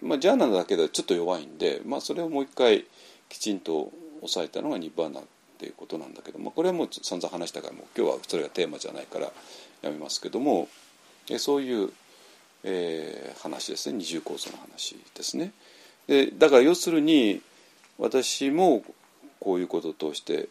[0.03, 2.85] まあ、ジャーナルだけではちょっと弱いんで、まあ、それをもう一回
[3.29, 5.23] きちんと抑えたのがニッバーナっ
[5.59, 9.33] ていうことなんだけどもこれはもう散々話したからもう今日はそれがテーマじゃないから
[9.83, 10.69] やめますけども
[11.31, 11.91] えそういう、
[12.65, 13.99] えー、話ですね。
[13.99, 15.53] 二重構造の話ですね。
[16.07, 17.41] でだから要するに
[17.99, 18.85] 私も
[19.41, 20.49] こういうこととして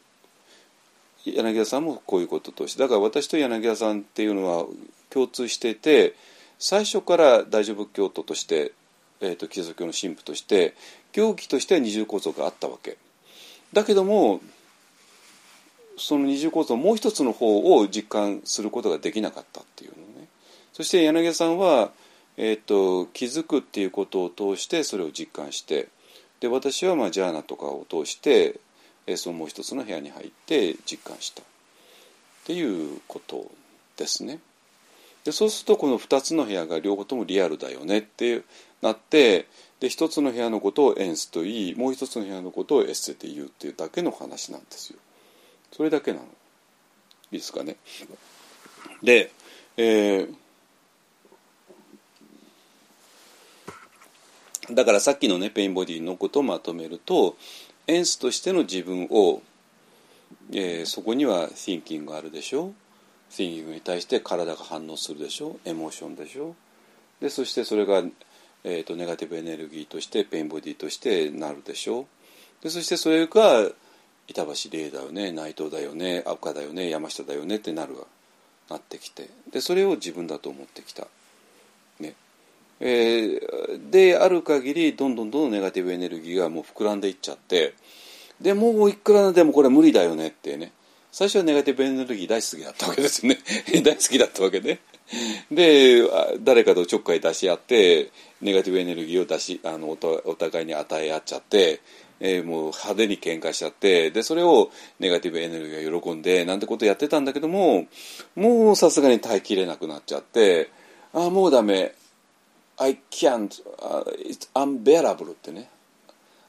[1.26, 4.66] 柳田さんもこういうこととしてだから私と柳田さんっていうのは
[5.10, 6.16] 共通してて
[6.60, 8.72] 最初から大乗仏教徒として、
[9.22, 10.76] えーと、キリスト教の神父として
[11.12, 12.98] 教義としては二重構造があったわけ。
[13.72, 14.42] だけども
[15.98, 20.28] その二重構造もう一つの方を実感することができなかったっていうのね。
[20.74, 21.92] そして柳田さんは、
[22.38, 25.90] えーと気づくっていうことを通してそれを実感して
[26.44, 28.60] で私はまあジャーナとかを通して
[29.16, 31.46] そのもう一つの部屋に入って実感したっ
[32.44, 33.50] ていうこと
[33.96, 34.40] ですね。
[35.24, 38.42] でそうするとこの2つの部屋が両方ともリアルだよねって
[38.82, 39.48] なって
[39.80, 45.00] で1つの部屋のことを ens と言いもう1つの部屋のことを esse って言うっていうだけの話なんですよ。
[45.72, 46.26] それだけなの。
[47.32, 47.78] いいですかね。
[49.02, 49.32] で、
[49.78, 50.36] えー
[54.74, 57.36] だからさっきのね pain body のことをまとめると
[57.88, 59.42] ens としての自分を、
[60.52, 62.74] えー、そこには thinking があるでしょ
[63.32, 65.58] ？thinking に対して体が反応するでしょ？
[65.66, 66.56] emotion でしょ？
[67.20, 68.04] でそしてそれが、
[68.64, 72.06] えーと、ネガティブエネルギーとしてペインボディとしてなるでしょ？
[72.62, 73.70] でそしてそれが
[74.28, 77.96] 板橋霊だよね内藤だよね赤だよね山下だよねってなる
[78.70, 79.30] なってきて。
[79.52, 81.08] でそれを自分だと思ってきた。
[82.80, 87.74] えー、である限りどんどんどんどんネガティブエネルギーがもう膨らんでいっちゃって
[88.42, 90.74] でもういくらでもこれ無理だよねってね。
[91.14, 93.40] 最初はネガティブエネルギー大好きだったわけですよね。
[93.86, 94.80] 大好きだったわけね
[95.52, 96.02] で
[96.40, 98.10] 誰かとちょっかい出し合って
[98.42, 101.82] ネガティブエネルギーを出しあのお互いに与え合っちゃって、
[102.20, 107.86] えー、もう派手に喧嘩しちゃってでそれをネガティブエネルギーが喜んでなんてことやってたんだけども
[108.36, 110.70] もうさすがに耐えきれなくなっちゃって
[111.14, 111.94] ああもうダメ。
[112.78, 115.70] I can't、uh, it's unbearable ってね。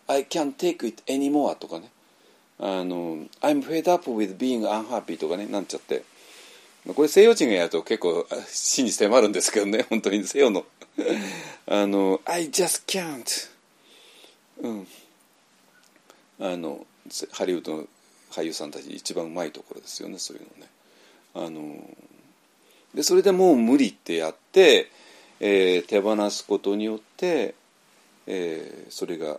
[0.07, 1.91] I can't take it anymore とかね。
[2.59, 6.05] あの I'm fed up with being unhappy とかねなんちゃって。
[6.95, 10.65] これ西洋人がやると結構真に迫るんですけどね 本当に西洋の。
[11.67, 13.51] あの I just can't
[14.61, 14.87] うん。
[16.41, 16.87] あの
[17.33, 17.89] ハリウッドの
[18.31, 20.71] 俳優さんたち一番うまいところですよねそういうのね。
[21.35, 21.97] あの
[22.95, 24.91] でそれでもう無理ってやって
[25.41, 27.55] えー、手放すことによって、
[28.27, 29.39] えー、それが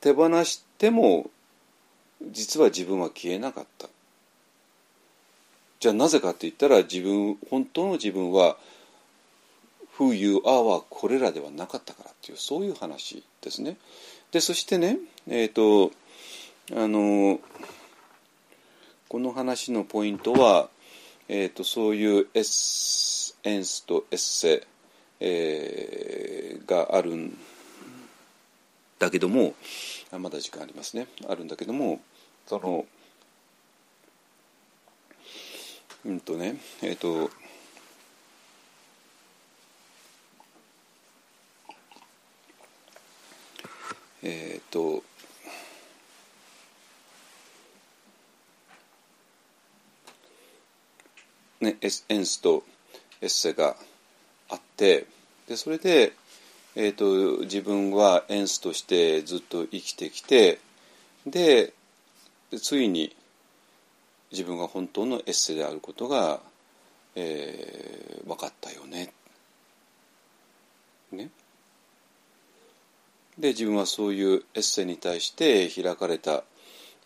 [0.00, 1.30] 手放しても
[2.22, 3.88] 実は自分は消えなかった
[5.80, 8.56] じゃあなぜかって言ったら自分本当の自分は
[9.98, 13.76] 「Who you are」はこれらではなかったからっていうそういう話ですね。
[14.32, 14.98] でそしてね
[15.28, 15.92] えっ、ー、と
[16.72, 17.40] あの
[19.08, 20.68] この話のポイントは、
[21.28, 24.66] えーと、そういうエスエンスとエッセ、
[25.20, 27.38] えー、があるん
[28.98, 29.54] だけども
[30.10, 31.06] あまだ時間ありますね。
[31.28, 32.00] あるんだけども
[32.44, 32.84] その
[36.04, 37.30] うんとねえっ、ー、と
[44.24, 45.04] えっ、ー、と
[51.60, 51.76] ね
[52.08, 52.64] エンスと
[53.20, 53.76] エッセが
[54.48, 55.06] あって
[55.48, 56.12] でそれで、
[56.74, 60.58] えーと、自分はエンスとしてずっと生きてきて
[61.26, 61.72] で
[62.60, 63.14] ついに
[64.30, 66.40] 自分が本当のエッセであることが、
[67.14, 69.12] えー、分かったよね。
[71.12, 71.30] ね。
[73.38, 76.42] で自分はそういうエッセに対して開かれた、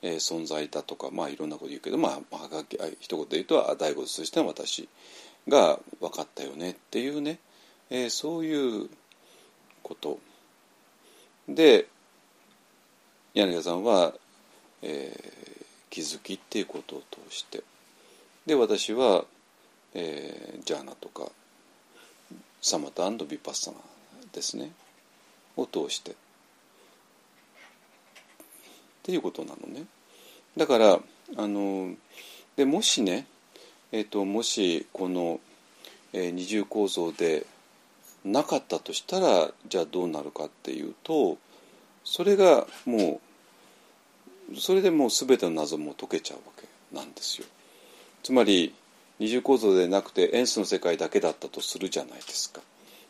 [0.03, 2.65] えー、存在だとかまあいろんなこと言うけどまあ、まあ、
[3.01, 4.89] 一言で言うと大仏としての私
[5.49, 7.39] が分かったよねっていうね、
[7.91, 8.89] えー、そういう
[9.83, 10.19] こと。
[11.49, 11.87] で
[13.35, 14.13] 柳田さんは、
[14.83, 17.63] えー、気づきっていうことを通して。
[18.47, 19.25] で私は、
[19.95, 21.31] えー、ジャーナとか
[22.61, 23.77] サマタビパッサナ
[24.33, 24.73] ですね。
[25.57, 26.13] を通して。
[26.13, 26.15] っ
[29.03, 29.85] ていうことなのね。
[30.57, 31.01] だから
[31.37, 31.95] あの
[32.57, 33.27] でもしね、
[33.93, 35.41] えーと、もしこの、
[36.13, 37.47] えー、二重構造で
[38.25, 41.39] なかったとしたらじゃあどうなるかっていうと
[42.05, 43.21] それがも
[44.53, 47.47] うそれでもう全ての謎も解けちゃうわけなんですよ。
[48.23, 48.75] つまり
[49.19, 52.61] 二重構造でなくてエンスの世界だけだったとするじゃないですか。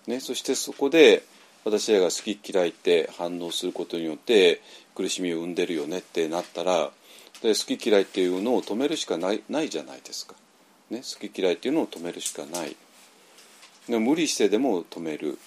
[0.07, 1.23] ね、そしてそこで
[1.65, 4.61] 私らが好き嫌いって反応することによって
[4.95, 6.91] 苦しみを生んでるよねってなったら
[7.43, 10.35] で好き嫌いっていうのを止めるしかないないじゃないですか。
[10.91, 12.77] ね、好き嫌いっていうのを止めるしかない。
[13.89, 15.39] で無理してでも止める。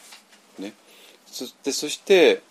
[0.60, 0.74] ね、
[1.26, 2.42] そでそして、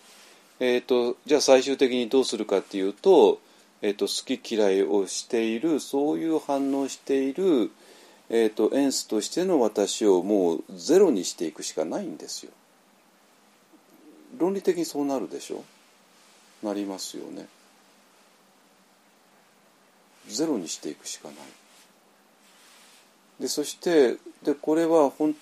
[0.61, 3.41] えーと、じゃあ最終的にどうするかっていうと,、
[3.81, 7.71] えーと、好き嫌いをしているそういう反応している、
[8.29, 12.53] えーと、エンスとしての私をもうゼロにしていくしかないんですよ。
[14.39, 15.65] 論理的にそうなるでしょ？
[16.63, 17.47] なりますよね。
[20.29, 21.37] ゼロにしていくしかない。
[23.43, 25.35] でそしてでこれはほん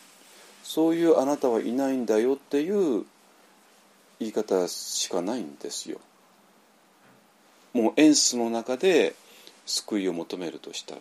[0.63, 3.05] そういうあなたはいないんだよっていう
[4.19, 6.01] 言い方しかないんですよ。
[7.75, 9.15] もうエンスの中で
[9.67, 11.01] 救いを求めるとしたら。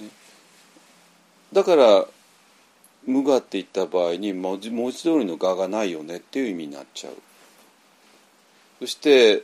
[0.00, 0.10] ね、
[1.54, 2.06] だから
[3.06, 7.14] 無我って言った場合に文字文字通りの我がないよねっていう意味になっちゃう。
[8.80, 9.42] そして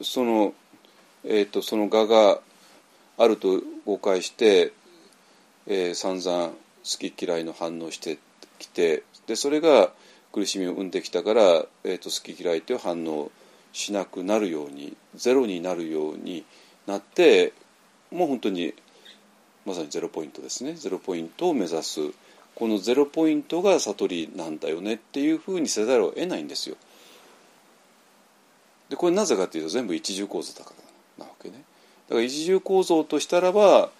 [0.00, 0.54] その,、
[1.24, 2.38] えーと、その我が
[3.18, 4.72] あると誤解して、
[5.66, 6.54] えー、散々好
[7.10, 8.18] き嫌いの反応して
[8.58, 9.92] きてでそれが
[10.32, 11.42] 苦しみを生んできたから、
[11.84, 13.30] えーと、好き嫌いという反応
[13.72, 16.44] しなくなるようにゼロになるように
[16.86, 17.52] なって
[18.10, 18.74] もう本当に
[19.64, 22.00] まさにゼロポイントですねゼロポイントを目指す
[22.54, 26.76] このゼロポイントが悟りなんだよねっていうふうにせざるを得ないんですよ。
[28.90, 30.74] でこれなぜかというと全部一重構造だか
[31.18, 31.64] らなわけね。
[32.08, 33.90] だから一重構造としたらば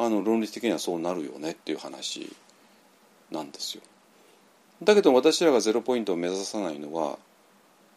[0.00, 2.34] あの論理的にはそうなるよねっていう話
[3.30, 3.82] なんですよ。
[4.82, 7.18] だけど私らがゼロポイントを目指さないのは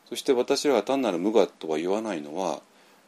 [0.09, 2.61] そして私らが単なる無我とは言わないのは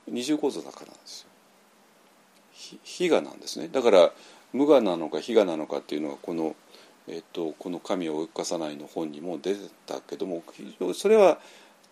[0.07, 2.79] 二重構造だからなんですよ。
[2.83, 3.67] 非我なんですね。
[3.67, 4.11] だから
[4.53, 6.55] 無我なのか非我なのかっていうのはこの
[7.07, 10.43] えっと、この「神を動かさない」の本にも出てたけども
[10.95, 11.39] それは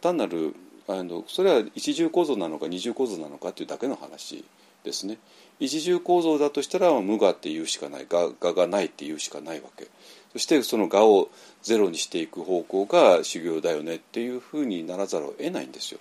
[0.02, 0.56] 単なる
[0.88, 4.44] あのそれは一重構造なのか二重構造なのかっていうだけの話
[4.84, 5.18] ですね。
[5.60, 8.08] 一重構造だとしたら無我っていうしかない。
[8.10, 9.88] 我我がないっていうしかないわけ。
[10.34, 11.30] そしてその我を
[11.62, 16.00] ゼロにしていく方向が修行だよねっていうふうにならざるを得ないんですよ。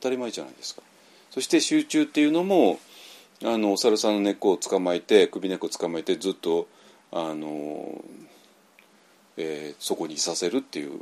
[0.00, 0.82] 当たり前じゃないですか。
[1.30, 2.80] そして集中っていうのも
[3.44, 6.66] あのお猿さんの根っこを捕まえて首根っこを捕まえてずっと
[7.12, 8.02] あの
[9.36, 11.00] えー、そこにいさせるっていう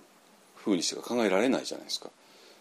[0.55, 2.11] ふうにしか考えられないじゃないですか。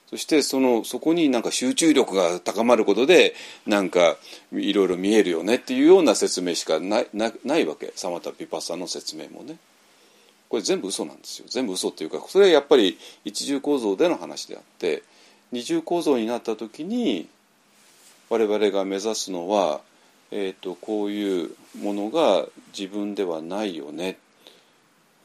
[0.09, 3.35] そしてそのそこになんか集中力が高まることで
[3.65, 4.15] なんか
[4.53, 7.91] いろいろ見えるよねっていうような説明しかないないわけ。
[7.95, 9.57] サマタ・ピパサの説明もね。
[10.49, 11.45] これ全部嘘なんですよ。
[11.49, 15.03] 全部嘘っていうかそれはやっぱり一重構造での話であって
[15.51, 17.27] 二重構造になった時に
[18.29, 19.81] 我々が目指すのは、
[20.31, 21.51] えーとこういう
[21.81, 22.45] ものが
[22.77, 24.17] 自分ではないよね。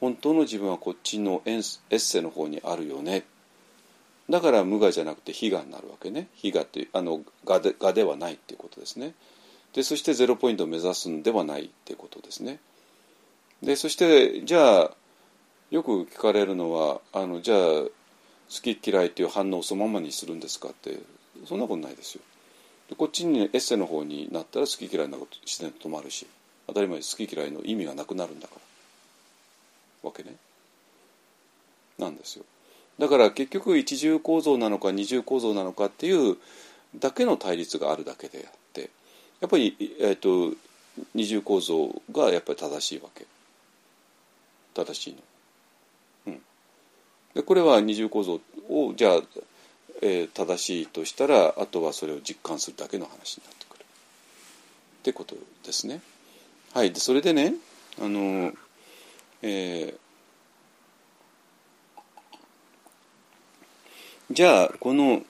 [0.00, 3.22] 本当の自分はこっちのエッセの方にあるよね。
[4.30, 6.28] だから無我じゃなくて非我になるわけね。
[6.34, 9.14] 非我ってあの我で我ではないっていうことですね。
[9.72, 12.58] でそしてゼロポイントを目指すんではないっていうことですね。
[13.62, 14.90] でそしてじゃあ
[15.70, 17.90] よく聞かれるのはあのじゃあ好
[18.62, 20.98] き嫌いっていう反応をそのままにするんですかって
[21.46, 22.22] そんなことないですよ。
[22.90, 26.26] でこっちに、エッセの方になったら好き嫌いなこと自然と止まるし
[26.66, 28.54] 当たり前好き嫌いの意味がなくなるんだか
[30.02, 30.08] ら。
[30.10, 30.36] わけね。
[31.98, 32.44] なんですよ。
[32.98, 36.36] だから結局一重構造なのか二重構造なのかっていう
[36.96, 38.90] だけの対立があるだけであって
[39.40, 40.56] やっぱり、えーと、
[41.14, 43.26] 二重構造がやっぱり正しいわけ
[44.74, 45.14] 正しい
[46.26, 46.32] の。
[46.34, 46.40] うん、
[47.34, 49.20] でこれは二重構造をじゃあ、
[50.00, 53.82] えー、正しいとしたらあとはそれを実感するだけの話になってくる。
[53.82, 56.00] ってことですね。
[56.72, 57.54] はい、でそれでね
[58.00, 58.52] あの、
[59.42, 59.94] えー、
[64.30, 65.22] じゃあこの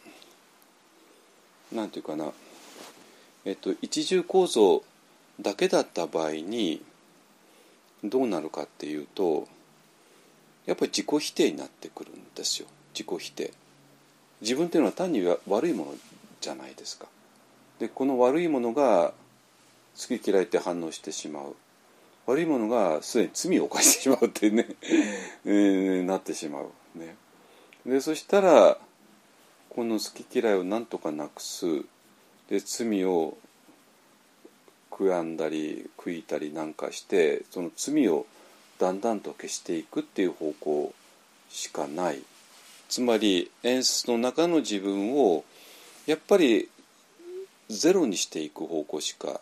[1.72, 2.32] なんていうかな、
[3.44, 4.82] えっと、一重構造
[5.40, 6.82] だけだった場合に
[8.04, 9.48] どうなるかっていうと
[10.66, 12.68] やっぱり自己否定になってくるんですよ。
[12.94, 13.52] 自己否定。
[14.40, 15.94] 自分っていうのは単に悪いもの
[16.40, 17.06] じゃないですか。
[17.80, 19.12] でこの悪いものが
[19.98, 21.56] 好き嫌いって反応してしまう。
[22.26, 24.68] 悪いものがすでに罪を犯してしまうってね
[25.44, 26.70] えー、なってしまう。
[26.98, 27.16] ね。
[27.86, 28.78] でそしたら
[29.70, 31.66] この好き嫌いをなんとかなくす
[32.48, 33.36] で罪を
[34.90, 38.26] 悔やんだり悔いたりなんかしてその罪を
[38.78, 40.94] だんだんと消していくっていう方向
[41.48, 42.22] しかない
[42.88, 45.44] つまり演出の中の自分を
[46.06, 46.68] やっぱり
[47.68, 49.40] ゼロにしていく方向しか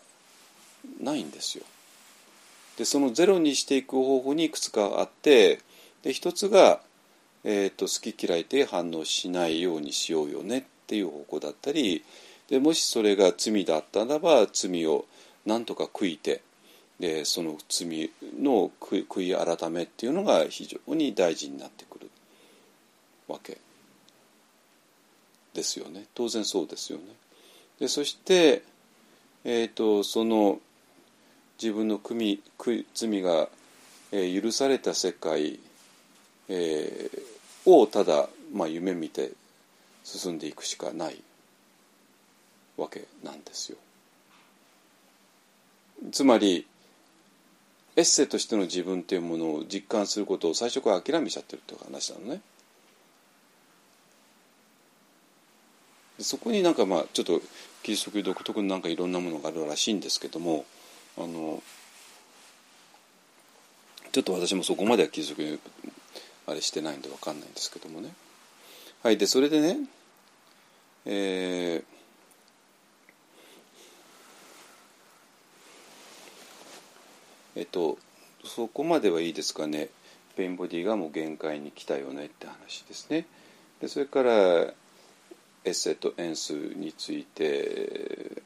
[1.01, 1.65] ないんですよ。
[2.77, 5.59] でそのゼロにしていく方法にいくつかあって
[6.01, 6.81] で一つが、
[7.43, 12.03] えーと、好き嫌いで反応しないようにしようよねっていう方向だったり
[12.49, 15.05] でもしそれが罪だったらば罪を
[15.45, 16.41] なんとか悔いて
[16.99, 22.11] でその罪の悔い改めっていうのが非常に大事になってくる
[23.27, 23.57] わけ
[25.53, 27.05] ですよね当然そうですよね。
[27.79, 28.61] でそして、
[29.43, 30.59] えーと、その
[31.59, 32.39] 自分の罪
[32.93, 33.49] 罪が、
[34.11, 35.59] え、許された世界、
[36.47, 37.30] えー、
[37.65, 39.31] をただ、まあ、夢見て
[40.03, 41.21] 進んでいくしかない
[42.77, 43.77] わけなんですよ。
[46.11, 46.65] つまり
[47.95, 52.41] エッセとしての自分というものを実感することを最初から諦めちゃってるっていう話なのね。
[56.19, 57.41] そこになんかまあちょっと
[57.83, 60.65] キリスト教独特のなんかいろんなものがあるらしいんですけども
[61.17, 61.61] あの
[64.11, 65.57] ちょっと私もそこまではキリスト教
[66.47, 68.13] あれしてないんで分かんないんですけどもね。
[69.03, 69.77] はいでそれでね
[71.05, 71.83] えー
[77.55, 77.97] えっと
[78.43, 79.89] そこまではいいですかね。
[80.35, 83.25] ペインボディがもう限界に来たよねって話ですね。
[83.81, 84.75] でそれからエ
[85.65, 88.41] ッセとエンスについて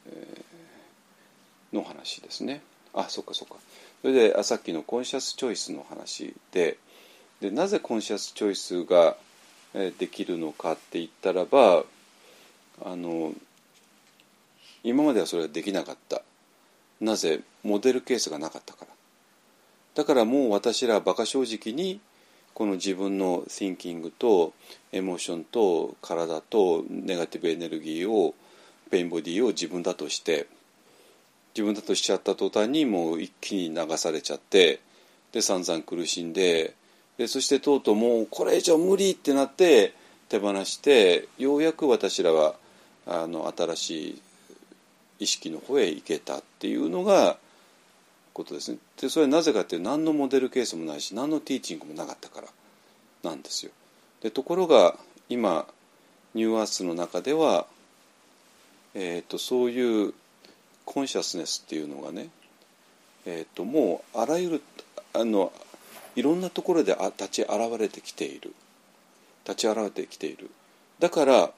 [1.72, 2.60] の話ですね。
[2.92, 3.56] あそっかそっか。
[4.02, 6.78] それであさっきのコンシャスチョイスの話で
[7.40, 9.16] でなぜコンシャスチョイスが
[9.98, 11.84] できるのかって言ったらば
[12.84, 13.32] あの
[14.82, 16.22] 今まではそれはできなかった。
[17.00, 17.40] なぜ？
[17.62, 18.88] モデルケースがなかったから。
[19.94, 22.00] だからもう私らバカ正直に
[22.54, 24.54] この自分の thinking と
[24.92, 28.34] エモーションと体とネガティブエネルギーを
[28.90, 30.46] ペインボディを自分だとして
[31.54, 34.80] 自分だとしちゃった途端にもう一気に流されちゃって
[35.32, 36.74] で散々苦しんで
[37.18, 39.94] でそしてとうとうもうこれ以上無理ってなって
[40.28, 42.54] 手放してようやく私らは
[43.06, 44.22] あの新しい
[45.20, 47.38] 意識の方へ行けたっていうのが
[48.34, 48.78] ことですね。
[49.00, 52.48] でそれはなぜかっていう何のモデルケースもないし何のティーチングもなかったから
[53.22, 53.72] なんですよ。
[54.20, 54.96] でところが
[55.28, 55.66] 今
[56.34, 57.66] ニューアースの中では、
[58.94, 60.12] えーと、そういう
[60.84, 62.28] コンシャスネスっていうのがね、
[63.24, 64.62] えーと、もうあらゆる
[65.14, 65.50] あの
[66.16, 68.52] いろんなところで立ち現れてきている。
[69.44, 70.50] 立ち現れてきている。
[70.98, 71.50] だから、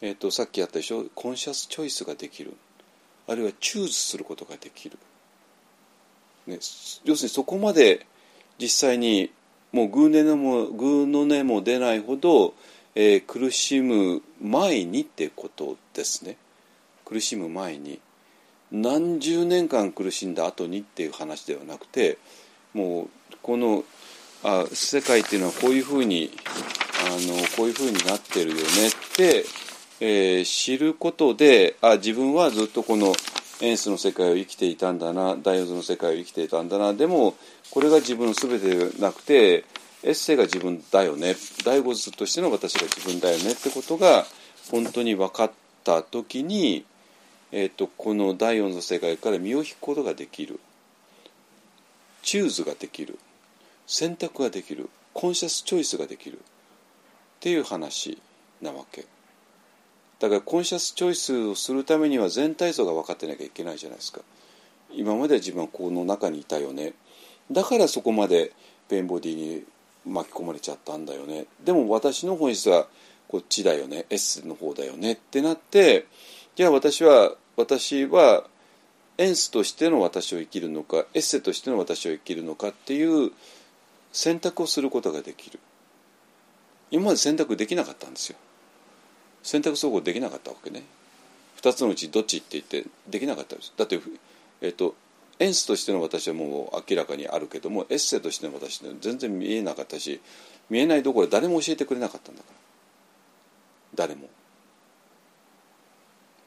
[0.00, 1.04] えーとさっきやったでしょ？
[1.14, 2.54] コンシャスチョイスができる。
[3.28, 4.98] あるいはチューズすることができる。
[6.46, 8.06] ね、要するにそこまで
[8.58, 9.30] 実際に
[9.72, 12.54] もうグーネのもグーの音も出ないほど、
[12.94, 16.36] えー、苦しむ前にってことですね。
[17.04, 18.00] 苦しむ前に。
[18.72, 22.18] 何十年間苦しんだ後にっていう話ではなくて
[22.72, 23.08] もう
[23.42, 23.84] この
[24.42, 26.30] あ世界っていうのはこういうふうに
[27.06, 28.64] あのこういうふうになってるよねっ
[29.16, 29.44] て、
[30.00, 33.12] えー、知ることであ自分はずっとこの
[33.62, 37.34] エンスの世界を生きていたんだなダイオズの世界を生きていたんだなでも
[37.70, 39.64] これが自分の全てでなくて
[40.02, 41.34] エッセイが自分だよね
[41.64, 44.24] ダイゴズとしての私が自分だよねってことが
[44.70, 45.50] 本当に分かっ
[45.84, 46.84] た時に、
[47.52, 50.60] えーと、この第4の世界から身を引くことができる。
[52.22, 53.18] チューズができる。
[53.86, 54.88] 選択ができる。
[55.12, 56.38] コンシャスチョイスができる。
[56.38, 56.40] っ
[57.40, 58.20] ていう話
[58.60, 59.06] なわけ。
[60.18, 64.20] だから conscious choice をするためには全体像が分かってなきゃいけないじゃないですか。
[64.92, 66.92] 今まで自分はこの中にいたよね。
[67.50, 68.52] だからそこまで
[68.88, 69.64] pain body に
[70.04, 71.46] 巻き込まれちゃったんだよね。
[71.64, 72.86] でも私の本質は
[73.28, 74.06] こっちだよね。
[74.10, 75.12] S の方だよね。
[75.12, 76.06] ってなって
[76.54, 78.44] じゃあ私は私は
[79.20, 83.32] ens としての私を生きるのか esse としての私を生きるのかっていう
[84.12, 85.60] 選択をすることができる。
[86.90, 88.38] 今まで選択できなかったんですよ。
[89.42, 90.84] 選択総合できなかったわけね。
[91.60, 93.74] 2つのうちどっちって言ってできなかったです。
[93.76, 94.00] だって
[94.62, 94.94] えっ、と
[95.38, 100.22] エンスとしての私はもう明らかにあるけどもエッセとしての私は全然見えなかったし
[100.70, 102.56] 見えないどころ誰も教えてくれなかったんだから。
[103.96, 104.30] 誰も。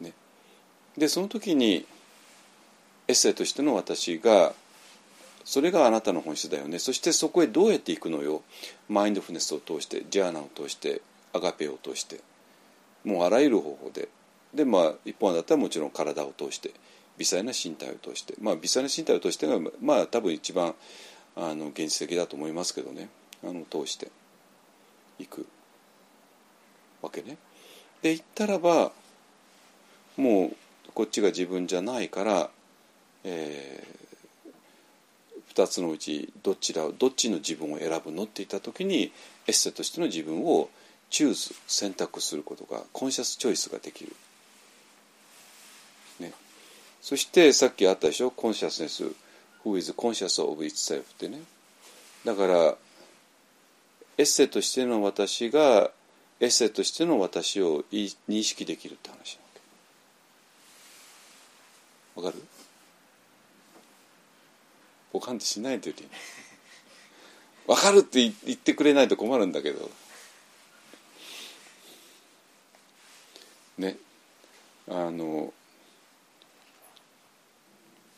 [0.01, 0.13] ね、
[0.97, 1.85] でその時に
[3.07, 4.53] エッセイとしての私が
[5.43, 6.79] それがあなたの本質だよね。
[6.79, 8.43] そしてそこへどうやっていくのよ。
[8.87, 11.01] マインドフネスを通してジャーナを通して
[11.33, 12.21] アガペを通して。
[13.03, 14.07] もうあらゆる方法で。
[14.53, 16.71] でまあ一方だったらもちろん体を通して
[17.17, 18.35] 微細な身体を通して。
[18.39, 20.73] まあ微細な身体を通してがまあ多分一番
[21.35, 23.09] あの現実的だと思いますけどね。
[23.43, 24.09] あの通して。
[25.19, 25.45] いく。
[27.01, 27.37] わけね。
[28.01, 28.91] で言ったらば
[30.15, 30.55] もう
[30.93, 32.49] こっちが自分じゃないから
[33.23, 39.11] えー、2つのうちどちらどっちの自分を選ぶのって言った時に
[39.47, 40.69] エッセとしての自分を
[41.09, 44.15] チューズ選択することがコンシャスチョイスができる。
[46.19, 46.33] ね、
[47.01, 49.03] そしてさっきあったでしょコンシャスネス
[49.63, 51.39] Who is conscious of itself ってね。
[52.25, 52.53] だから
[54.17, 55.91] エッセとしての私が
[56.39, 59.41] エッセとしての私を認識できるって話な
[62.21, 62.27] わけ。
[62.27, 62.43] わかる？
[65.13, 65.95] ポカンってしないという
[67.67, 69.89] 分かるって言ってくれないと困るんだけど。
[73.77, 73.95] ね。
[74.89, 75.53] あの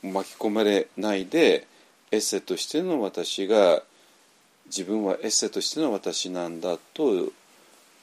[0.01, 1.67] 巻き込まれないで
[2.11, 3.83] エッセとしての私が
[4.65, 7.31] 自分はエッセとしての私なんだと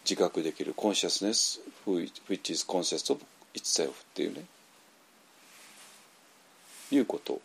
[0.04, 0.74] 自覚できる。
[0.74, 3.20] コンシャスネス which is conscious of
[3.54, 4.44] itself っていうね。
[6.90, 7.40] いうこと。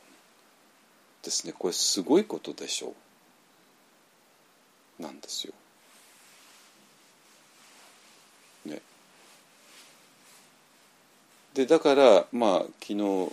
[1.24, 2.94] ですねこれすごいことでしょ
[5.00, 5.54] うなんですよ。
[8.66, 8.82] ね。
[11.54, 13.32] でだからまあ昨日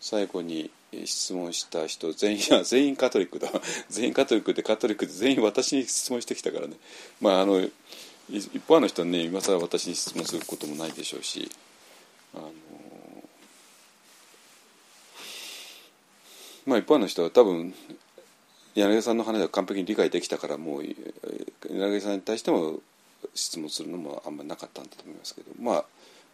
[0.00, 0.70] 最後に
[1.04, 3.50] 質問した人全員全員カトリックだ
[3.88, 6.76] 全員カトリックでカトリックで全員私に質問してきたからね
[7.20, 7.60] まああの
[8.28, 11.50] 一般の人はね今更私に質問することもないでしょうし
[12.34, 12.52] あの
[16.66, 17.74] まあ一般の人は多分
[18.74, 20.84] 柳さんの話は完璧に理解できたからもう
[21.68, 22.80] 柳さんに対しても
[23.34, 25.50] 質問するのもあんまりなかったんだと思いますけど。
[25.60, 25.84] まあ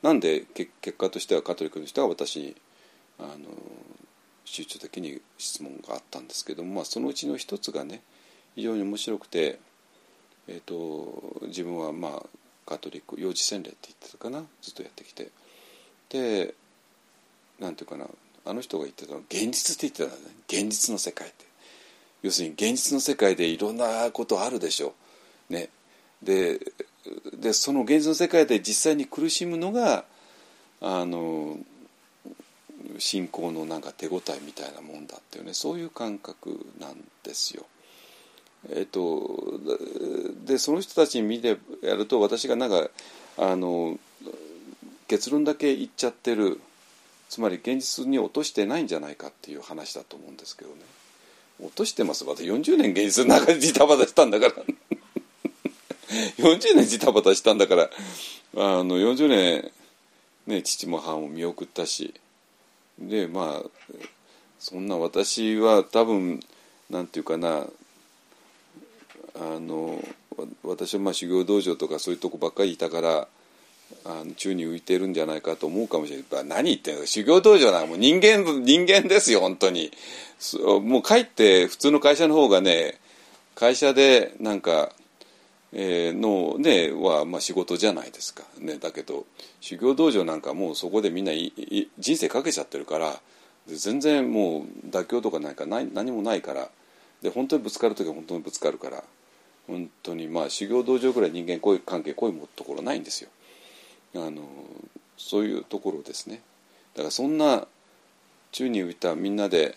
[0.02, 2.56] なんで結果としてはカトリックの人が私に
[3.18, 3.28] あの
[4.44, 8.00] 集中的に質問があったんですけども、まあ、そのうちの一つがね
[8.54, 9.58] 非常に面白くて、
[10.46, 12.26] えーと、自分はまあ
[12.64, 15.30] カトリック幼児洗礼って言ってたかなずっとやってきて。
[16.10, 16.54] で
[17.58, 18.06] なんていうかな
[18.48, 21.44] あの人が言ってたの現実って言ってたね現実の世界って
[22.22, 24.94] 要するに現実の世界でいろんなことあるでしょ
[25.50, 25.52] う。
[25.52, 25.68] ね。
[26.22, 26.58] で
[27.38, 30.04] でその現実の世界で実際に苦しむのが
[30.80, 31.58] あの
[32.98, 35.54] 信仰のなんか手応えみたいなもんだっていうね。
[35.54, 37.66] そういう感覚なんですよ。
[38.70, 39.60] えっと、
[40.44, 42.88] でその人たちに見てやると私がなんか
[43.36, 43.98] あの
[45.06, 46.60] 結論だけ言っちゃってる
[47.28, 50.76] つまり現実に落としてないんじゃないかっていう話だと思うんですけどね。
[51.60, 52.24] 落としてます。
[52.24, 54.52] 私40年現実の中でジタバタしたんだから。
[56.38, 57.90] 40年ジタバタしたんだから。
[58.56, 59.70] あの40年、
[60.46, 62.14] ね、父も母も見送ったし。
[62.98, 63.70] でまあ
[64.58, 66.40] そんな私は多分
[66.90, 67.66] なんていうかな。
[69.34, 70.02] あの
[70.64, 73.28] 私はまあ修行道場とかそういうとこばっかりいたから
[74.04, 76.44] あの宙に浮いてるんじゃないかと思うかもしれない。
[76.46, 77.06] 何言ってんの？
[77.06, 79.90] 修行道場なんかもう人間人間ですよ本当に。
[80.82, 82.98] もう帰って普通の会社の方がね
[83.54, 84.92] 会社でなんか、
[85.72, 88.44] えー、のねはまあ仕事じゃないですか。
[88.58, 89.26] ねだけど
[89.60, 91.52] 修行道場なんかもうそこでみんない
[91.98, 93.20] 人生かけちゃってるから
[93.66, 96.68] 全然もう妥協とかなんかない何もないから。
[97.20, 99.02] で本当にぶつかる時は本当にぶつかるから。
[99.66, 103.28] 本当にまあ修行道場ぐらい人間関係濃いところないんですよ。
[104.14, 104.42] あの
[105.16, 106.42] そういうところですね。
[106.94, 107.66] だからそんな
[108.52, 109.76] 宙に浮いたみんなで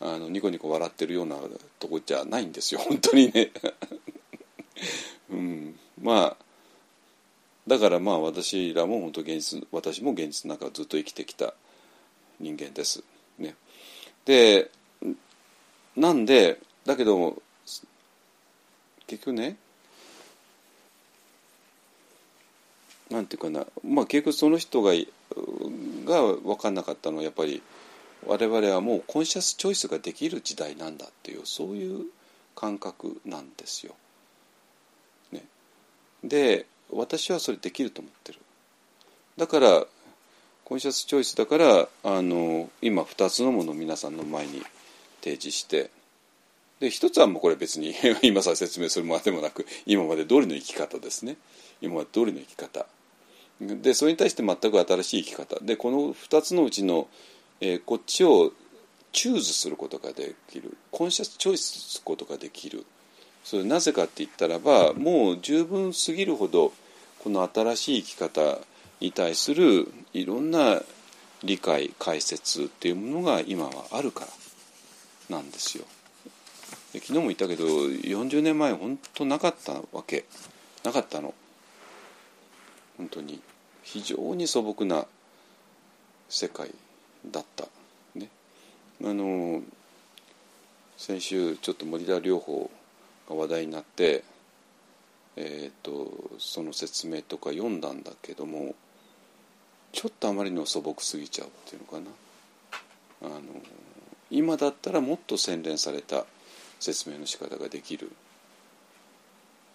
[0.00, 1.36] あのニコニコ笑ってるような
[1.78, 2.80] とこじゃないんですよ。
[2.86, 3.50] 本当にね、
[5.30, 6.44] うん、まあ
[7.66, 11.54] だからまあ私らも本当現実私も現実の中ずっと生きてきた
[12.38, 13.04] 人間です。
[13.38, 13.54] ね。
[14.24, 14.70] で
[15.96, 17.42] なんでだけど
[19.06, 19.56] 結局ね
[23.10, 24.92] なんていうかなまあ結局その人が
[26.04, 27.62] が分かんなかったのはやっぱり
[28.26, 32.06] 我々はもうコンシャスチョイスができる時代なんだっていうそういう
[32.54, 33.94] 感覚なんですよ。
[35.32, 35.44] ね、
[36.22, 38.38] で私はそれできると思ってる。
[39.36, 39.84] だから
[40.64, 44.62] コンシャスチョイスだからあの今2つのものを皆さんの前に
[45.20, 45.90] 提示して
[46.78, 51.36] で一つはもうこれ別に 今さ説明するまでもなく今まで通りの生き方ですね
[51.80, 52.86] 今まで通りの生き方
[53.60, 55.58] でそれに対して全く新しい生き方。
[55.60, 57.08] でこの2つのうちの、
[57.60, 58.52] えー、こっちを
[59.12, 60.76] チューズすることができる。
[60.90, 62.86] コンシャスチョイスすることができる。
[63.44, 66.72] それなぜかって言ったらばもう十分すぎるほど
[67.20, 68.58] この新しい生き方
[69.00, 70.82] に対するいろんな
[71.42, 74.26] 理解解説っていうものが今はあるか
[75.28, 75.84] らなんですよ。
[76.92, 80.24] 昨日も言ったけど40年前本当なかったわけ。
[80.82, 81.34] なかったの。
[82.96, 83.40] 本当に。
[83.92, 85.06] 非常に素朴な
[86.28, 86.70] 世界
[87.26, 87.66] だった。
[88.14, 88.28] ね。
[89.04, 89.62] あの
[90.96, 92.70] 先週ちょっと森田療法
[93.28, 94.22] が話題になって
[95.36, 98.74] えーと、その説明とか読んだんだけども
[99.92, 102.10] ちょっとあまりにも素朴すぎちゃうっていうのかな。
[103.22, 103.40] あの
[104.30, 106.24] 今だったらもっと洗練された
[106.78, 108.12] 説明の仕方ができる、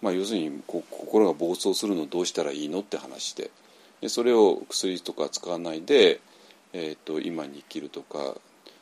[0.02, 3.52] まあ、要するに心が暴走するのどうしたらいいのって話で。
[4.02, 6.20] でそれを薬とか使わないで、
[6.74, 8.36] えーと、今に生きるとか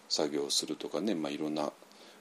[0.09, 1.71] 作業するとかね、まあ、いろんな、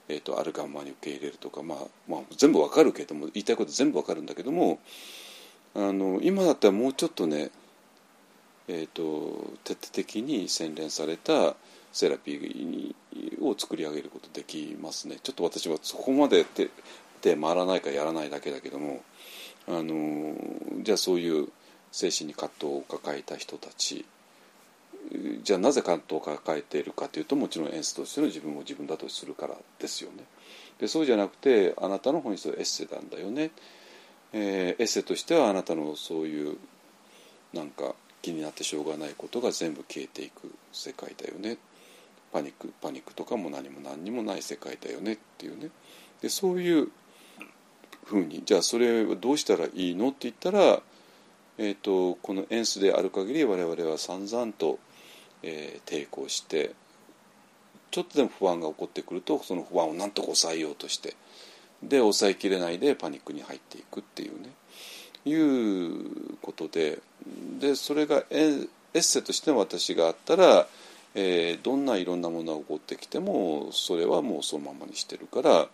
[0.09, 4.79] えーと、あるがままに受け入れるとか、まあまあ、全部わかるけども言いたいこと全部わかるんだけども
[5.75, 7.49] あの今だったらもうちょっとね、
[8.67, 11.55] えーと徹底的に洗練された
[11.93, 15.17] セラピーを作り上げることできますね。
[15.21, 16.69] ちょっと私はそこまで手
[17.21, 19.01] 手回らないかやらないだけだけども
[19.67, 20.35] あの
[20.81, 21.47] じゃあそういう
[21.93, 24.03] 精神に葛藤を抱えた人たち
[25.43, 30.23] じゃあなぜ葛藤を抱えているかというともちろんエンスとしての自分を自分だとするからですよね。
[30.79, 33.51] でそうじゃなくてあなたの本質はエッセなんだよね。
[34.31, 36.57] えー、エッセとしてはあなたのそういう
[37.53, 37.93] なんか
[38.23, 41.57] 気になってしょうがないことが全部消えていく世界だよね
[42.31, 45.69] パニックパニックとかも何も何にもない世界だよねっていうね
[46.21, 46.87] でそういう
[48.05, 50.81] ふうにじゃあそれをどうしたらいいのって言ったら、
[51.57, 54.79] えーと、このエンスである限り我々は散々と、
[55.43, 56.71] えー、抵抗して
[57.91, 61.15] ちょっとでも不安が起こってくるとその不安をなんとか抑えようとして
[61.83, 64.49] で抑えきれないでパニックに入っていくっていうね。
[65.25, 66.99] いうことで
[67.59, 70.67] でそれがエッセとしての私があったら
[71.15, 75.67] えー、どんないろんなものが起こってきてもそれはもうそのままにしてるから、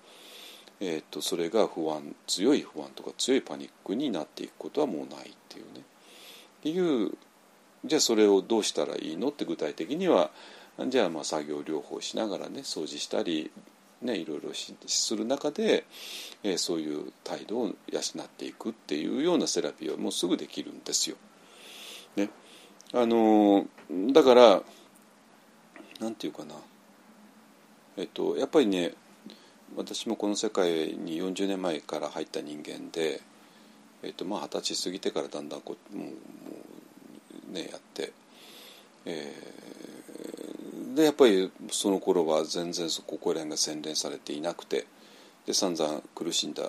[0.82, 5.82] えーと、それが不安強い不安とか強いパニックになっていくことはもうないっていうね。
[5.82, 5.84] っ
[6.64, 7.12] ていう
[7.86, 10.32] じゃあそれをどうしたらいいのって具体的には
[10.88, 13.52] じゃあまあ作業療法しながらね掃除したり、
[14.02, 15.86] ね、いろいろする中で、
[16.44, 21.18] えー、そういう態度を養っていくっていうようなセラピーはもうすぐできるんですよ。
[22.16, 22.30] ね、
[22.94, 23.68] あの
[24.12, 24.64] だから
[26.00, 26.56] なんていうかな
[27.98, 28.94] えっとやっぱりね
[29.76, 33.22] 私もこの世界に40年前から入った人間で、
[34.04, 36.06] えっと、まあ二十歳過ぎてからだんだんこうも
[37.50, 38.12] うねやって、
[39.06, 44.86] えー、でやっぱりその頃は全然そここら辺が洗練されていなくて
[45.46, 46.64] で散々苦しんだ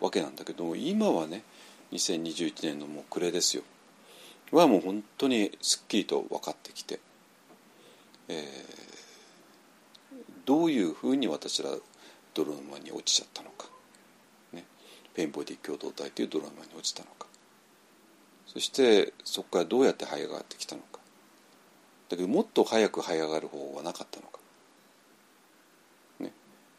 [0.00, 1.42] わけなんだけども今はね
[1.92, 3.62] 2021年のもう暮れですよ
[4.52, 7.00] はもう本当にすっきりと分かってきて。
[8.28, 8.46] えー、
[10.46, 11.70] どういうふうに私ら
[12.34, 13.68] ドラマに落ちちゃったのか、
[14.52, 14.64] ね、
[15.14, 17.26] ペインボディ共同体というドラマに落ちたのか。
[18.46, 21.00] そしてそこからどうやって這い上がってきたのか。
[22.08, 24.38] だけどもっと早く這い上がる方法はなかったのか、
[26.20, 26.30] ね、っ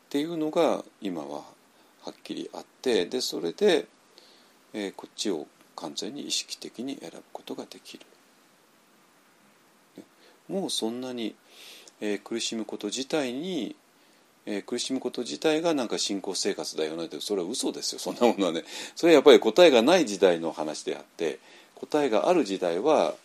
[0.10, 1.42] ていうのが今は
[2.04, 3.88] はっきりあってでそれで、
[4.74, 8.06] えー、こっちを完全に意識的に選ぶことができる。
[10.48, 11.36] もうそんなに、
[12.00, 13.76] えー、苦しむこと自体に、
[14.48, 18.00] えー、苦しむこと自体がなんか信仰生活だよねってそれは嘘ですよ。
[18.00, 18.64] そんなものはね。
[18.96, 21.40] それはやっぱり答えがない時代の話であって
[21.76, 23.16] 答えがある時代は、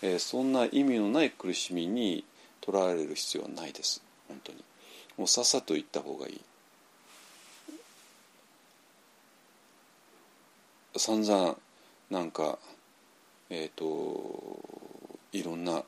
[0.00, 2.24] えー、そんな意味のない苦しみに
[2.60, 4.02] とらわれる必要はないです。
[4.28, 4.64] 本当に。
[5.18, 6.40] もうさっさと言った方がいい。
[10.96, 11.56] 散々
[12.10, 12.58] なんか
[13.50, 14.60] えっ、ー、と
[15.32, 15.82] いろんな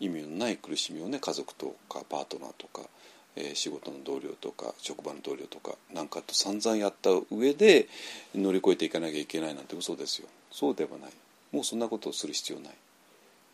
[0.00, 2.88] 意味のない苦しみをね家族とかパートナーとか、
[3.36, 7.88] え、仕事の同僚とか職場の同僚とかなんかと散々やった上で
[8.34, 10.28] 乗り越えていかなきゃいけないなんて嘘ですよ。
[10.50, 11.10] そうではない。
[11.50, 12.72] もうそんなことをする必要ない。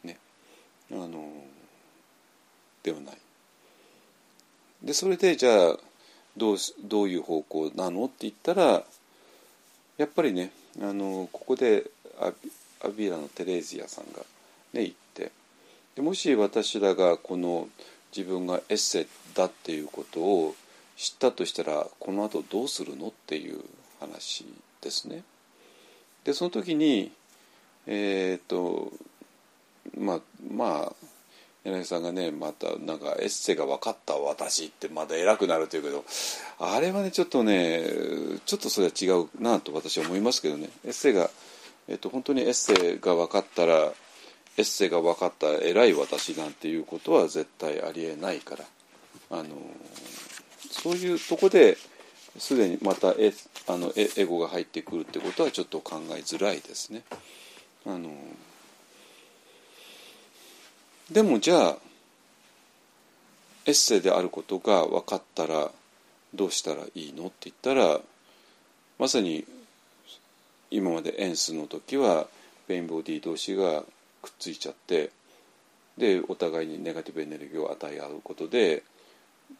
[0.05, 0.19] ね。
[0.93, 1.31] あの
[2.83, 3.19] ではない。
[4.83, 5.77] でそれでじゃあ
[6.37, 8.85] どうどういう方向なのって言ったら
[9.97, 11.85] やっぱりねあのここで
[12.21, 14.21] アビラのテレーズィアさんが
[14.73, 15.33] ね言って
[15.97, 17.69] でもし私らがこの
[18.17, 19.09] 自分がエッセだ
[19.47, 20.55] っていうことを
[20.97, 23.09] 知ったとしたらこの後どうするの？
[23.09, 23.61] っていう
[24.01, 24.47] 話
[24.81, 25.23] ですね。
[26.25, 27.13] でその時に
[27.87, 28.93] えっ、と
[29.97, 30.21] まあ
[30.53, 30.93] まあ
[31.65, 36.05] 柳さんがねまたなんかエッセが分かった私ってまだ偉くなるというけど
[36.59, 37.85] あれはねちょっとね
[38.47, 40.71] ちょっとそれは違うなと私は思いますけどね。
[40.85, 41.31] エッセが、
[41.89, 43.75] えっと、本当にエッセが分かったら
[44.57, 48.65] エッセが分かった偉い私なんていうことは絶対ありえないから。
[49.31, 49.49] あの
[50.71, 51.77] そういうとこで
[52.39, 53.33] すでにまたエ
[53.67, 57.03] あのエエゴが入ってくるってことはちょっと考えづらいですね。
[57.87, 58.11] あの
[61.11, 61.77] でもじゃあ
[63.67, 65.71] esse であることが分かったら
[66.35, 68.01] どうしたらいいのって言ったら
[68.99, 69.45] まさに
[70.71, 72.27] 今まで ens の時は
[72.67, 73.83] pain body 同士が
[74.23, 75.11] くっついちゃって
[75.97, 78.83] でお互いにネガティブエネルギーを与え合うことで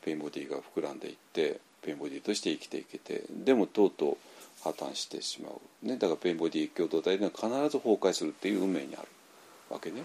[0.03, 4.17] pain body が膨らんでいって pain body として生きていけてでもとうとう
[4.63, 9.09] 破綻してしまう、ね、だから pain body 共同体には必ず崩壊するっていう運命にある
[9.71, 10.03] わけね。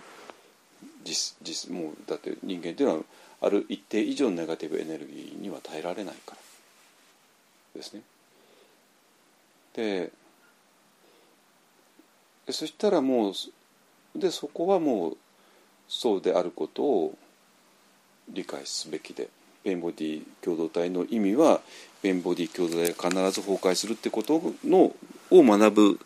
[1.03, 3.03] 実実もうだって人間っていうのは
[3.41, 6.37] ある一定以上のネガティブエネルギーには耐えられないから。
[7.75, 8.01] ですね。
[9.73, 10.11] で
[12.49, 13.33] そしたらもう
[14.15, 15.17] でそこはもう
[15.87, 17.17] そうであることを
[18.29, 19.29] 理解すべきで。
[19.63, 21.61] ペンボディ共同体の意味は
[22.01, 24.93] ペインボディ共同体が必ず崩壊するってことの
[25.31, 25.99] を学ぶ、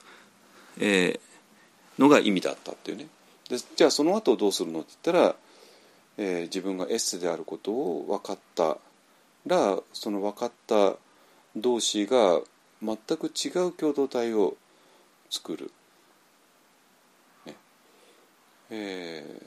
[0.79, 3.07] えー、のが意味だったっていうね。
[3.49, 5.35] でじゃあその後どうするのって言ったら、
[6.17, 8.77] えー、自分がエッセであることを分かった
[9.47, 10.93] らその分かった
[11.55, 12.41] 同士が
[12.83, 14.55] 全く違う共同体を
[15.29, 15.71] 作る、
[17.45, 17.55] ね。
[18.69, 19.41] え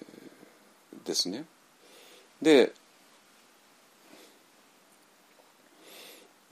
[1.04, 1.44] ー、ですね。
[2.42, 2.72] で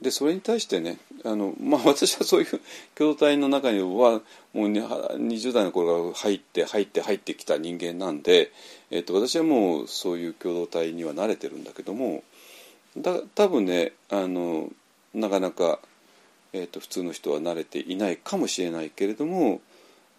[0.01, 2.47] でそれに対してねあの、まあ、 私はそういう
[2.95, 4.21] 共同体の中にはも
[4.53, 8.51] う、20代の頃から入って入って入ってきた人間なんで、
[8.91, 12.23] えっと、私はもうそういう共同体には慣れてるんだけども
[12.97, 14.71] だ多分ねあの
[15.13, 15.79] なかなか、
[16.53, 19.61] えっと、普通の人は慣れていないかもしれないけれども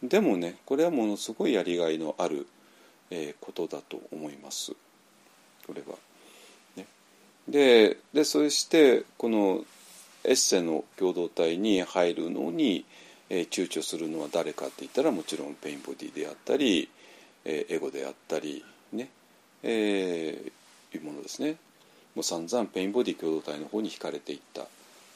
[0.03, 2.47] でもねこれはものすごいやりがいのある、
[3.11, 4.73] えー、ことだと思います
[5.67, 6.10] これは。
[7.51, 9.65] ででそしてこの
[10.25, 12.85] エッセの共同体に入るのに、
[13.29, 16.89] えー、躊躇するのは誰かって言ったらもちろんペインボディであったり、
[17.45, 19.09] えー、エゴであったりね、
[19.63, 21.57] えー、いうものですね。
[22.15, 24.63] もう散々ペインボディ共同体の方に惹かれていった、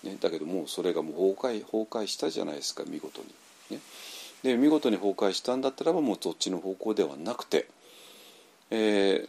[0.05, 3.29] ね、だけどもうそれがもう崩壊崩壊したじゃないですか見事に。
[3.71, 3.81] ね、
[4.43, 7.67] で見事に崩壊したんだったらばもうそっちの方向ではなくて、
[8.71, 9.29] え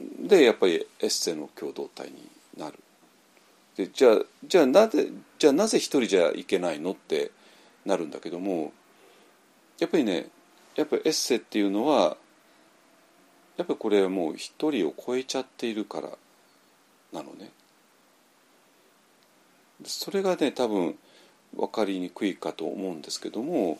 [0.00, 2.78] でやっぱりエッセの共同体になる。
[3.76, 5.08] でじゃあじゃあなぜ
[5.38, 7.30] じゃあなぜ一人じゃいけないのって
[7.84, 8.72] なるんだけども
[9.78, 10.28] やっぱりね
[10.76, 12.16] やっぱりエッセっていうのは
[13.56, 16.08] やっぱりこれはもう一人を超えちゃっているから
[17.12, 17.50] なのね。
[19.84, 20.96] それがね多分
[21.54, 23.78] 分かりにくいかと思うんですけども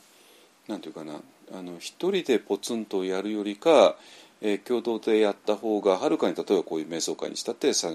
[0.68, 1.20] 何て言うかな
[1.59, 3.97] あの一人でポツンとやるよりか
[4.42, 7.90] えー、共同でやった方がはるかに例えばこういう瞑想会にしたってさ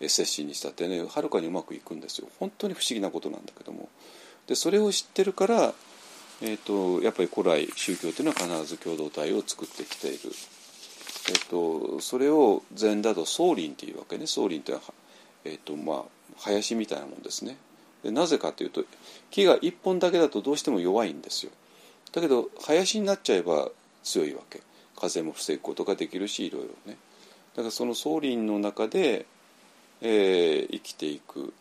[0.00, 2.28] 摂心にしたってねはるかにうまくいくんですよ。
[2.38, 3.88] 本当に不思議なことなんだけども。
[4.46, 5.72] でそれを知ってるから、
[6.42, 10.18] えーと、やっぱり古来宗教というのは必ず共同体を作ってきている、
[11.28, 14.26] えーと、それを禅だと宗林っていうわけね。
[14.26, 14.94] 宗林っていうのは、
[15.44, 16.02] えーとまあ、
[16.38, 17.56] 林みたいなもんですね。
[18.02, 18.84] でなぜかというと
[19.30, 21.52] 木が一本だけだとどうしても弱いんですよ。
[22.12, 23.68] だけど林になっちゃえば
[24.02, 24.60] 強いわけ。
[25.02, 26.96] 風も防ぐことができるしいろいろね。
[27.56, 29.26] だからその総林の中で、
[30.00, 31.52] えー、生きていく。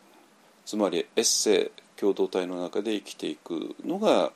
[0.63, 4.31] つまりエッセ共同体の中で生きていくのが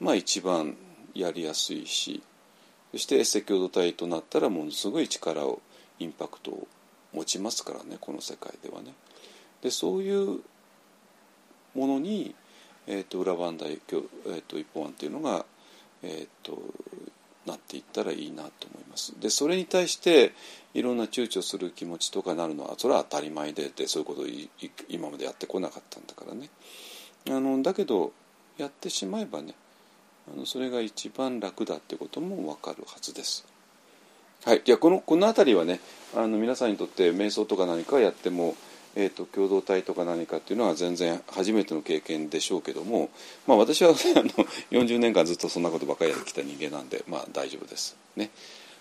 [0.00, 0.76] まあ一番
[1.14, 2.22] やりやすいし。
[2.92, 5.60] そしてエッセ共同体となったらものすごい力を
[5.98, 6.66] インパクトを
[7.12, 8.94] 持ちますからねこの世界ではね。
[9.60, 10.40] でそういう
[11.74, 12.34] ものに、
[12.86, 15.44] えーと、裏番台、えーと、一本案っていうのが、
[16.02, 16.58] えーと
[17.48, 19.18] なっていったらいいなと思います。
[19.20, 20.32] でそれに対して
[20.74, 24.24] いろんな躊躇する気持ちとかなるのはそれは当たり前ででそういうことを
[24.88, 26.48] 今までやってこなかったんだからね。
[27.28, 28.12] あのだけど
[28.56, 29.54] やってしまえばね
[30.32, 33.44] あのそれが一番楽だってことも分かるはずです。
[34.44, 35.80] はい、じゃあこのこの辺りはね
[36.14, 38.54] あの皆さんにとって瞑想とか何かやっても、
[39.00, 43.10] えーと、共同体とか何かっていうのは全然初めての経験でしょうけども、
[43.46, 43.96] まあ、私はあの
[44.72, 47.96] 40年間ずっとそんなことばかりやってきた人間なんで、まあ、大丈夫です。
[48.16, 48.30] ね、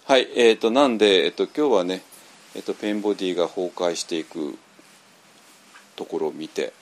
[0.05, 2.01] はいえーと、なんで、えーと、今日はね、
[2.55, 4.57] えー、とペンボディが崩壊していく
[5.95, 6.73] ところを見て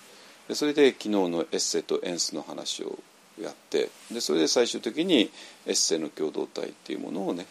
[0.48, 3.00] でそれで昨日のエッセとエンスの話を
[3.42, 5.30] やってでそれで最終的に
[5.66, 7.48] エッセの共同体っていうものをね、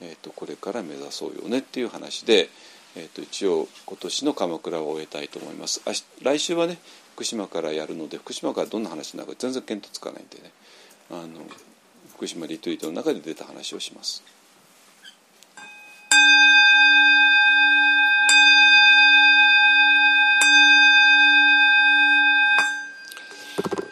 [0.00, 2.48] えー、とこれから目指そうよねっていう話で、
[2.96, 5.80] えー、と一応今年の鎌倉を終えたいと思います
[6.22, 6.78] 来週はね
[7.14, 10.50] 福島からやるので福島からどんな話になるか全然見当つかないんでね
[11.10, 11.44] あの
[12.14, 14.22] 福島リトリートの中で出た話をします。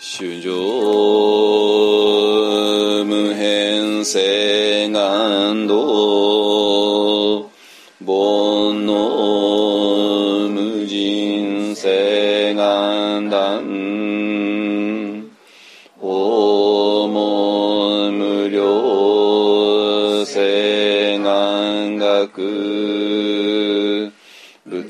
[0.00, 0.50] 主上
[3.04, 6.17] 無変性願道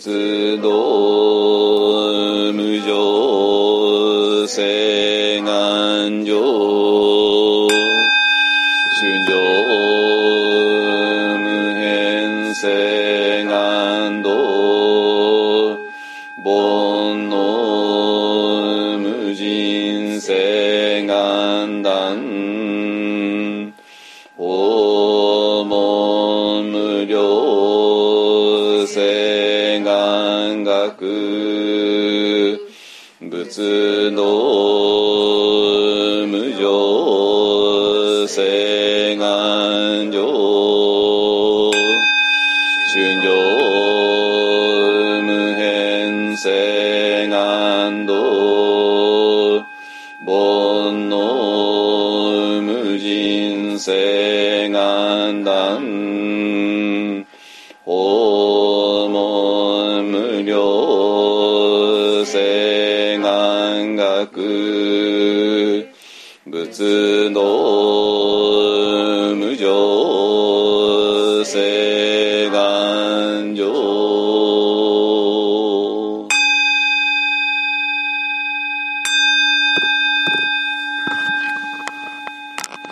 [0.09, 1.18] 仏道
[33.59, 34.23] 仏道
[36.29, 40.23] 無常性願上
[42.93, 43.27] 春上
[45.25, 48.15] 無変性願道
[50.25, 54.48] 煩悩無人性願
[66.79, 71.78] 仏道無常性。